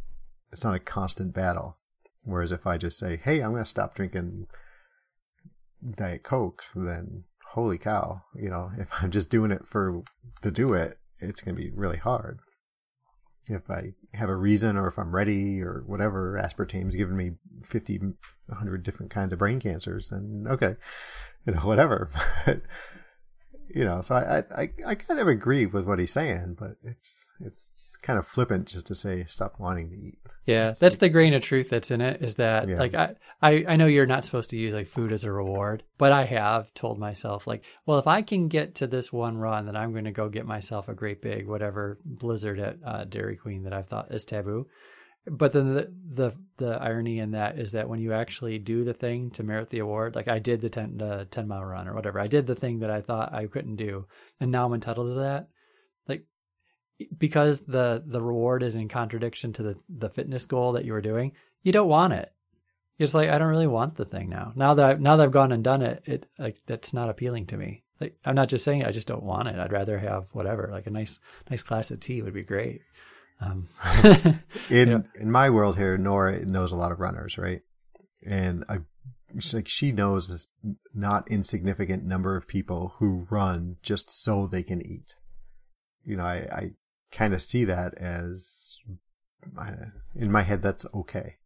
it's 0.52 0.64
not 0.64 0.74
a 0.74 0.80
constant 0.80 1.34
battle. 1.34 1.76
Whereas 2.24 2.52
if 2.52 2.66
I 2.66 2.78
just 2.78 2.98
say, 2.98 3.16
"Hey, 3.16 3.40
I'm 3.40 3.52
going 3.52 3.64
to 3.64 3.68
stop 3.68 3.94
drinking 3.94 4.46
diet 5.96 6.22
coke," 6.22 6.64
then 6.74 7.24
holy 7.52 7.78
cow, 7.78 8.22
you 8.34 8.50
know, 8.50 8.70
if 8.78 8.88
I'm 9.00 9.10
just 9.10 9.30
doing 9.30 9.50
it 9.50 9.66
for 9.66 10.02
to 10.42 10.50
do 10.50 10.74
it, 10.74 10.98
it's 11.20 11.40
going 11.40 11.56
to 11.56 11.62
be 11.62 11.70
really 11.70 11.96
hard. 11.96 12.40
If 13.48 13.70
I 13.70 13.94
have 14.12 14.28
a 14.28 14.36
reason 14.36 14.76
or 14.76 14.88
if 14.88 14.98
I'm 14.98 15.14
ready 15.14 15.62
or 15.62 15.82
whatever, 15.86 16.36
aspartame's 16.36 16.94
given 16.94 17.16
me 17.16 17.32
50, 17.64 17.98
100 18.46 18.82
different 18.82 19.10
kinds 19.10 19.32
of 19.32 19.38
brain 19.38 19.58
cancers, 19.58 20.08
then 20.08 20.44
okay, 20.48 20.76
you 21.46 21.54
know, 21.54 21.60
whatever. 21.64 22.10
you 23.74 23.84
know, 23.84 24.02
so 24.02 24.14
I, 24.14 24.44
I, 24.54 24.70
I 24.86 24.94
kind 24.94 25.18
of 25.18 25.28
agree 25.28 25.64
with 25.64 25.86
what 25.86 25.98
he's 25.98 26.12
saying, 26.12 26.56
but 26.58 26.76
it's, 26.82 27.24
it's 27.40 27.72
kind 28.02 28.18
of 28.18 28.26
flippant 28.26 28.68
just 28.68 28.86
to 28.86 28.94
say 28.94 29.24
stop 29.28 29.54
wanting 29.58 29.90
to 29.90 29.96
eat. 29.96 30.18
Yeah, 30.46 30.74
that's 30.78 30.96
the 30.96 31.08
grain 31.08 31.34
of 31.34 31.42
truth 31.42 31.68
that's 31.68 31.90
in 31.90 32.00
it. 32.00 32.22
Is 32.22 32.36
that 32.36 32.68
Yeah. 32.68 32.78
like 32.78 32.94
I, 32.94 33.14
I 33.42 33.64
I 33.68 33.76
know 33.76 33.86
you're 33.86 34.06
not 34.06 34.24
supposed 34.24 34.50
to 34.50 34.56
use 34.56 34.72
like 34.72 34.88
food 34.88 35.12
as 35.12 35.24
a 35.24 35.32
reward, 35.32 35.82
but 35.98 36.10
I 36.12 36.24
have 36.24 36.72
told 36.74 36.98
myself 36.98 37.46
like, 37.46 37.64
well, 37.86 37.98
if 37.98 38.06
I 38.06 38.22
can 38.22 38.48
get 38.48 38.76
to 38.76 38.86
this 38.86 39.12
one 39.12 39.36
run, 39.36 39.66
then 39.66 39.76
I'm 39.76 39.92
going 39.92 40.04
to 40.04 40.10
go 40.12 40.28
get 40.28 40.46
myself 40.46 40.88
a 40.88 40.94
great 40.94 41.20
big 41.20 41.46
whatever 41.46 41.98
blizzard 42.04 42.58
at 42.60 42.76
uh, 42.84 43.04
Dairy 43.04 43.36
Queen 43.36 43.64
that 43.64 43.72
I 43.74 43.82
thought 43.82 44.12
is 44.12 44.24
taboo. 44.24 44.66
But 45.30 45.52
then 45.52 45.74
the, 45.74 45.92
the 46.14 46.32
the 46.56 46.82
irony 46.82 47.18
in 47.18 47.32
that 47.32 47.58
is 47.58 47.72
that 47.72 47.88
when 47.88 48.00
you 48.00 48.14
actually 48.14 48.58
do 48.58 48.84
the 48.84 48.94
thing 48.94 49.30
to 49.32 49.42
merit 49.42 49.68
the 49.68 49.80
award, 49.80 50.14
like 50.14 50.28
I 50.28 50.38
did 50.38 50.62
the 50.62 50.70
ten 50.70 50.96
the 50.96 51.26
ten 51.30 51.46
mile 51.48 51.64
run 51.64 51.86
or 51.86 51.94
whatever, 51.94 52.18
I 52.18 52.28
did 52.28 52.46
the 52.46 52.54
thing 52.54 52.78
that 52.78 52.90
I 52.90 53.02
thought 53.02 53.34
I 53.34 53.46
couldn't 53.46 53.76
do, 53.76 54.06
and 54.40 54.50
now 54.50 54.64
I'm 54.64 54.72
entitled 54.72 55.10
to 55.14 55.20
that. 55.20 55.48
Because 57.16 57.60
the 57.60 58.02
the 58.04 58.20
reward 58.20 58.62
is 58.62 58.74
in 58.74 58.88
contradiction 58.88 59.52
to 59.54 59.62
the 59.62 59.76
the 59.88 60.10
fitness 60.10 60.46
goal 60.46 60.72
that 60.72 60.84
you 60.84 60.92
were 60.92 61.00
doing, 61.00 61.32
you 61.62 61.72
don't 61.72 61.88
want 61.88 62.12
it. 62.12 62.32
It's 62.98 63.14
like 63.14 63.30
I 63.30 63.38
don't 63.38 63.48
really 63.48 63.68
want 63.68 63.94
the 63.94 64.04
thing 64.04 64.28
now. 64.28 64.52
Now 64.56 64.74
that 64.74 64.84
I've, 64.84 65.00
now 65.00 65.16
that 65.16 65.24
I've 65.24 65.32
gone 65.32 65.52
and 65.52 65.62
done 65.62 65.82
it, 65.82 66.02
it 66.04 66.26
like 66.38 66.56
that's 66.66 66.92
not 66.92 67.08
appealing 67.08 67.46
to 67.46 67.56
me. 67.56 67.84
Like 68.00 68.16
I'm 68.24 68.34
not 68.34 68.48
just 68.48 68.64
saying 68.64 68.80
it, 68.80 68.88
I 68.88 68.92
just 68.92 69.06
don't 69.06 69.22
want 69.22 69.48
it. 69.48 69.58
I'd 69.58 69.72
rather 69.72 69.98
have 69.98 70.26
whatever, 70.32 70.68
like 70.72 70.86
a 70.86 70.90
nice 70.90 71.20
nice 71.48 71.62
glass 71.62 71.90
of 71.90 72.00
tea 72.00 72.22
would 72.22 72.34
be 72.34 72.42
great. 72.42 72.82
Um, 73.40 73.68
in 74.70 75.04
in 75.14 75.30
my 75.30 75.50
world 75.50 75.76
here, 75.76 75.96
Nora 75.96 76.44
knows 76.44 76.72
a 76.72 76.76
lot 76.76 76.90
of 76.90 76.98
runners, 76.98 77.38
right? 77.38 77.62
And 78.26 78.64
I, 78.68 78.78
she's 79.38 79.54
like 79.54 79.68
she 79.68 79.92
knows 79.92 80.28
this 80.28 80.46
not 80.92 81.30
insignificant 81.30 82.04
number 82.04 82.36
of 82.36 82.48
people 82.48 82.94
who 82.98 83.26
run 83.30 83.76
just 83.82 84.10
so 84.10 84.46
they 84.46 84.64
can 84.64 84.84
eat. 84.84 85.14
You 86.04 86.16
know, 86.16 86.24
I, 86.24 86.36
I 86.50 86.70
kind 87.10 87.34
of 87.34 87.42
see 87.42 87.64
that 87.64 87.94
as 87.98 88.76
I, 89.58 89.72
in 90.14 90.30
my 90.30 90.42
head 90.42 90.62
that's 90.62 90.84
okay. 90.94 91.36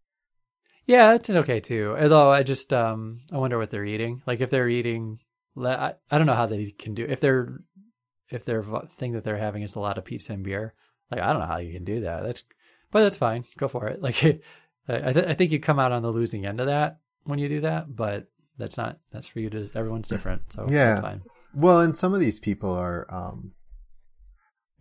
yeah, 0.87 1.14
it's 1.14 1.31
okay 1.31 1.61
too. 1.61 1.96
Although 1.98 2.31
I 2.31 2.42
just 2.42 2.72
um 2.72 3.20
I 3.33 3.38
wonder 3.38 3.59
what 3.59 3.70
they're 3.70 3.85
eating. 3.85 4.22
Like 4.27 4.40
if 4.40 4.51
they're 4.51 4.68
eating, 4.68 5.20
I, 5.57 5.94
I 6.11 6.18
don't 6.18 6.27
know 6.27 6.35
how 6.35 6.46
they 6.46 6.70
can 6.70 6.94
do 6.94 7.05
if 7.09 7.20
they're 7.20 7.61
if 8.31 8.44
their 8.44 8.64
thing 8.96 9.12
that 9.12 9.25
they're 9.25 9.37
having 9.37 9.62
is 9.62 9.75
a 9.75 9.81
lot 9.81 9.98
of 9.98 10.05
pizza 10.05 10.33
and 10.33 10.42
beer. 10.42 10.75
Like 11.11 11.20
I 11.20 11.33
don't 11.33 11.40
know 11.40 11.46
how 11.46 11.59
you 11.59 11.72
can 11.72 11.85
do 11.85 12.01
that. 12.01 12.22
That's 12.25 12.42
but 12.90 13.03
that's 13.03 13.16
fine. 13.16 13.44
Go 13.57 13.68
for 13.68 13.87
it. 13.88 14.01
Like 14.88 15.05
I 15.07 15.12
th- 15.12 15.27
I 15.27 15.35
think 15.35 15.53
you 15.53 15.61
come 15.61 15.79
out 15.79 15.92
on 15.92 16.03
the 16.03 16.11
losing 16.11 16.44
end 16.44 16.59
of 16.59 16.66
that 16.66 16.98
when 17.22 17.38
you 17.38 17.48
do 17.48 17.61
that, 17.61 17.94
but 17.94 18.27
that's 18.59 18.77
not 18.77 18.98
that's 19.12 19.29
for 19.29 19.38
you 19.38 19.48
to 19.51 19.70
everyone's 19.77 20.09
different. 20.09 20.53
So 20.53 20.66
Yeah. 20.68 21.01
fine. 21.01 21.22
Well, 21.55 21.81
and 21.81 21.96
some 21.96 22.14
of 22.14 22.20
these 22.20 22.40
people 22.40 22.70
are, 22.72 23.07
um, 23.09 23.53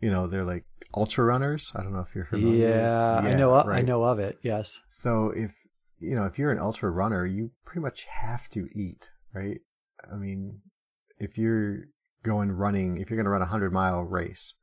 you 0.02 0.12
know, 0.12 0.28
they're 0.28 0.44
like 0.44 0.66
ultra 0.94 1.24
runners. 1.24 1.72
I 1.76 1.84
don't 1.84 1.94
know 1.94 2.02
if 2.02 2.14
you're 2.16 2.26
familiar. 2.26 2.70
Yeah, 2.70 3.18
I 3.18 3.34
know 3.34 3.54
of, 3.54 3.68
I 3.68 3.82
know 3.82 4.04
of 4.04 4.20
it. 4.20 4.38
Yes. 4.42 4.80
So 4.90 5.32
if 5.36 5.52
you 6.00 6.16
know 6.16 6.26
if 6.26 6.38
you're 6.38 6.52
an 6.52 6.60
ultra 6.60 6.90
runner, 6.90 7.26
you 7.26 7.52
pretty 7.66 7.82
much 7.82 8.06
have 8.06 8.50
to 8.50 8.68
eat, 8.76 9.10
right? 9.34 9.60
I 10.12 10.16
mean, 10.16 10.62
if 11.20 11.38
you're 11.38 11.86
going 12.24 12.52
running, 12.52 12.98
if 12.98 13.10
you're 13.10 13.18
going 13.18 13.26
to 13.26 13.32
run 13.32 13.42
a 13.42 13.48
hundred 13.48 13.72
mile 13.72 14.02
race, 14.02 14.54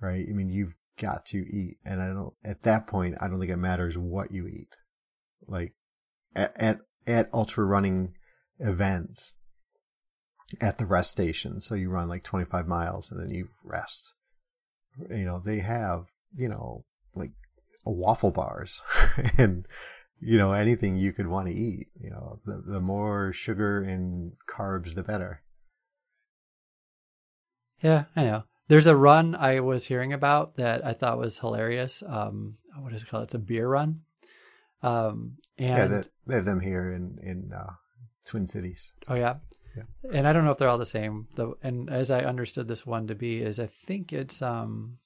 right? 0.00 0.24
I 0.28 0.32
mean, 0.32 0.50
you've 0.50 0.74
got 0.98 1.26
to 1.26 1.38
eat, 1.38 1.78
and 1.84 2.00
I 2.00 2.08
don't. 2.08 2.34
At 2.44 2.62
that 2.62 2.86
point, 2.86 3.16
I 3.20 3.28
don't 3.28 3.40
think 3.40 3.50
it 3.50 3.56
matters 3.56 3.96
what 3.96 4.30
you 4.30 4.46
eat. 4.46 4.76
Like 5.46 5.72
at 6.36 6.52
at, 6.60 6.78
at 7.06 7.30
ultra 7.32 7.64
running 7.64 8.14
events, 8.58 9.34
at 10.60 10.78
the 10.78 10.86
rest 10.86 11.10
station, 11.10 11.60
so 11.60 11.74
you 11.74 11.88
run 11.88 12.08
like 12.08 12.24
25 12.24 12.68
miles 12.68 13.10
and 13.10 13.20
then 13.20 13.30
you 13.30 13.48
rest. 13.64 14.12
You 15.10 15.24
know, 15.24 15.42
they 15.44 15.60
have 15.60 16.06
you 16.36 16.48
know 16.48 16.84
like 17.14 17.30
waffle 17.84 18.30
bars 18.30 18.82
and 19.38 19.66
you 20.20 20.38
know 20.38 20.52
anything 20.52 20.96
you 20.96 21.12
could 21.12 21.26
want 21.26 21.48
to 21.48 21.54
eat 21.54 21.88
you 22.00 22.10
know 22.10 22.40
the, 22.44 22.62
the 22.66 22.80
more 22.80 23.32
sugar 23.32 23.82
and 23.82 24.32
carbs 24.48 24.94
the 24.94 25.02
better 25.02 25.42
Yeah, 27.82 28.04
I 28.16 28.24
know. 28.24 28.44
There's 28.68 28.86
a 28.86 28.96
run 28.96 29.34
I 29.34 29.60
was 29.60 29.84
hearing 29.86 30.14
about 30.14 30.56
that 30.56 30.86
I 30.86 30.94
thought 30.94 31.18
was 31.18 31.38
hilarious. 31.38 32.02
Um, 32.06 32.56
what 32.78 32.94
is 32.94 33.02
it 33.02 33.08
called? 33.08 33.24
It's 33.24 33.34
a 33.34 33.38
beer 33.38 33.68
run. 33.68 34.00
Um, 34.82 35.36
and 35.58 35.68
yeah 35.68 35.86
they, 35.86 36.02
they 36.26 36.34
have 36.36 36.44
them 36.46 36.60
here 36.60 36.90
in 36.92 37.18
in 37.22 37.52
uh, 37.52 37.74
twin 38.26 38.46
cities 38.46 38.92
Oh 39.08 39.14
yeah. 39.14 39.34
Yeah. 39.76 39.82
And 40.12 40.28
I 40.28 40.32
don't 40.32 40.44
know 40.44 40.50
if 40.50 40.58
they're 40.58 40.68
all 40.68 40.78
the 40.78 40.86
same. 40.86 41.28
Though 41.34 41.56
and 41.62 41.90
as 41.90 42.10
I 42.10 42.20
understood 42.20 42.68
this 42.68 42.86
one 42.86 43.06
to 43.08 43.14
be 43.14 43.40
is 43.40 43.58
I 43.58 43.68
think 43.86 44.12
it's 44.12 44.42
um 44.42 44.98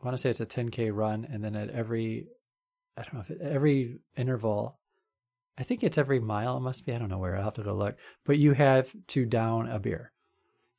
I 0.00 0.04
want 0.04 0.16
to 0.16 0.20
say 0.20 0.30
it's 0.30 0.40
a 0.40 0.46
10k 0.46 0.94
run 0.94 1.26
and 1.30 1.44
then 1.44 1.54
at 1.56 1.70
every 1.70 2.28
I 2.96 3.02
don't 3.02 3.14
know 3.14 3.20
if 3.20 3.30
it, 3.30 3.40
every 3.40 3.98
interval 4.16 4.78
I 5.58 5.62
think 5.62 5.82
it's 5.82 5.98
every 5.98 6.20
mile 6.20 6.56
it 6.56 6.60
must 6.60 6.86
be. 6.86 6.94
I 6.94 6.98
don't 6.98 7.10
know 7.10 7.18
where. 7.18 7.36
I'll 7.36 7.44
have 7.44 7.54
to 7.54 7.62
go 7.62 7.74
look. 7.74 7.96
But 8.24 8.38
you 8.38 8.54
have 8.54 8.90
to 9.08 9.26
down 9.26 9.68
a 9.68 9.78
beer. 9.78 10.10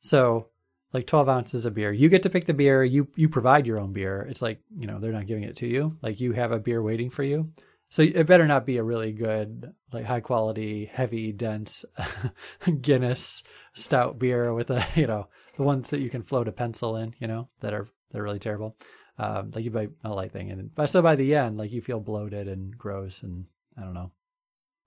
So 0.00 0.48
like 0.92 1.06
12 1.06 1.28
ounces 1.28 1.64
of 1.64 1.74
beer. 1.74 1.92
You 1.92 2.08
get 2.08 2.22
to 2.24 2.30
pick 2.30 2.46
the 2.46 2.54
beer. 2.54 2.82
You 2.84 3.08
you 3.16 3.28
provide 3.28 3.66
your 3.66 3.78
own 3.78 3.92
beer. 3.92 4.26
It's 4.28 4.42
like, 4.42 4.60
you 4.76 4.86
know, 4.86 4.98
they're 4.98 5.12
not 5.12 5.26
giving 5.26 5.44
it 5.44 5.56
to 5.56 5.66
you. 5.66 5.96
Like 6.02 6.20
you 6.20 6.32
have 6.32 6.52
a 6.52 6.58
beer 6.58 6.82
waiting 6.82 7.10
for 7.10 7.22
you. 7.22 7.52
So 7.92 8.00
it 8.00 8.26
better 8.26 8.46
not 8.46 8.64
be 8.64 8.78
a 8.78 8.82
really 8.82 9.12
good, 9.12 9.74
like 9.92 10.06
high 10.06 10.20
quality, 10.20 10.86
heavy, 10.90 11.30
dense 11.30 11.84
Guinness 12.80 13.42
stout 13.74 14.18
beer 14.18 14.54
with 14.54 14.70
a, 14.70 14.82
you 14.94 15.06
know, 15.06 15.28
the 15.58 15.62
ones 15.62 15.90
that 15.90 16.00
you 16.00 16.08
can 16.08 16.22
float 16.22 16.48
a 16.48 16.52
pencil 16.52 16.96
in, 16.96 17.14
you 17.18 17.26
know, 17.26 17.48
that 17.60 17.74
are 17.74 17.86
they're 18.10 18.22
really 18.22 18.38
terrible. 18.38 18.78
Um, 19.18 19.50
like 19.54 19.62
you 19.62 19.70
buy 19.70 19.88
a 20.04 20.08
light 20.08 20.32
thing, 20.32 20.50
and 20.50 20.74
but 20.74 20.88
so 20.88 21.02
by 21.02 21.16
the 21.16 21.34
end, 21.34 21.58
like 21.58 21.70
you 21.70 21.82
feel 21.82 22.00
bloated 22.00 22.48
and 22.48 22.78
gross, 22.78 23.22
and 23.22 23.44
I 23.76 23.82
don't 23.82 23.92
know, 23.92 24.12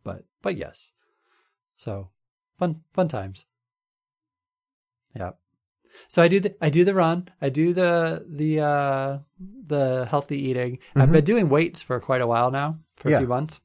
but 0.03 0.23
but 0.41 0.57
yes, 0.57 0.91
so 1.77 2.09
fun 2.57 2.81
fun 2.95 3.07
times. 3.07 3.45
Yeah. 5.15 5.33
So 6.07 6.21
I 6.21 6.27
do 6.27 6.39
the 6.39 6.55
I 6.61 6.69
do 6.69 6.83
the 6.85 6.93
run. 6.93 7.29
I 7.41 7.49
do 7.49 7.73
the 7.73 8.25
the 8.29 8.59
uh 8.61 9.17
the 9.67 10.05
healthy 10.09 10.37
eating. 10.49 10.79
I've 10.95 11.09
Mhm. 11.09 11.13
been 11.13 11.23
doing 11.25 11.49
weights 11.49 11.81
for 11.81 11.99
quite 11.99 12.21
a 12.21 12.27
while 12.27 12.51
now, 12.51 12.79
for 12.95 13.09
a 13.13 13.17
few 13.19 13.27
months. 13.27 13.59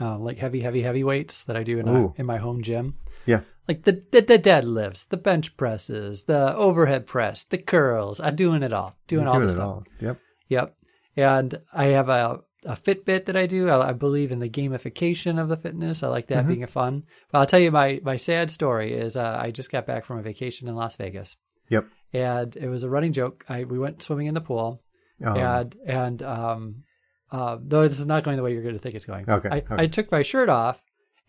Uh, 0.00 0.18
like 0.18 0.38
heavy, 0.38 0.60
heavy, 0.60 0.82
heavy 0.82 1.04
weights 1.04 1.44
that 1.44 1.54
I 1.56 1.62
do 1.62 1.78
in 1.78 1.86
a, 1.86 2.12
in 2.16 2.24
my 2.26 2.38
home 2.38 2.62
gym. 2.62 2.94
Yeah. 3.26 3.40
Like 3.68 3.84
the, 3.84 4.02
the 4.10 4.20
the 4.22 4.38
deadlifts, 4.38 5.06
the 5.08 5.16
bench 5.18 5.56
presses, 5.56 6.24
the 6.24 6.56
overhead 6.56 7.06
press, 7.06 7.44
the 7.44 7.58
curls. 7.58 8.18
I'm 8.18 8.34
doing 8.34 8.62
it 8.62 8.72
all. 8.72 8.96
Doing 9.06 9.22
You're 9.22 9.28
all 9.28 9.34
doing 9.38 9.46
the 9.48 9.52
stuff. 9.52 9.64
all 9.68 9.84
yep 10.00 10.18
Yep. 10.48 10.74
And 11.16 11.60
I 11.72 11.84
have 11.86 12.08
a, 12.08 12.40
a 12.64 12.76
Fitbit 12.76 13.26
that 13.26 13.36
I 13.36 13.46
do. 13.46 13.68
I, 13.68 13.88
I 13.88 13.92
believe 13.92 14.30
in 14.32 14.38
the 14.38 14.48
gamification 14.48 15.40
of 15.40 15.48
the 15.48 15.56
fitness. 15.56 16.02
I 16.02 16.08
like 16.08 16.28
that 16.28 16.44
Mhm. 16.44 16.48
being 16.48 16.62
a 16.62 16.68
fun. 16.68 17.04
But 17.30 17.38
I'll 17.38 17.46
tell 17.46 17.60
you 17.60 17.70
my, 17.70 18.00
my 18.02 18.16
sad 18.16 18.50
story 18.50 18.92
is 18.94 19.16
uh, 19.16 19.38
I 19.40 19.50
just 19.50 19.70
got 19.72 19.86
back 19.86 20.04
from 20.04 20.18
a 20.18 20.22
vacation 20.22 20.68
in 20.68 20.74
Las 20.76 20.96
Vegas. 20.96 21.36
Yep. 21.70 21.86
And 22.12 22.56
it 22.56 22.68
was 22.68 22.82
a 22.84 22.88
running 22.90 23.12
joke. 23.12 23.44
I 23.48 23.64
we 23.64 23.78
went 23.78 24.02
swimming 24.02 24.26
in 24.26 24.34
the 24.34 24.40
pool 24.40 24.82
um, 25.24 25.36
and 25.36 25.76
and 25.86 26.22
um 26.22 26.84
uh 27.30 27.56
though 27.62 27.88
this 27.88 27.98
is 28.00 28.06
not 28.06 28.24
going 28.24 28.36
the 28.36 28.42
way 28.42 28.52
you're 28.52 28.62
going 28.62 28.74
to 28.74 28.80
think 28.80 28.94
it's 28.94 29.06
going. 29.06 29.28
Okay, 29.28 29.48
I, 29.50 29.56
okay. 29.58 29.74
I 29.78 29.86
took 29.86 30.12
my 30.12 30.20
shirt 30.22 30.48
off 30.50 30.80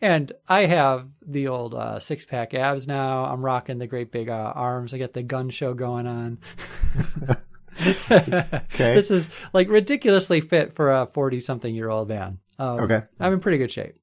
and 0.02 0.32
I 0.50 0.66
have 0.66 1.08
the 1.26 1.48
old 1.48 1.74
uh, 1.74 2.00
six 2.00 2.26
pack 2.26 2.54
abs 2.54 2.88
now. 2.88 3.24
I'm 3.26 3.42
rocking 3.44 3.78
the 3.78 3.88
great 3.88 4.12
big 4.12 4.30
uh, 4.30 4.34
arms. 4.54 4.94
I 4.94 4.98
got 4.98 5.14
the 5.14 5.24
gun 5.24 5.50
show 5.50 5.74
going 5.74 6.06
on. 6.08 6.40
This 8.78 9.12
is 9.12 9.30
like 9.54 9.70
ridiculously 9.70 10.42
fit 10.42 10.74
for 10.74 10.92
a 10.92 11.06
40 11.08 11.40
something 11.40 11.74
year 11.74 11.90
old 11.90 12.10
man. 12.10 12.40
Um, 12.60 12.80
Okay. 12.82 13.02
I'm 13.20 13.34
in 13.34 13.40
pretty 13.40 13.58
good 13.58 13.72
shape. 13.72 13.96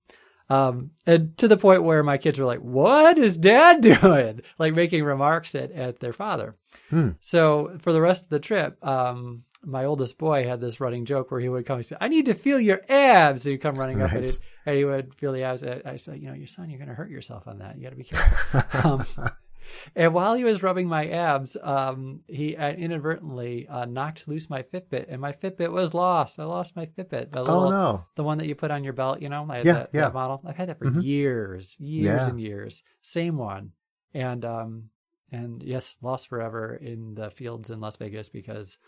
Um, 0.48 0.90
and 1.06 1.36
to 1.38 1.46
the 1.46 1.56
point 1.56 1.84
where 1.84 2.02
my 2.02 2.18
kids 2.18 2.36
were 2.38 2.44
like, 2.44 2.58
"What 2.58 3.18
is 3.18 3.36
Dad 3.36 3.80
doing?" 4.02 4.40
Like 4.58 4.74
making 4.74 5.04
remarks 5.04 5.54
at, 5.54 5.70
at 5.70 6.00
their 6.00 6.12
father. 6.12 6.56
Hmm. 6.90 7.10
So 7.20 7.78
for 7.80 7.92
the 7.92 8.00
rest 8.00 8.24
of 8.24 8.30
the 8.30 8.40
trip, 8.40 8.84
um, 8.84 9.44
my 9.64 9.84
oldest 9.84 10.18
boy 10.18 10.44
had 10.44 10.60
this 10.60 10.80
running 10.80 11.04
joke 11.04 11.30
where 11.30 11.38
he 11.40 11.48
would 11.48 11.66
come 11.66 11.76
and 11.76 11.86
say, 11.86 11.94
"I 12.00 12.08
need 12.08 12.26
to 12.26 12.34
feel 12.34 12.58
your 12.58 12.80
abs." 12.88 13.44
So 13.44 13.50
he'd 13.50 13.58
come 13.58 13.76
running 13.76 14.02
up 14.02 14.10
and, 14.10 14.24
he'd, 14.24 14.34
and 14.66 14.76
he 14.76 14.84
would 14.84 15.14
feel 15.14 15.32
the 15.32 15.44
abs. 15.44 15.62
I 15.62 15.82
I 15.84 15.96
said, 15.96 16.18
"You 16.20 16.26
know, 16.26 16.34
your 16.34 16.48
son, 16.48 16.68
you're 16.68 16.78
going 16.80 16.88
to 16.88 16.96
hurt 16.96 17.10
yourself 17.10 17.46
on 17.46 17.58
that. 17.58 17.76
You 17.76 17.84
got 17.84 17.90
to 17.90 17.96
be 17.96 18.02
careful." 18.04 19.04
and 19.96 20.12
while 20.14 20.34
he 20.34 20.44
was 20.44 20.62
rubbing 20.62 20.88
my 20.88 21.08
abs, 21.08 21.56
um, 21.62 22.20
he 22.26 22.54
inadvertently 22.54 23.66
uh, 23.68 23.84
knocked 23.84 24.26
loose 24.28 24.48
my 24.50 24.62
Fitbit, 24.62 25.06
and 25.08 25.20
my 25.20 25.32
Fitbit 25.32 25.70
was 25.70 25.94
lost. 25.94 26.38
I 26.38 26.44
lost 26.44 26.76
my 26.76 26.86
Fitbit. 26.86 27.32
The 27.32 27.40
little, 27.40 27.68
oh 27.68 27.70
no. 27.70 28.04
the 28.16 28.24
one 28.24 28.38
that 28.38 28.46
you 28.46 28.54
put 28.54 28.70
on 28.70 28.84
your 28.84 28.92
belt, 28.92 29.20
you 29.22 29.28
know, 29.28 29.46
I 29.50 29.56
had 29.58 29.66
Yeah, 29.66 29.72
that, 29.74 29.88
yeah. 29.92 30.00
that 30.02 30.14
model. 30.14 30.42
I've 30.46 30.56
had 30.56 30.68
that 30.68 30.78
for 30.78 30.86
Mhm. 30.86 31.02
years, 31.04 31.76
years 31.80 32.04
Yeah. 32.04 32.28
and 32.28 32.40
years. 32.40 32.82
Same 33.02 33.36
one, 33.36 33.72
and 34.14 34.44
um, 34.44 34.90
and 35.32 35.62
yes, 35.62 35.96
lost 36.02 36.28
forever 36.28 36.74
in 36.74 37.14
the 37.14 37.30
fields 37.30 37.70
in 37.70 37.80
Las 37.80 37.96
Vegas 37.96 38.28
because 38.28 38.78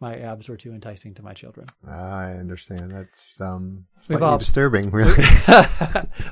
my 0.00 0.16
abs 0.16 0.48
were 0.48 0.56
too 0.56 0.72
enticing 0.72 1.14
to 1.14 1.22
my 1.22 1.32
children. 1.32 1.64
I 1.86 2.32
understand. 2.32 2.90
That's 2.90 3.40
um 3.40 3.84
slightly 4.00 4.26
all- 4.26 4.38
disturbing, 4.38 4.90
really. 4.98 5.22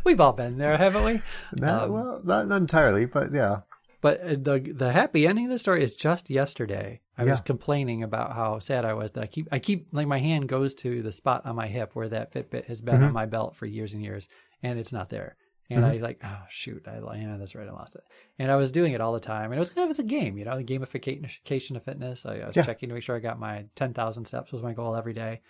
We've 0.05 0.21
all 0.21 0.33
been 0.33 0.59
there, 0.59 0.77
haven't 0.77 1.05
we? 1.05 1.23
Not, 1.61 1.85
um, 1.85 1.93
well, 1.93 2.21
not, 2.25 2.49
not 2.49 2.57
entirely, 2.57 3.07
but 3.07 3.33
yeah. 3.33 3.61
But 4.01 4.21
uh, 4.23 4.29
the 4.31 4.73
the 4.75 4.93
happy 4.93 5.27
ending 5.27 5.47
of 5.47 5.51
the 5.51 5.59
story 5.59 5.83
is 5.83 5.95
just 5.97 6.31
yesterday. 6.31 7.01
I 7.19 7.25
was 7.25 7.41
complaining 7.43 8.03
about 8.03 8.33
how 8.35 8.59
sad 8.61 8.87
I 8.87 8.95
was 8.95 9.13
that 9.13 9.23
I 9.25 9.27
keep 9.27 9.49
I 9.53 9.59
keep 9.59 9.89
like 9.93 10.07
my 10.07 10.19
hand 10.19 10.49
goes 10.49 10.75
to 10.77 11.03
the 11.03 11.13
spot 11.13 11.45
on 11.45 11.55
my 11.57 11.67
hip 11.69 11.91
where 11.95 12.09
that 12.09 12.33
Fitbit 12.33 12.65
has 12.67 12.81
been 12.81 13.03
on 13.03 13.11
Mhm. 13.11 13.15
my 13.15 13.27
belt 13.27 13.57
for 13.57 13.67
years 13.67 13.93
and 13.93 14.03
years, 14.03 14.27
and 14.63 14.79
it's 14.79 14.93
not 14.93 15.11
there. 15.11 15.37
And 15.73 15.85
I 15.85 15.99
like, 15.99 16.21
oh 16.25 16.43
shoot, 16.49 16.89
I 16.89 16.97
yeah, 17.17 17.37
that's 17.39 17.55
right, 17.55 17.69
I 17.69 17.73
lost 17.73 17.95
it. 17.95 18.03
And 18.41 18.51
I 18.51 18.57
was 18.57 18.73
doing 18.73 18.93
it 18.93 19.01
all 19.01 19.13
the 19.13 19.21
time, 19.21 19.53
and 19.53 19.55
it 19.55 19.61
was 19.61 19.71
kind 19.71 19.85
of 19.85 19.91
as 19.91 19.99
a 20.01 20.03
game, 20.03 20.37
you 20.37 20.45
know, 20.45 20.57
the 20.57 20.65
gamification 20.65 21.77
of 21.77 21.85
fitness. 21.85 22.27
I, 22.27 22.39
I 22.39 22.47
was 22.49 22.57
Yeah. 22.57 22.65
checking 22.65 22.89
to 22.89 22.95
make 22.95 23.05
sure 23.05 23.15
I 23.15 23.21
got 23.21 23.39
my 23.39 23.67
ten 23.77 23.93
thousand 23.95 24.25
steps 24.25 24.51
was 24.51 24.63
my 24.63 24.73
goal 24.73 24.97
every 24.97 25.13
day, 25.13 25.43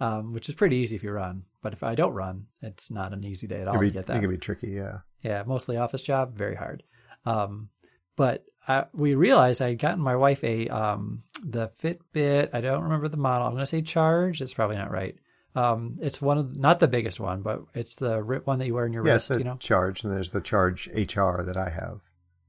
um, 0.00 0.32
which 0.32 0.48
is 0.48 0.54
pretty 0.54 0.76
easy 0.76 0.96
if 0.96 1.02
you 1.02 1.10
run. 1.10 1.42
But 1.60 1.72
if 1.74 1.82
I 1.82 1.94
don't 1.94 2.14
run, 2.14 2.46
it's 2.62 2.90
not 2.90 3.12
an 3.12 3.24
easy 3.24 3.46
day 3.46 3.60
at 3.62 3.68
all 3.68 3.74
It 3.74 3.78
to 3.78 3.82
be, 3.86 3.90
get 3.90 4.00
it 4.00 4.06
that. 4.06 4.20
can 4.20 4.30
be 4.30 4.38
tricky, 4.38 4.68
yeah. 4.70 5.00
Yeah, 5.22 5.42
mostly 5.44 5.76
office 5.76 6.02
job, 6.02 6.34
very 6.36 6.54
hard. 6.54 6.82
Um, 7.26 7.68
but 8.16 8.44
I, 8.66 8.84
we 8.92 9.14
realized 9.14 9.62
I 9.62 9.68
had 9.68 9.78
gotten 9.78 10.00
my 10.00 10.16
wife 10.16 10.42
a 10.42 10.66
um, 10.68 11.22
the 11.44 11.68
Fitbit. 11.82 12.50
I 12.52 12.60
don't 12.60 12.82
remember 12.84 13.08
the 13.08 13.16
model. 13.16 13.46
I'm 13.46 13.52
going 13.52 13.62
to 13.62 13.66
say 13.66 13.82
Charge. 13.82 14.40
It's 14.42 14.54
probably 14.54 14.76
not 14.76 14.90
right. 14.90 15.16
Um, 15.54 15.98
it's 16.02 16.20
one 16.20 16.36
of 16.38 16.56
not 16.56 16.80
the 16.80 16.88
biggest 16.88 17.18
one, 17.20 17.42
but 17.42 17.60
it's 17.74 17.94
the 17.94 18.18
one 18.44 18.58
that 18.58 18.66
you 18.66 18.74
wear 18.74 18.84
in 18.86 18.92
your 18.92 19.06
Yeah, 19.06 19.14
wrist. 19.14 19.30
You 19.30 19.44
know, 19.44 19.56
charge, 19.56 20.02
and 20.04 20.12
there's 20.12 20.30
the 20.30 20.40
charge 20.42 20.88
HR 20.88 21.42
that 21.42 21.56
I 21.56 21.70
have. 21.70 22.00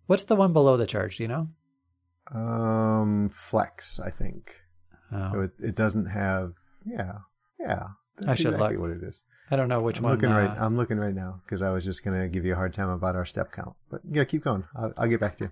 what's 0.07 0.25
the 0.25 0.35
one 0.35 0.51
below 0.53 0.75
the 0.77 0.85
Charge? 0.87 1.17
Do 1.17 1.23
you 1.23 1.29
know? 1.29 1.47
Um, 2.33 3.29
Flex, 3.29 3.99
I 3.99 4.09
think. 4.09 4.55
Oh, 5.11 5.31
So 5.31 5.41
it, 5.41 5.51
it 5.59 5.75
doesn't 5.75 6.07
have, 6.07 6.53
yeah, 6.85 7.19
yeah. 7.59 7.87
That's 8.17 8.27
I 8.27 8.35
should 8.35 8.53
exactly 8.53 8.77
look. 8.77 8.89
what 8.89 8.97
it 8.97 9.03
is. 9.03 9.19
I 9.49 9.55
don't 9.55 9.69
know 9.69 9.81
which 9.81 9.97
I'm 9.97 10.03
one. 10.03 10.13
looking 10.13 10.29
right. 10.29 10.49
uh, 10.49 10.55
I'm 10.65 10.75
looking 10.77 10.97
right 10.97 11.13
now 11.15 11.41
because 11.45 11.61
I 11.61 11.69
was 11.69 11.83
just 11.85 12.03
gonna 12.03 12.27
give 12.27 12.45
you 12.45 12.53
a 12.53 12.55
hard 12.55 12.73
time 12.73 12.89
about 12.89 13.15
our 13.15 13.25
step 13.25 13.51
count. 13.51 13.75
But 13.89 14.01
yeah, 14.09 14.23
keep 14.25 14.43
going. 14.43 14.63
I'll, 14.75 14.93
I'll 14.97 15.07
get 15.07 15.19
back 15.19 15.37
to 15.37 15.45
you. 15.45 15.51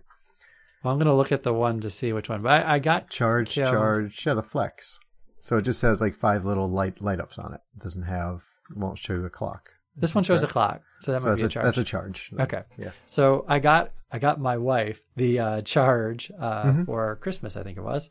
well, 0.83 0.91
I'm 0.93 0.99
going 0.99 1.07
to 1.07 1.13
look 1.15 1.31
at 1.31 1.41
the 1.43 1.53
one 1.53 1.79
to 1.79 1.89
see 1.89 2.13
which 2.13 2.29
one. 2.29 2.41
But 2.43 2.63
I, 2.65 2.75
I 2.75 2.79
got 2.79 3.09
Charge, 3.09 3.57
Yeah. 3.57 3.71
charge. 3.71 4.23
Yeah, 4.25 4.33
the 4.35 4.43
Flex. 4.43 4.99
So 5.43 5.57
it 5.57 5.61
just 5.63 5.81
has 5.81 6.01
like 6.01 6.13
five 6.15 6.45
little 6.45 6.69
light 6.69 7.01
light 7.01 7.19
ups 7.19 7.37
on 7.39 7.53
it. 7.53 7.61
It 7.75 7.81
doesn't 7.83 8.03
have. 8.03 8.43
Won't 8.75 8.97
show 8.99 9.13
you 9.13 9.25
a 9.25 9.29
clock. 9.29 9.69
this 9.95 10.13
one 10.13 10.23
shows 10.23 10.43
a 10.43 10.47
clock, 10.47 10.81
so 10.99 11.11
that 11.11 11.21
So 11.21 11.25
might 11.27 11.29
that's 11.31 11.41
be 11.41 11.45
a 11.45 11.47
a, 11.47 11.49
Charge. 11.49 11.65
that's 11.65 11.77
a 11.77 11.83
charge. 11.83 12.31
Okay. 12.39 12.63
Yeah. 12.77 12.91
So 13.05 13.45
I 13.47 13.59
got 13.59 13.91
I 14.11 14.19
got 14.19 14.39
my 14.39 14.57
wife 14.57 15.01
the 15.15 15.39
uh, 15.39 15.61
charge 15.61 16.31
uh, 16.39 16.63
Mhm. 16.65 16.85
for 16.85 17.15
Christmas, 17.17 17.55
I 17.55 17.63
think 17.63 17.77
it 17.77 17.81
was, 17.83 18.09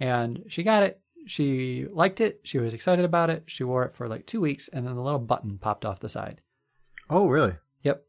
and 0.00 0.44
she 0.48 0.62
got 0.62 0.82
it. 0.84 1.00
She 1.26 1.86
liked 1.90 2.20
it. 2.20 2.40
She 2.44 2.58
was 2.58 2.74
excited 2.74 3.04
about 3.04 3.30
it. 3.30 3.44
She 3.46 3.64
wore 3.64 3.84
it 3.84 3.94
for 3.94 4.08
like 4.08 4.26
two 4.26 4.40
weeks, 4.40 4.68
and 4.68 4.86
then 4.86 4.94
the 4.94 5.02
little 5.02 5.18
button 5.18 5.58
popped 5.58 5.84
off 5.84 6.00
the 6.00 6.08
side. 6.08 6.40
Oh, 7.10 7.28
really? 7.28 7.56
Yep. 7.82 8.04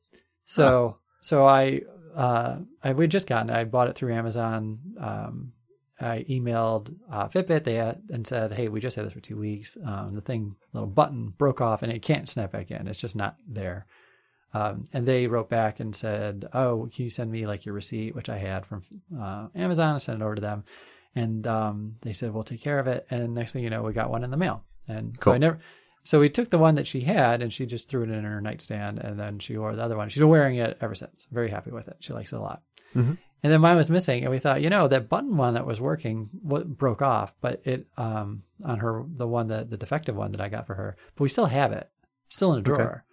So 0.45 0.97
so 1.22 1.45
I 1.45 1.82
uh 2.15 2.57
I 2.84 2.93
we 2.93 3.07
just 3.07 3.28
gotten 3.28 3.49
it. 3.49 3.55
I 3.55 3.63
bought 3.63 3.89
it 3.89 3.95
through 3.95 4.13
Amazon. 4.13 4.80
Um, 4.99 5.53
I 5.99 6.26
emailed 6.30 6.95
uh, 7.11 7.28
Fitbit 7.28 7.63
they 7.63 7.76
had, 7.76 8.03
and 8.09 8.26
said, 8.26 8.53
"Hey, 8.53 8.68
we 8.68 8.80
just 8.80 8.95
had 8.95 9.05
this 9.05 9.13
for 9.13 9.20
two 9.20 9.38
weeks. 9.38 9.78
Um, 9.84 10.09
the 10.09 10.22
thing, 10.22 10.55
little 10.74 10.88
button 10.88 11.34
broke 11.38 11.59
off, 11.59 11.82
and 11.82 11.91
it 11.91 12.03
can't 12.03 12.30
snap 12.30 12.51
back 12.51 12.70
in. 12.70 12.88
It's 12.88 12.99
just 12.99 13.15
not 13.15 13.36
there." 13.47 13.88
Um, 14.53 14.86
and 14.93 15.05
they 15.05 15.28
wrote 15.28 15.49
back 15.49 15.80
and 15.80 15.95
said, 15.95 16.47
"Oh, 16.53 16.88
can 16.93 17.05
you 17.05 17.09
send 17.09 17.32
me 17.32 17.47
like 17.47 17.65
your 17.65 17.74
receipt, 17.74 18.15
which 18.15 18.30
I 18.30 18.38
had 18.38 18.65
from 18.65 18.84
uh, 19.20 19.47
Amazon? 19.55 19.95
I 19.95 19.97
sent 19.97 20.22
it 20.22 20.24
over 20.24 20.36
to 20.36 20.41
them, 20.41 20.65
and 21.18 21.47
um, 21.47 21.95
they 22.01 22.13
said 22.13 22.34
we'll 22.34 22.43
take 22.43 22.61
care 22.61 22.80
of 22.80 22.88
it. 22.88 23.05
And 23.09 23.34
next 23.34 23.51
thing 23.51 23.63
you 23.63 23.70
know, 23.70 23.82
we 23.84 23.93
got 23.93 24.09
one 24.09 24.24
in 24.24 24.32
the 24.32 24.38
mail. 24.38 24.63
And 24.88 25.18
so 25.22 25.32
I 25.34 25.38
never. 25.38 25.59
So 26.03 26.20
we 26.22 26.30
took 26.30 26.49
the 26.49 26.57
one 26.57 26.76
that 26.76 26.88
she 26.88 27.01
had, 27.01 27.41
and 27.41 27.51
she 27.51 27.65
just 27.65 27.89
threw 27.89 28.03
it 28.03 28.09
in 28.09 28.24
her 28.24 28.39
nightstand, 28.39 28.99
and 28.99 29.20
then 29.20 29.39
she 29.39 29.57
wore 29.57 29.76
the 29.76 29.84
other 29.84 29.97
one. 29.97 30.07
She's 30.07 30.20
been 30.20 30.30
wearing 30.30 30.55
it 30.55 30.78
ever 30.80 30.95
since. 30.95 31.28
Very 31.32 31.49
happy 31.49 31.72
with 31.72 31.89
it. 31.89 31.97
She 31.99 32.13
likes 32.13 32.32
it 32.32 32.38
a 32.38 32.41
lot. 32.41 32.61
Mhm. 32.95 33.18
And 33.43 33.53
then 33.53 33.59
mine 33.61 33.76
was 33.76 33.89
missing, 33.91 34.24
and 34.24 34.32
we 34.32 34.39
thought, 34.39 34.61
you 34.61 34.70
know, 34.70 34.88
that 34.88 35.09
button 35.09 35.36
one 35.38 35.53
that 35.55 35.65
was 35.68 35.80
working 35.82 36.30
broke 36.34 37.01
off, 37.01 37.34
but 37.41 37.61
it 37.65 37.88
um 37.97 38.43
on 38.63 38.80
her 38.80 39.03
the 39.15 39.28
one 39.28 39.47
that 39.47 39.70
the 39.70 39.78
defective 39.78 40.15
one 40.15 40.32
that 40.32 40.41
I 40.41 40.49
got 40.49 40.65
for 40.65 40.76
her, 40.76 40.95
but 41.15 41.24
we 41.24 41.30
still 41.30 41.45
have 41.45 41.72
it, 41.74 41.89
still 42.30 42.53
in 42.53 42.59
a 42.59 42.61
Okay. 42.61 42.84
drawer. 42.84 43.03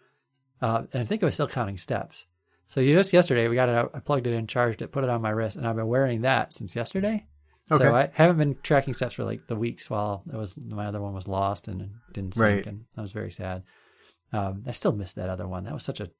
Uh, 0.62 0.84
and 0.92 1.02
I 1.02 1.04
think 1.04 1.20
it 1.22 1.26
was 1.26 1.34
still 1.34 1.48
counting 1.48 1.76
steps. 1.76 2.24
So 2.68 2.82
just 2.82 3.12
yesterday 3.12 3.48
we 3.48 3.56
got 3.56 3.68
it 3.68 3.74
out. 3.74 3.90
I 3.92 3.98
plugged 4.00 4.26
it 4.26 4.32
in, 4.32 4.46
charged 4.46 4.80
it, 4.80 4.92
put 4.92 5.04
it 5.04 5.10
on 5.10 5.20
my 5.20 5.30
wrist, 5.30 5.56
and 5.56 5.66
I've 5.66 5.76
been 5.76 5.88
wearing 5.88 6.22
that 6.22 6.52
since 6.54 6.74
yesterday. 6.74 7.26
Okay. 7.72 7.84
So 7.84 7.94
I 7.94 8.10
haven't 8.12 8.36
been 8.38 8.56
tracking 8.62 8.92
steps 8.94 9.14
for 9.14 9.24
like 9.24 9.46
the 9.46 9.56
weeks 9.56 9.88
while 9.88 10.22
it 10.32 10.36
was 10.36 10.56
my 10.56 10.86
other 10.86 11.00
one 11.00 11.14
was 11.14 11.26
lost 11.28 11.66
and 11.68 11.90
didn't 12.12 12.34
sync, 12.34 12.42
Right. 12.42 12.66
and 12.66 12.84
I 12.96 13.00
was 13.00 13.12
very 13.12 13.30
sad. 13.30 13.62
Um, 14.32 14.64
I 14.66 14.72
still 14.72 14.92
miss 14.92 15.12
that 15.14 15.30
other 15.30 15.46
one. 15.48 15.64
That 15.64 15.72
was 15.72 15.84
such 15.84 16.00
a 16.00 16.10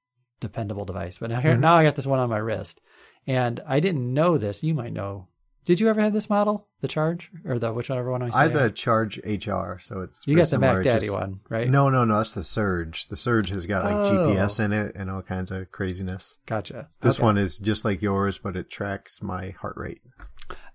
dependable 0.40 0.84
device. 0.84 1.18
But 1.18 1.30
now 1.30 1.40
Mhm. 1.40 1.60
now 1.60 1.76
I 1.76 1.84
got 1.84 1.96
this 1.96 2.06
one 2.06 2.18
on 2.18 2.30
my 2.30 2.38
wrist, 2.38 2.80
and 3.26 3.60
I 3.66 3.80
didn't 3.80 4.12
know 4.12 4.38
this. 4.38 4.62
You 4.62 4.74
might 4.74 4.92
know. 4.92 5.28
Did 5.64 5.80
you 5.80 5.88
ever 5.88 6.00
have 6.02 6.12
this 6.12 6.28
model, 6.28 6.68
the 6.82 6.88
Charge, 6.88 7.30
or 7.46 7.58
the 7.58 7.72
whichever 7.72 8.10
one 8.10 8.22
I 8.22 8.30
see? 8.30 8.36
I 8.36 8.46
say? 8.48 8.52
the 8.64 8.70
charge 8.70 9.16
HR, 9.24 9.78
so 9.78 10.00
it's 10.02 10.20
you 10.26 10.36
got 10.36 10.48
the 10.48 10.58
Mac 10.58 10.82
Daddy 10.82 11.06
just- 11.06 11.12
one, 11.18 11.40
right? 11.48 11.68
No, 11.70 11.88
no, 11.88 12.04
no. 12.04 12.18
That's 12.18 12.32
the 12.32 12.42
Surge. 12.42 13.08
The 13.08 13.16
Surge 13.16 13.48
has 13.48 13.64
got 13.64 13.84
like 13.84 13.94
Oh. 13.94 14.28
GPS 14.28 14.60
in 14.60 14.72
it 14.74 14.92
and 14.94 15.08
all 15.08 15.22
kinds 15.22 15.50
of 15.50 15.70
craziness. 15.72 16.36
Gotcha. 16.46 16.88
This 17.00 17.16
Okay. 17.18 17.24
one 17.24 17.38
is 17.38 17.58
just 17.58 17.84
like 17.84 18.02
yours, 18.02 18.38
but 18.38 18.56
it 18.56 18.68
tracks 18.70 19.22
my 19.22 19.50
heart 19.50 19.76
rate. 19.78 20.02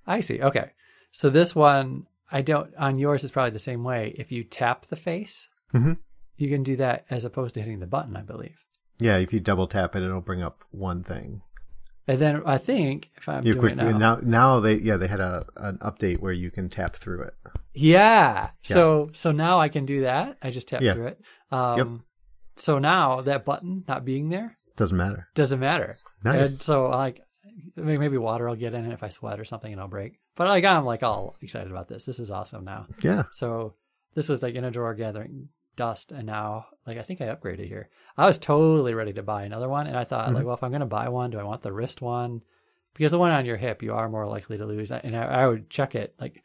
I 0.08 0.22
see. 0.22 0.42
Okay. 0.42 0.72
So 1.12 1.30
this 1.30 1.56
one, 1.56 2.08
I 2.32 2.42
don't, 2.42 2.74
on 2.76 2.98
yours, 2.98 3.24
it's 3.24 3.32
probably 3.34 3.52
the 3.52 3.60
same 3.60 3.84
way. 3.84 4.16
If 4.18 4.32
you 4.32 4.44
tap 4.44 4.88
the 4.88 4.96
face, 4.96 5.48
Mhm. 5.74 5.98
you 6.36 6.50
can 6.50 6.64
do 6.64 6.76
that 6.78 7.06
as 7.12 7.26
opposed 7.26 7.54
to 7.56 7.62
hitting 7.62 7.80
the 7.80 7.88
button, 7.88 8.16
I 8.16 8.22
believe. 8.24 8.64
Yeah, 9.00 9.18
if 9.18 9.32
you 9.34 9.40
double 9.40 9.68
tap 9.68 9.96
it, 9.96 10.04
it'll 10.04 10.20
bring 10.22 10.42
up 10.44 10.64
one 10.72 11.04
thing. 11.04 11.42
And 12.08 12.18
then 12.18 12.42
I 12.46 12.58
think 12.58 13.12
if 13.18 13.30
I'm 13.30 13.46
you 13.46 13.54
doing 13.54 13.60
quick 13.62 13.76
now, 13.76 13.98
now 13.98 14.20
now 14.24 14.60
they 14.60 14.76
yeah 14.76 14.98
they 14.98 15.08
had 15.08 15.20
a 15.20 15.46
an 15.58 15.78
update 15.80 16.20
where 16.20 16.32
you 16.34 16.50
can 16.50 16.68
tap 16.70 16.96
through 16.96 17.24
it. 17.24 17.34
yeah. 17.74 18.50
So 18.64 19.10
so 19.14 19.32
now 19.32 19.60
I 19.60 19.70
can 19.70 19.86
do 19.86 20.02
that. 20.02 20.38
I 20.42 20.50
just 20.52 20.68
tap 20.68 20.82
Yeah. 20.82 20.94
through 20.94 21.08
it. 21.08 21.22
Um, 21.52 22.04
So 22.58 22.80
now 22.80 23.22
that 23.22 23.46
button 23.46 23.84
not 23.88 24.04
being 24.06 24.30
there 24.30 24.58
Doesn't 24.76 24.98
matter. 24.98 25.28
doesn't 25.36 25.60
matter. 25.60 25.98
Nice. 26.24 26.42
And 26.42 26.62
so 26.62 26.90
like 26.90 27.22
maybe 27.76 27.98
maybe 28.00 28.18
water 28.18 28.48
will 28.48 28.56
get 28.56 28.74
in 28.74 28.86
it 28.86 28.94
if 28.94 29.04
I 29.04 29.10
sweat 29.10 29.40
or 29.40 29.46
something 29.46 29.72
and 29.72 29.80
I'll 29.82 29.88
break. 29.88 30.20
But 30.36 30.48
like 30.48 30.66
I'm 30.66 30.86
like 30.86 31.04
all 31.04 31.36
excited 31.42 31.70
about 31.72 31.88
this. 31.88 32.06
This 32.06 32.20
is 32.20 32.32
awesome 32.32 32.66
now. 32.66 32.88
yeah. 33.04 33.24
So 33.32 33.76
this 34.16 34.28
was 34.30 34.42
like 34.42 34.56
in 34.56 34.64
a 34.66 34.72
drawer 34.72 34.96
gathering 34.96 35.50
dust, 35.80 36.12
and 36.12 36.26
now 36.26 36.66
like 36.86 36.98
I 36.98 37.04
think 37.04 37.22
I 37.22 37.34
upgraded 37.34 37.68
here. 37.68 37.90
I 38.18 38.26
was 38.26 38.38
totally 38.38 38.94
ready 38.94 39.14
to 39.14 39.24
buy 39.24 39.44
another 39.44 39.70
one, 39.70 39.88
and 39.88 39.98
I 39.98 40.04
thought 40.04 40.34
like, 40.34 40.44
Mhm. 40.44 40.48
well, 40.48 40.56
if 40.56 40.64
I'm 40.64 40.72
going 40.72 40.82
to 40.82 40.86
buy 41.00 41.08
one, 41.10 41.32
do 41.32 41.40
I 41.40 41.44
want 41.44 41.62
the 41.62 41.72
wrist 41.72 42.02
one? 42.02 42.42
Because 42.94 43.12
the 43.14 43.20
one 43.20 43.32
on 43.32 43.46
your 43.46 43.58
hip, 43.58 43.82
you 43.82 43.94
are 43.94 44.10
more 44.10 44.28
likely 44.28 44.58
to 44.58 44.66
lose. 44.66 44.92
And 44.92 45.16
I, 45.16 45.24
I 45.44 45.48
would 45.48 45.70
check 45.70 45.96
it 45.96 46.16
like 46.20 46.44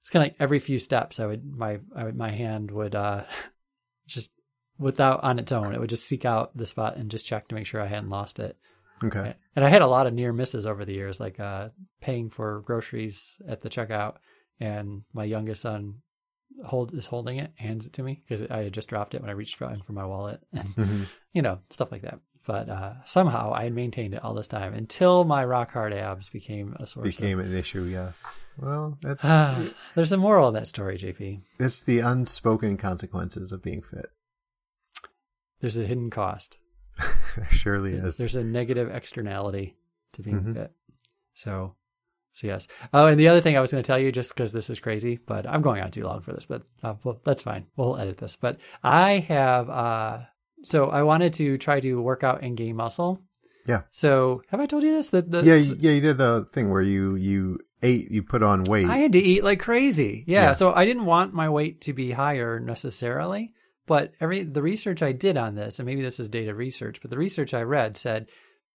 it's 0.00 0.10
kind 0.10 0.22
of 0.24 0.32
like 0.32 0.36
every 0.40 0.58
few 0.58 0.78
steps. 0.78 1.18
I 1.18 1.26
would 1.26 1.44
my 1.44 1.78
I 1.96 2.04
would, 2.04 2.16
my 2.16 2.30
hand 2.30 2.70
would 2.70 2.94
uh 2.94 3.24
just 4.06 4.30
without 4.78 5.24
on 5.24 5.38
its 5.38 5.52
own, 5.52 5.74
it 5.74 5.80
would 5.80 5.90
just 5.90 6.04
seek 6.06 6.24
out 6.24 6.56
the 6.56 6.66
spot 6.66 6.96
and 6.96 7.10
just 7.10 7.26
check 7.26 7.48
to 7.48 7.54
make 7.54 7.66
sure 7.66 7.80
I 7.80 7.86
hadn't 7.86 8.10
lost 8.10 8.38
it. 8.38 8.56
Okay. 9.02 9.34
And 9.56 9.64
I 9.64 9.68
had 9.68 9.82
a 9.82 9.86
lot 9.86 10.06
of 10.06 10.12
near 10.14 10.32
misses 10.32 10.66
over 10.66 10.84
the 10.84 10.92
years, 10.94 11.18
like 11.20 11.38
uh, 11.40 11.68
paying 12.00 12.30
for 12.30 12.60
groceries 12.66 13.36
at 13.48 13.60
the 13.62 13.68
checkout, 13.70 14.16
and 14.60 15.02
my 15.12 15.24
youngest 15.24 15.62
son 15.62 16.02
hold 16.64 16.92
is 16.94 17.06
holding 17.06 17.38
it, 17.38 17.52
hands 17.56 17.86
it 17.86 17.92
to 17.94 18.02
me 18.02 18.22
because 18.26 18.46
I 18.50 18.64
had 18.64 18.72
just 18.72 18.88
dropped 18.88 19.14
it 19.14 19.20
when 19.20 19.30
I 19.30 19.34
reached 19.34 19.56
for, 19.56 19.74
for 19.84 19.92
my 19.92 20.04
wallet, 20.04 20.40
and 20.52 20.68
hmm 20.74 21.02
you 21.32 21.42
know 21.42 21.58
stuff 21.70 21.92
like 21.92 22.02
that. 22.02 22.20
But 22.46 22.68
uh, 22.68 22.94
somehow 23.04 23.52
I 23.52 23.64
had 23.64 23.74
maintained 23.74 24.14
it 24.14 24.24
all 24.24 24.34
this 24.34 24.48
time 24.48 24.72
until 24.74 25.24
my 25.24 25.44
rock 25.44 25.72
hard 25.72 25.92
abs 25.92 26.28
became 26.30 26.74
a 26.80 26.86
source. 26.86 27.16
Became 27.16 27.38
an 27.40 27.54
issue. 27.54 27.82
Yes. 27.84 28.24
Well, 28.56 28.98
that's 29.02 29.22
of... 29.22 29.72
There's 29.94 30.12
a 30.12 30.16
moral 30.16 30.48
in 30.48 30.54
that 30.54 30.68
story, 30.68 30.96
JP. 30.98 31.42
it's 31.60 31.80
the 31.82 31.98
unspoken 32.00 32.76
consequences 32.76 33.52
of 33.52 33.62
being 33.62 33.82
fit. 33.82 34.06
There's 35.60 35.76
a 35.76 35.84
hidden 35.86 36.10
cost. 36.10 36.58
There 37.36 37.46
surely 37.50 37.94
is. 37.94 38.16
There's 38.16 38.34
a 38.34 38.42
negative 38.42 38.90
externality 38.92 39.76
to 40.14 40.22
being 40.22 40.40
Mhm. 40.40 40.56
fit. 40.56 40.72
So, 41.34 41.76
so 42.38 42.46
yes. 42.46 42.66
Oh, 42.92 43.06
and 43.06 43.18
the 43.18 43.28
other 43.28 43.40
thing 43.40 43.56
I 43.56 43.60
was 43.60 43.70
going 43.72 43.82
to 43.82 43.86
tell 43.86 43.98
you, 43.98 44.12
just 44.12 44.34
because 44.34 44.52
this 44.52 44.70
is 44.70 44.78
crazy, 44.80 45.18
but 45.26 45.46
I'm 45.46 45.62
going 45.62 45.82
on 45.82 45.90
too 45.90 46.04
long 46.04 46.20
for 46.22 46.32
this, 46.32 46.46
but 46.46 46.62
uh, 46.82 46.94
well, 47.04 47.20
that's 47.24 47.42
fine. 47.42 47.66
We'll 47.76 47.96
edit 47.98 48.18
this. 48.18 48.36
But 48.36 48.58
I 48.82 49.18
have, 49.28 49.68
uh, 49.68 50.18
so 50.62 50.86
I 50.86 51.02
wanted 51.02 51.32
to 51.34 51.58
try 51.58 51.80
to 51.80 52.00
work 52.00 52.22
out 52.24 52.42
and 52.42 52.56
gain 52.56 52.76
muscle. 52.76 53.20
Yeah. 53.66 53.82
So 53.90 54.42
have 54.48 54.60
I 54.60 54.66
told 54.66 54.82
you 54.82 54.92
this? 54.94 55.08
The, 55.10 55.22
the, 55.22 55.42
yeah, 55.42 55.54
you- 55.56 55.76
yeah. 55.78 55.90
You 55.92 56.00
did 56.00 56.18
the 56.18 56.46
thing 56.52 56.70
where 56.70 56.80
you 56.82 57.16
you 57.16 57.58
ate, 57.82 58.10
you 58.10 58.22
put 58.22 58.42
on 58.42 58.62
weight. 58.64 58.88
I 58.88 58.96
had 58.98 59.12
to 59.12 59.18
eat 59.18 59.44
like 59.44 59.60
crazy. 59.60 60.24
Yeah, 60.26 60.42
Yeah. 60.46 60.52
So 60.52 60.72
I 60.72 60.84
didn't 60.86 61.04
want 61.04 61.34
my 61.34 61.48
weight 61.48 61.82
to 61.82 61.92
be 61.92 62.10
higher 62.12 62.58
necessarily, 62.60 63.52
but 63.86 64.12
every 64.20 64.42
the 64.44 64.62
research 64.62 65.02
I 65.02 65.12
did 65.12 65.36
on 65.36 65.54
this, 65.54 65.78
and 65.78 65.86
maybe 65.86 66.02
this 66.02 66.18
is 66.18 66.28
data 66.28 66.54
research, 66.54 67.00
but 67.02 67.10
the 67.10 67.18
research 67.18 67.52
I 67.52 67.62
read 67.62 67.96
said, 67.96 68.28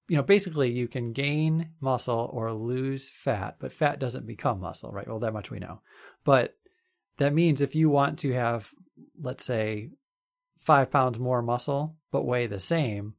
you 0.07 0.17
know, 0.17 0.23
basically 0.23 0.71
you 0.71 0.87
can 0.87 1.13
gain 1.13 1.69
muscle 1.79 2.29
or 2.33 2.53
lose 2.53 3.09
fat, 3.09 3.55
but 3.59 3.71
fat 3.71 3.99
doesn't 3.99 4.27
become 4.27 4.59
muscle, 4.59 4.91
right? 4.91 5.07
Well, 5.07 5.19
that 5.19 5.33
much 5.33 5.49
we 5.49 5.59
know. 5.59 5.81
But 6.23 6.55
that 7.17 7.33
means 7.33 7.61
if 7.61 7.75
you 7.75 7.89
want 7.89 8.19
to 8.19 8.33
have, 8.33 8.69
let's 9.21 9.45
say, 9.45 9.91
five 10.59 10.91
pounds 10.91 11.19
more 11.19 11.41
muscle, 11.41 11.95
but 12.11 12.25
weigh 12.25 12.47
the 12.47 12.59
same, 12.59 13.15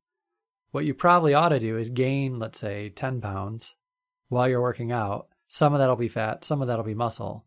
what 0.73 0.85
you 0.85 0.95
probably 0.95 1.35
ought 1.35 1.51
to 1.51 1.61
do 1.61 1.79
is 1.79 1.91
gain, 1.91 2.39
let's 2.39 2.59
say, 2.59 2.89
10 2.91 3.21
pounds 3.21 3.75
while 4.29 4.49
you're 4.49 4.61
working 4.61 4.93
out. 4.93 5.29
Some 5.49 5.73
of 5.73 5.79
that'll 5.79 5.97
be 5.97 6.09
fat, 6.09 6.45
some 6.45 6.61
of 6.61 6.69
that'll 6.69 6.85
be 6.85 6.95
muscle. 6.95 7.45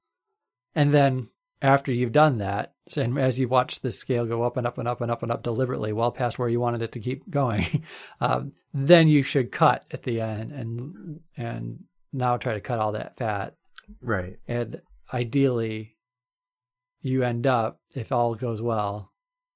And 0.73 0.91
then 0.91 1.29
after 1.61 1.91
you've 1.91 2.11
done 2.11 2.37
that, 2.39 2.73
and 2.95 3.17
as 3.19 3.39
you've 3.39 3.51
watched 3.51 3.81
the 3.81 3.91
scale 3.91 4.25
go 4.25 4.43
up 4.43 4.57
and 4.57 4.65
up 4.67 4.77
and 4.77 4.87
up 4.87 5.01
and 5.01 5.11
up 5.11 5.23
and 5.23 5.31
up 5.31 5.43
deliberately, 5.43 5.91
well 5.93 6.11
past 6.11 6.37
where 6.39 6.49
you 6.49 6.59
wanted 6.59 6.81
it 6.81 6.91
to 6.93 6.99
keep 6.99 7.29
going, 7.29 7.83
um, 8.21 8.53
then 8.73 9.07
you 9.07 9.23
should 9.23 9.51
cut 9.51 9.83
at 9.91 10.03
the 10.03 10.21
end 10.21 10.51
and 10.51 11.19
and 11.35 11.79
now 12.13 12.37
try 12.37 12.53
to 12.53 12.61
cut 12.61 12.79
all 12.79 12.93
that 12.93 13.17
fat. 13.17 13.55
right. 14.01 14.37
And 14.47 14.81
ideally, 15.13 15.95
you 17.01 17.23
end 17.23 17.45
up, 17.47 17.77
if 17.93 18.11
all 18.11 18.35
goes 18.35 18.61
well, 18.61 19.11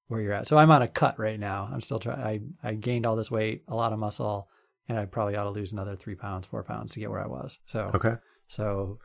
where 0.07 0.21
you're 0.21 0.33
at. 0.33 0.47
So 0.47 0.57
I'm 0.57 0.71
on 0.71 0.81
a 0.81 0.87
cut 0.87 1.17
right 1.19 1.39
now. 1.39 1.69
I'm 1.71 1.81
still 1.81 1.99
trying. 1.99 2.19
I 2.63 2.69
I 2.69 2.73
gained 2.73 3.05
all 3.05 3.15
this 3.15 3.31
weight, 3.31 3.63
a 3.67 3.75
lot 3.75 3.93
of 3.93 3.99
muscle, 3.99 4.49
and 4.89 4.97
I 4.99 5.05
probably 5.05 5.35
ought 5.37 5.45
to 5.45 5.49
lose 5.51 5.71
another 5.71 5.95
three 5.95 6.15
pounds, 6.15 6.45
four 6.47 6.63
pounds 6.63 6.91
to 6.93 6.99
get 6.99 7.09
where 7.09 7.23
I 7.23 7.27
was. 7.27 7.57
So 7.65 7.85
Okay. 7.93 8.15
so 8.47 8.99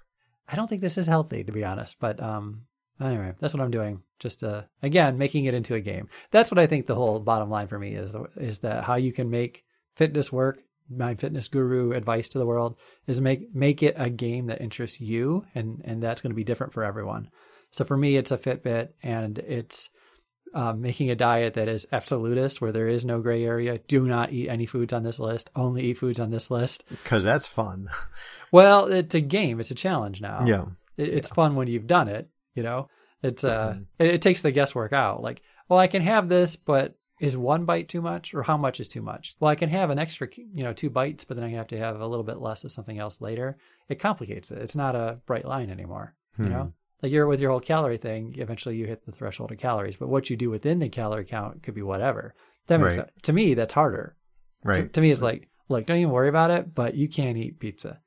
I 0.49 0.57
don't 0.57 0.69
think 0.69 0.81
this 0.83 0.99
is 0.99 1.07
healthy, 1.07 1.45
to 1.45 1.53
be 1.53 1.65
honest. 1.65 1.97
But 2.01 2.21
um, 2.23 2.63
anyway, 3.01 3.35
that's 3.39 3.55
what 3.55 3.63
I'm 3.63 3.71
doing. 3.71 4.03
Just 4.19 4.43
uh, 4.43 4.63
again, 4.83 5.19
making 5.19 5.45
it 5.45 5.55
into 5.55 5.75
a 5.75 5.81
game. 5.81 6.09
That's 6.31 6.51
what 6.51 6.59
I 6.59 6.67
think 6.67 6.87
the 6.87 6.95
whole 6.95 7.19
bottom 7.19 7.51
line 7.51 7.69
for 7.69 7.79
me 7.79 7.95
is 7.95 8.15
is 8.37 8.61
that 8.61 8.85
how 8.85 8.97
you 8.97 9.13
can 9.13 9.31
make 9.31 9.65
fitness 9.95 10.33
work. 10.33 10.61
My 10.89 11.17
fitness 11.17 11.49
guru 11.49 11.93
advice 11.93 12.29
to 12.31 12.39
the 12.39 12.47
world 12.47 12.77
is 13.07 13.21
make 13.21 13.55
make 13.55 13.83
it 13.83 13.95
a 13.99 14.09
game 14.09 14.47
that 14.47 14.61
interests 14.61 15.01
you, 15.01 15.45
and 15.55 15.83
and 15.85 16.03
that's 16.03 16.21
going 16.21 16.31
to 16.31 16.37
be 16.37 16.45
different 16.45 16.73
for 16.73 16.85
everyone. 16.85 17.31
So 17.71 17.85
for 17.85 17.97
me, 17.97 18.17
it's 18.17 18.31
a 18.31 18.39
Fitbit, 18.39 18.91
and 19.03 19.39
it's 19.39 19.91
um, 20.55 20.81
making 20.81 21.11
a 21.11 21.17
diet 21.17 21.55
that 21.55 21.69
is 21.69 21.87
absolutist, 21.93 22.61
where 22.61 22.73
there 22.73 22.89
is 22.89 23.05
no 23.05 23.21
gray 23.21 23.45
area. 23.45 23.79
Do 23.89 24.07
not 24.07 24.33
eat 24.33 24.49
any 24.49 24.65
foods 24.65 24.93
on 24.93 25.03
this 25.03 25.19
list. 25.19 25.51
Only 25.55 25.83
eat 25.85 25.99
foods 25.99 26.21
on 26.21 26.31
this 26.31 26.51
list. 26.51 26.85
Because 26.89 27.25
that's 27.25 27.47
fun. 27.47 27.89
Well, 28.53 28.87
it's 28.87 29.15
a 29.15 29.21
game. 29.21 29.61
It's 29.61 29.73
a 29.73 29.75
challenge 29.75 30.21
now. 30.21 30.45
Yeah. 30.47 30.67
It, 30.97 31.09
it's 31.09 31.29
fun 31.29 31.57
when 31.57 31.69
you've 31.69 31.87
done 31.87 32.09
it. 32.09 32.31
You 32.57 32.63
know, 32.65 32.89
it's 33.23 33.45
uh, 33.45 33.75
Mhm. 33.75 33.87
it, 34.01 34.07
it 34.17 34.23
takes 34.23 34.43
the 34.43 34.51
guesswork 34.51 34.93
out. 34.93 35.23
Like, 35.23 35.43
well, 35.69 35.79
I 35.79 35.87
can 35.87 36.03
have 36.03 36.29
this, 36.29 36.57
but 36.57 36.97
is 37.21 37.37
one 37.37 37.65
bite 37.65 37.89
too 37.89 38.03
much, 38.03 38.35
or 38.35 38.43
how 38.43 38.57
much 38.57 38.81
is 38.81 38.89
too 38.89 39.01
much? 39.03 39.37
Well, 39.41 39.51
I 39.51 39.55
can 39.55 39.69
have 39.71 39.91
an 39.91 39.99
extra, 39.99 40.29
you 40.37 40.65
know, 40.65 40.73
two 40.73 40.91
bites, 40.91 41.25
but 41.25 41.37
then 41.37 41.45
I 41.47 41.51
have 41.51 41.69
to 41.69 41.79
have 41.79 42.01
a 42.01 42.07
little 42.07 42.25
bit 42.25 42.41
less 42.41 42.65
of 42.65 42.73
something 42.73 42.99
else 42.99 43.21
later. 43.21 43.57
It 43.89 43.99
complicates 44.01 44.51
it. 44.51 44.59
It's 44.59 44.75
not 44.77 44.95
a 44.97 45.19
bright 45.27 45.45
line 45.47 45.71
anymore. 45.71 46.15
You 46.39 46.47
Hmm. 46.47 46.51
know, 46.51 46.73
like 47.03 47.13
you're 47.13 47.27
with 47.27 47.41
your 47.41 47.51
whole 47.53 47.61
calorie 47.61 47.97
thing. 47.99 48.35
Eventually, 48.39 48.77
you 48.77 48.87
hit 48.87 49.05
the 49.07 49.13
threshold 49.13 49.53
of 49.53 49.59
calories, 49.59 49.97
but 49.97 50.09
what 50.09 50.29
you 50.31 50.37
do 50.37 50.51
within 50.51 50.79
the 50.79 50.89
calorie 50.89 51.25
count 51.25 51.63
could 51.63 51.75
be 51.75 51.83
whatever. 51.83 52.35
That 52.67 52.81
makes 52.81 52.97
Right. 52.97 53.07
sense. 53.07 53.23
To 53.23 53.33
me, 53.33 53.55
that's 53.55 53.73
harder. 53.75 54.17
To, 54.65 54.69
Right. 54.69 54.93
to 54.93 55.01
me, 55.01 55.11
it's 55.11 55.23
like, 55.23 55.49
look, 55.69 55.87
don't 55.87 55.99
even 55.99 56.11
worry 56.13 56.29
about 56.29 56.51
it, 56.51 56.75
but 56.75 56.95
you 56.95 57.09
can't 57.09 57.37
eat 57.39 57.59
pizza. 57.61 58.01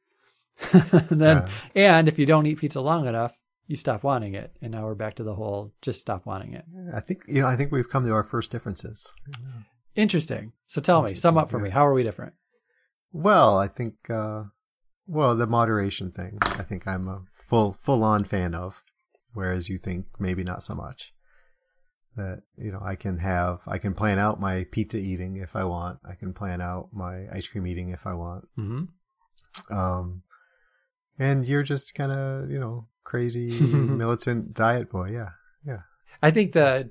and 0.74 1.22
then, 1.22 1.38
Uh, 1.38 1.50
and 1.76 2.08
if 2.08 2.20
you 2.20 2.26
don't 2.26 2.45
eat 2.45 2.60
pizza 2.60 2.82
long 2.82 3.08
enough, 3.08 3.36
you 3.70 3.78
stop 3.78 4.03
wanting 4.03 4.34
it. 4.34 4.51
And 4.61 4.72
now 4.72 4.84
we're 4.84 4.95
back 4.95 5.15
to 5.15 5.24
the 5.24 5.36
whole 5.36 5.72
just 5.82 6.01
stop 6.01 6.26
wanting 6.26 6.53
it. 6.55 6.65
I 6.93 6.99
think 6.99 7.22
you 7.28 7.41
know. 7.41 7.47
I 7.47 7.55
think 7.55 7.72
we've 7.72 7.89
come 7.89 8.03
to 8.05 8.11
our 8.11 8.24
first 8.24 8.51
differences. 8.51 9.13
Interesting. 9.95 10.51
So 10.65 10.82
tell 10.82 11.03
me, 11.03 11.13
sum 11.13 11.38
up 11.38 11.49
for 11.49 11.59
me. 11.59 11.70
How 11.70 11.86
are 11.86 11.93
we 11.93 12.03
different? 12.03 12.34
Well, 13.13 13.57
I 13.57 13.67
think. 13.67 13.93
uh 14.09 14.45
Well, 15.07 15.36
the 15.36 15.47
moderation 15.47 16.11
thing. 16.11 16.39
I 16.41 16.63
think 16.63 16.88
I'm 16.88 17.07
a 17.07 17.22
full 17.32 17.74
full 17.74 18.03
on 18.03 18.24
fan 18.24 18.53
of, 18.55 18.84
whereas 19.34 19.70
you 19.70 19.78
think 19.78 20.05
maybe 20.20 20.43
not 20.43 20.63
so 20.63 20.74
much. 20.76 21.13
That 22.15 22.41
you 22.57 22.72
know, 22.72 22.82
I 22.84 22.95
can 22.95 23.20
have, 23.20 23.61
I 23.67 23.78
can 23.78 23.93
plan 23.93 24.20
out 24.20 24.39
my 24.39 24.65
pizza 24.72 24.97
eating 24.97 25.38
if 25.38 25.55
I 25.55 25.63
want. 25.63 25.99
I 26.03 26.15
can 26.15 26.34
plan 26.34 26.59
out 26.59 26.89
my 26.91 27.28
ice 27.32 27.47
cream 27.47 27.67
eating 27.67 27.89
if 27.89 28.07
I 28.07 28.13
want. 28.13 28.45
mm-hmm. 28.57 28.84
Um, 29.76 30.24
and 31.17 31.45
you're 31.45 31.63
just 31.63 31.95
kind 31.95 32.11
of, 32.11 32.49
you 32.49 32.59
know, 32.59 32.88
crazy 33.04 33.60
militant 33.62 34.54
diet 34.54 34.89
boy. 34.89 35.12
Yeah. 35.12 35.30
Yeah. 35.66 35.82
I 36.22 36.32
think 36.32 36.54
that 36.54 36.89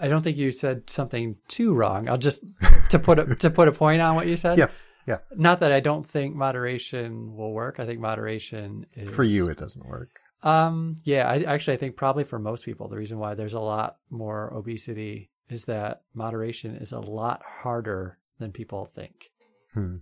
I 0.00 0.08
don't 0.08 0.22
think 0.22 0.36
you 0.36 0.52
said 0.52 0.88
something 0.88 1.36
too 1.48 1.74
wrong. 1.74 2.08
I'll 2.08 2.18
just 2.18 2.42
to 2.90 2.98
put 2.98 3.18
a 3.18 3.34
to 3.36 3.50
put 3.50 3.68
a 3.68 3.72
point 3.72 4.00
on 4.00 4.14
what 4.14 4.26
you 4.26 4.36
said. 4.36 4.58
Yeah, 4.58 4.68
yeah. 5.06 5.18
Not 5.36 5.60
that 5.60 5.72
I 5.72 5.80
don't 5.80 6.06
think 6.06 6.34
moderation 6.34 7.36
will 7.36 7.52
work. 7.52 7.78
I 7.78 7.86
think 7.86 8.00
moderation 8.00 8.86
is 8.94 9.10
For 9.10 9.22
you, 9.22 9.48
it 9.48 9.58
doesn't 9.58 9.86
work. 9.86 10.20
Um, 10.42 11.00
yeah, 11.04 11.28
I 11.28 11.42
actually 11.42 11.74
I 11.74 11.76
think 11.76 11.96
probably 11.96 12.24
for 12.24 12.38
most 12.38 12.64
people 12.64 12.88
the 12.88 12.96
reason 12.96 13.18
why 13.18 13.34
there's 13.34 13.54
a 13.54 13.60
lot 13.60 13.96
more 14.08 14.52
obesity 14.54 15.30
is 15.50 15.64
that 15.64 16.02
moderation 16.14 16.76
is 16.76 16.92
a 16.92 17.00
lot 17.00 17.42
harder 17.42 18.18
than 18.38 18.52
people 18.52 18.86
think. 18.86 19.30
Hmm. 19.74 19.96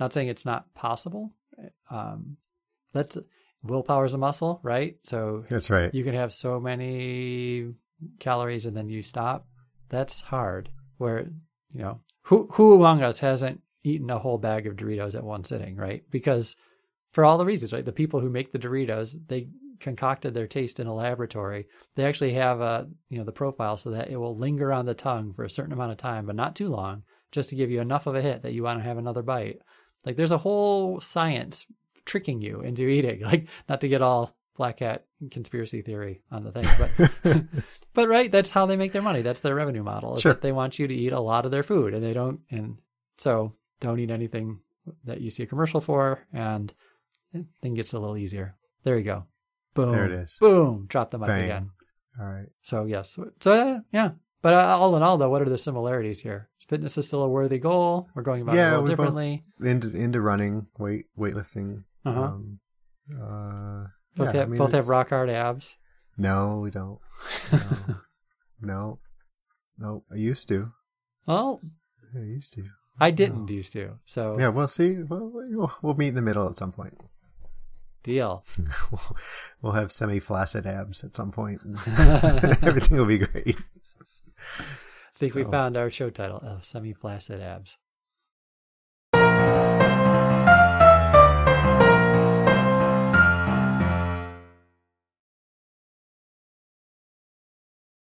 Not 0.00 0.12
saying 0.12 0.28
it's 0.28 0.44
not 0.44 0.72
possible. 0.74 1.34
Um, 1.90 2.38
let's 2.94 3.16
willpower's 3.62 4.14
a 4.14 4.18
muscle, 4.18 4.60
right? 4.62 4.96
So 5.02 5.44
That's 5.48 5.70
right. 5.70 5.94
you 5.94 6.04
can 6.04 6.14
have 6.14 6.32
so 6.32 6.60
many 6.60 7.74
calories 8.18 8.66
and 8.66 8.76
then 8.76 8.88
you 8.88 9.02
stop. 9.02 9.46
That's 9.88 10.20
hard. 10.20 10.70
Where 10.98 11.26
you 11.72 11.82
know 11.82 12.00
who 12.22 12.48
who 12.52 12.74
among 12.74 13.02
us 13.02 13.18
hasn't 13.18 13.60
eaten 13.84 14.10
a 14.10 14.18
whole 14.18 14.38
bag 14.38 14.66
of 14.66 14.76
Doritos 14.76 15.14
at 15.14 15.24
one 15.24 15.44
sitting, 15.44 15.76
right? 15.76 16.04
Because 16.10 16.56
for 17.12 17.24
all 17.24 17.38
the 17.38 17.44
reasons, 17.44 17.72
right? 17.72 17.84
The 17.84 17.92
people 17.92 18.20
who 18.20 18.30
make 18.30 18.52
the 18.52 18.58
Doritos, 18.58 19.16
they 19.26 19.48
concocted 19.80 20.32
their 20.32 20.46
taste 20.46 20.78
in 20.78 20.86
a 20.86 20.94
laboratory. 20.94 21.66
They 21.96 22.04
actually 22.04 22.34
have 22.34 22.60
a 22.60 22.88
you 23.08 23.18
know 23.18 23.24
the 23.24 23.32
profile 23.32 23.76
so 23.76 23.90
that 23.90 24.10
it 24.10 24.16
will 24.16 24.36
linger 24.36 24.72
on 24.72 24.86
the 24.86 24.94
tongue 24.94 25.32
for 25.34 25.44
a 25.44 25.50
certain 25.50 25.72
amount 25.72 25.92
of 25.92 25.98
time, 25.98 26.26
but 26.26 26.36
not 26.36 26.56
too 26.56 26.68
long, 26.68 27.02
just 27.30 27.50
to 27.50 27.56
give 27.56 27.70
you 27.70 27.80
enough 27.80 28.06
of 28.06 28.14
a 28.14 28.22
hit 28.22 28.42
that 28.42 28.52
you 28.52 28.62
want 28.62 28.78
to 28.78 28.84
have 28.84 28.98
another 28.98 29.22
bite. 29.22 29.60
Like 30.04 30.16
there's 30.16 30.32
a 30.32 30.38
whole 30.38 31.00
science 31.00 31.66
tricking 32.04 32.40
you 32.40 32.60
into 32.60 32.82
eating. 32.88 33.20
Like 33.24 33.46
not 33.68 33.80
to 33.82 33.88
get 33.88 34.02
all 34.02 34.36
black 34.56 34.80
hat 34.80 35.04
conspiracy 35.30 35.82
theory 35.82 36.22
on 36.30 36.44
the 36.44 36.52
thing, 36.52 36.66
but 36.78 37.42
but 37.94 38.08
right, 38.08 38.30
that's 38.30 38.50
how 38.50 38.66
they 38.66 38.76
make 38.76 38.92
their 38.92 39.02
money. 39.02 39.22
That's 39.22 39.40
their 39.40 39.54
revenue 39.54 39.82
model. 39.82 40.16
Sure. 40.16 40.34
they 40.34 40.52
want 40.52 40.78
you 40.78 40.86
to 40.86 40.94
eat 40.94 41.12
a 41.12 41.20
lot 41.20 41.44
of 41.44 41.50
their 41.50 41.62
food, 41.62 41.94
and 41.94 42.04
they 42.04 42.12
don't. 42.12 42.40
And 42.50 42.78
so 43.18 43.54
don't 43.80 43.98
eat 44.00 44.10
anything 44.10 44.60
that 45.04 45.20
you 45.20 45.30
see 45.30 45.44
a 45.44 45.46
commercial 45.46 45.80
for, 45.80 46.26
and 46.32 46.72
then 47.62 47.74
gets 47.74 47.92
a 47.92 47.98
little 47.98 48.16
easier. 48.16 48.56
There 48.84 48.98
you 48.98 49.04
go. 49.04 49.24
Boom. 49.74 49.92
There 49.92 50.06
it 50.06 50.12
is. 50.12 50.36
Boom. 50.38 50.86
Drop 50.88 51.10
the 51.10 51.18
mic 51.18 51.28
Bang. 51.28 51.44
again. 51.44 51.70
All 52.20 52.26
right. 52.26 52.48
So 52.62 52.84
yes. 52.84 53.18
So 53.40 53.52
uh, 53.52 53.80
yeah. 53.92 54.10
But 54.42 54.54
uh, 54.54 54.76
all 54.78 54.96
in 54.96 55.02
all, 55.04 55.18
though, 55.18 55.30
what 55.30 55.40
are 55.40 55.48
the 55.48 55.56
similarities 55.56 56.20
here? 56.20 56.48
Fitness 56.68 56.98
is 56.98 57.06
still 57.06 57.22
a 57.22 57.28
worthy 57.28 57.58
goal. 57.58 58.08
We're 58.14 58.22
going 58.22 58.42
about 58.42 58.54
it 58.56 58.58
a 58.58 58.60
Yeah, 58.60 58.70
little 58.72 58.86
differently. 58.86 59.42
Into 59.60 59.96
into 59.96 60.20
running, 60.20 60.66
weight 60.78 61.06
weightlifting. 61.18 61.84
Uh-huh. 62.04 62.22
Um, 62.22 62.58
uh, 63.14 63.86
both 64.16 64.26
yeah, 64.34 64.40
have, 64.40 64.48
I 64.48 64.50
mean, 64.50 64.58
both 64.58 64.72
have 64.72 64.88
rock 64.88 65.10
hard 65.10 65.30
abs. 65.30 65.76
No, 66.16 66.60
we 66.62 66.70
don't. 66.70 66.98
No, 67.50 67.60
no, 68.60 68.98
no. 69.78 70.04
I 70.12 70.16
used 70.16 70.48
to. 70.48 70.72
Well, 71.26 71.60
I 72.14 72.20
used 72.20 72.52
to. 72.54 72.64
I 73.00 73.10
didn't 73.10 73.46
No. 73.46 73.52
used 73.52 73.72
to. 73.72 73.98
So 74.06 74.36
Yeah, 74.38 74.48
we'll 74.48 74.68
see. 74.68 74.98
We'll, 74.98 75.70
we'll, 75.82 75.94
meet 75.94 76.08
in 76.08 76.14
the 76.14 76.22
middle 76.22 76.48
at 76.48 76.58
some 76.58 76.72
point. 76.72 77.00
deal. 78.02 78.44
we'll, 79.62 79.72
have 79.72 79.90
semi-flaccid 79.90 80.66
abs 80.66 81.02
at 81.04 81.14
some 81.14 81.32
point. 81.32 81.60
Everything 82.62 82.98
will 82.98 83.06
be 83.06 83.18
great. 83.18 83.56
I 84.58 85.14
think 85.14 85.34
we 85.34 85.44
found 85.44 85.76
our 85.76 85.90
show 85.90 86.10
title 86.10 86.38
of 86.42 86.64
semi 86.64 86.92
flaccid 86.92 87.40
abs. 87.40 87.78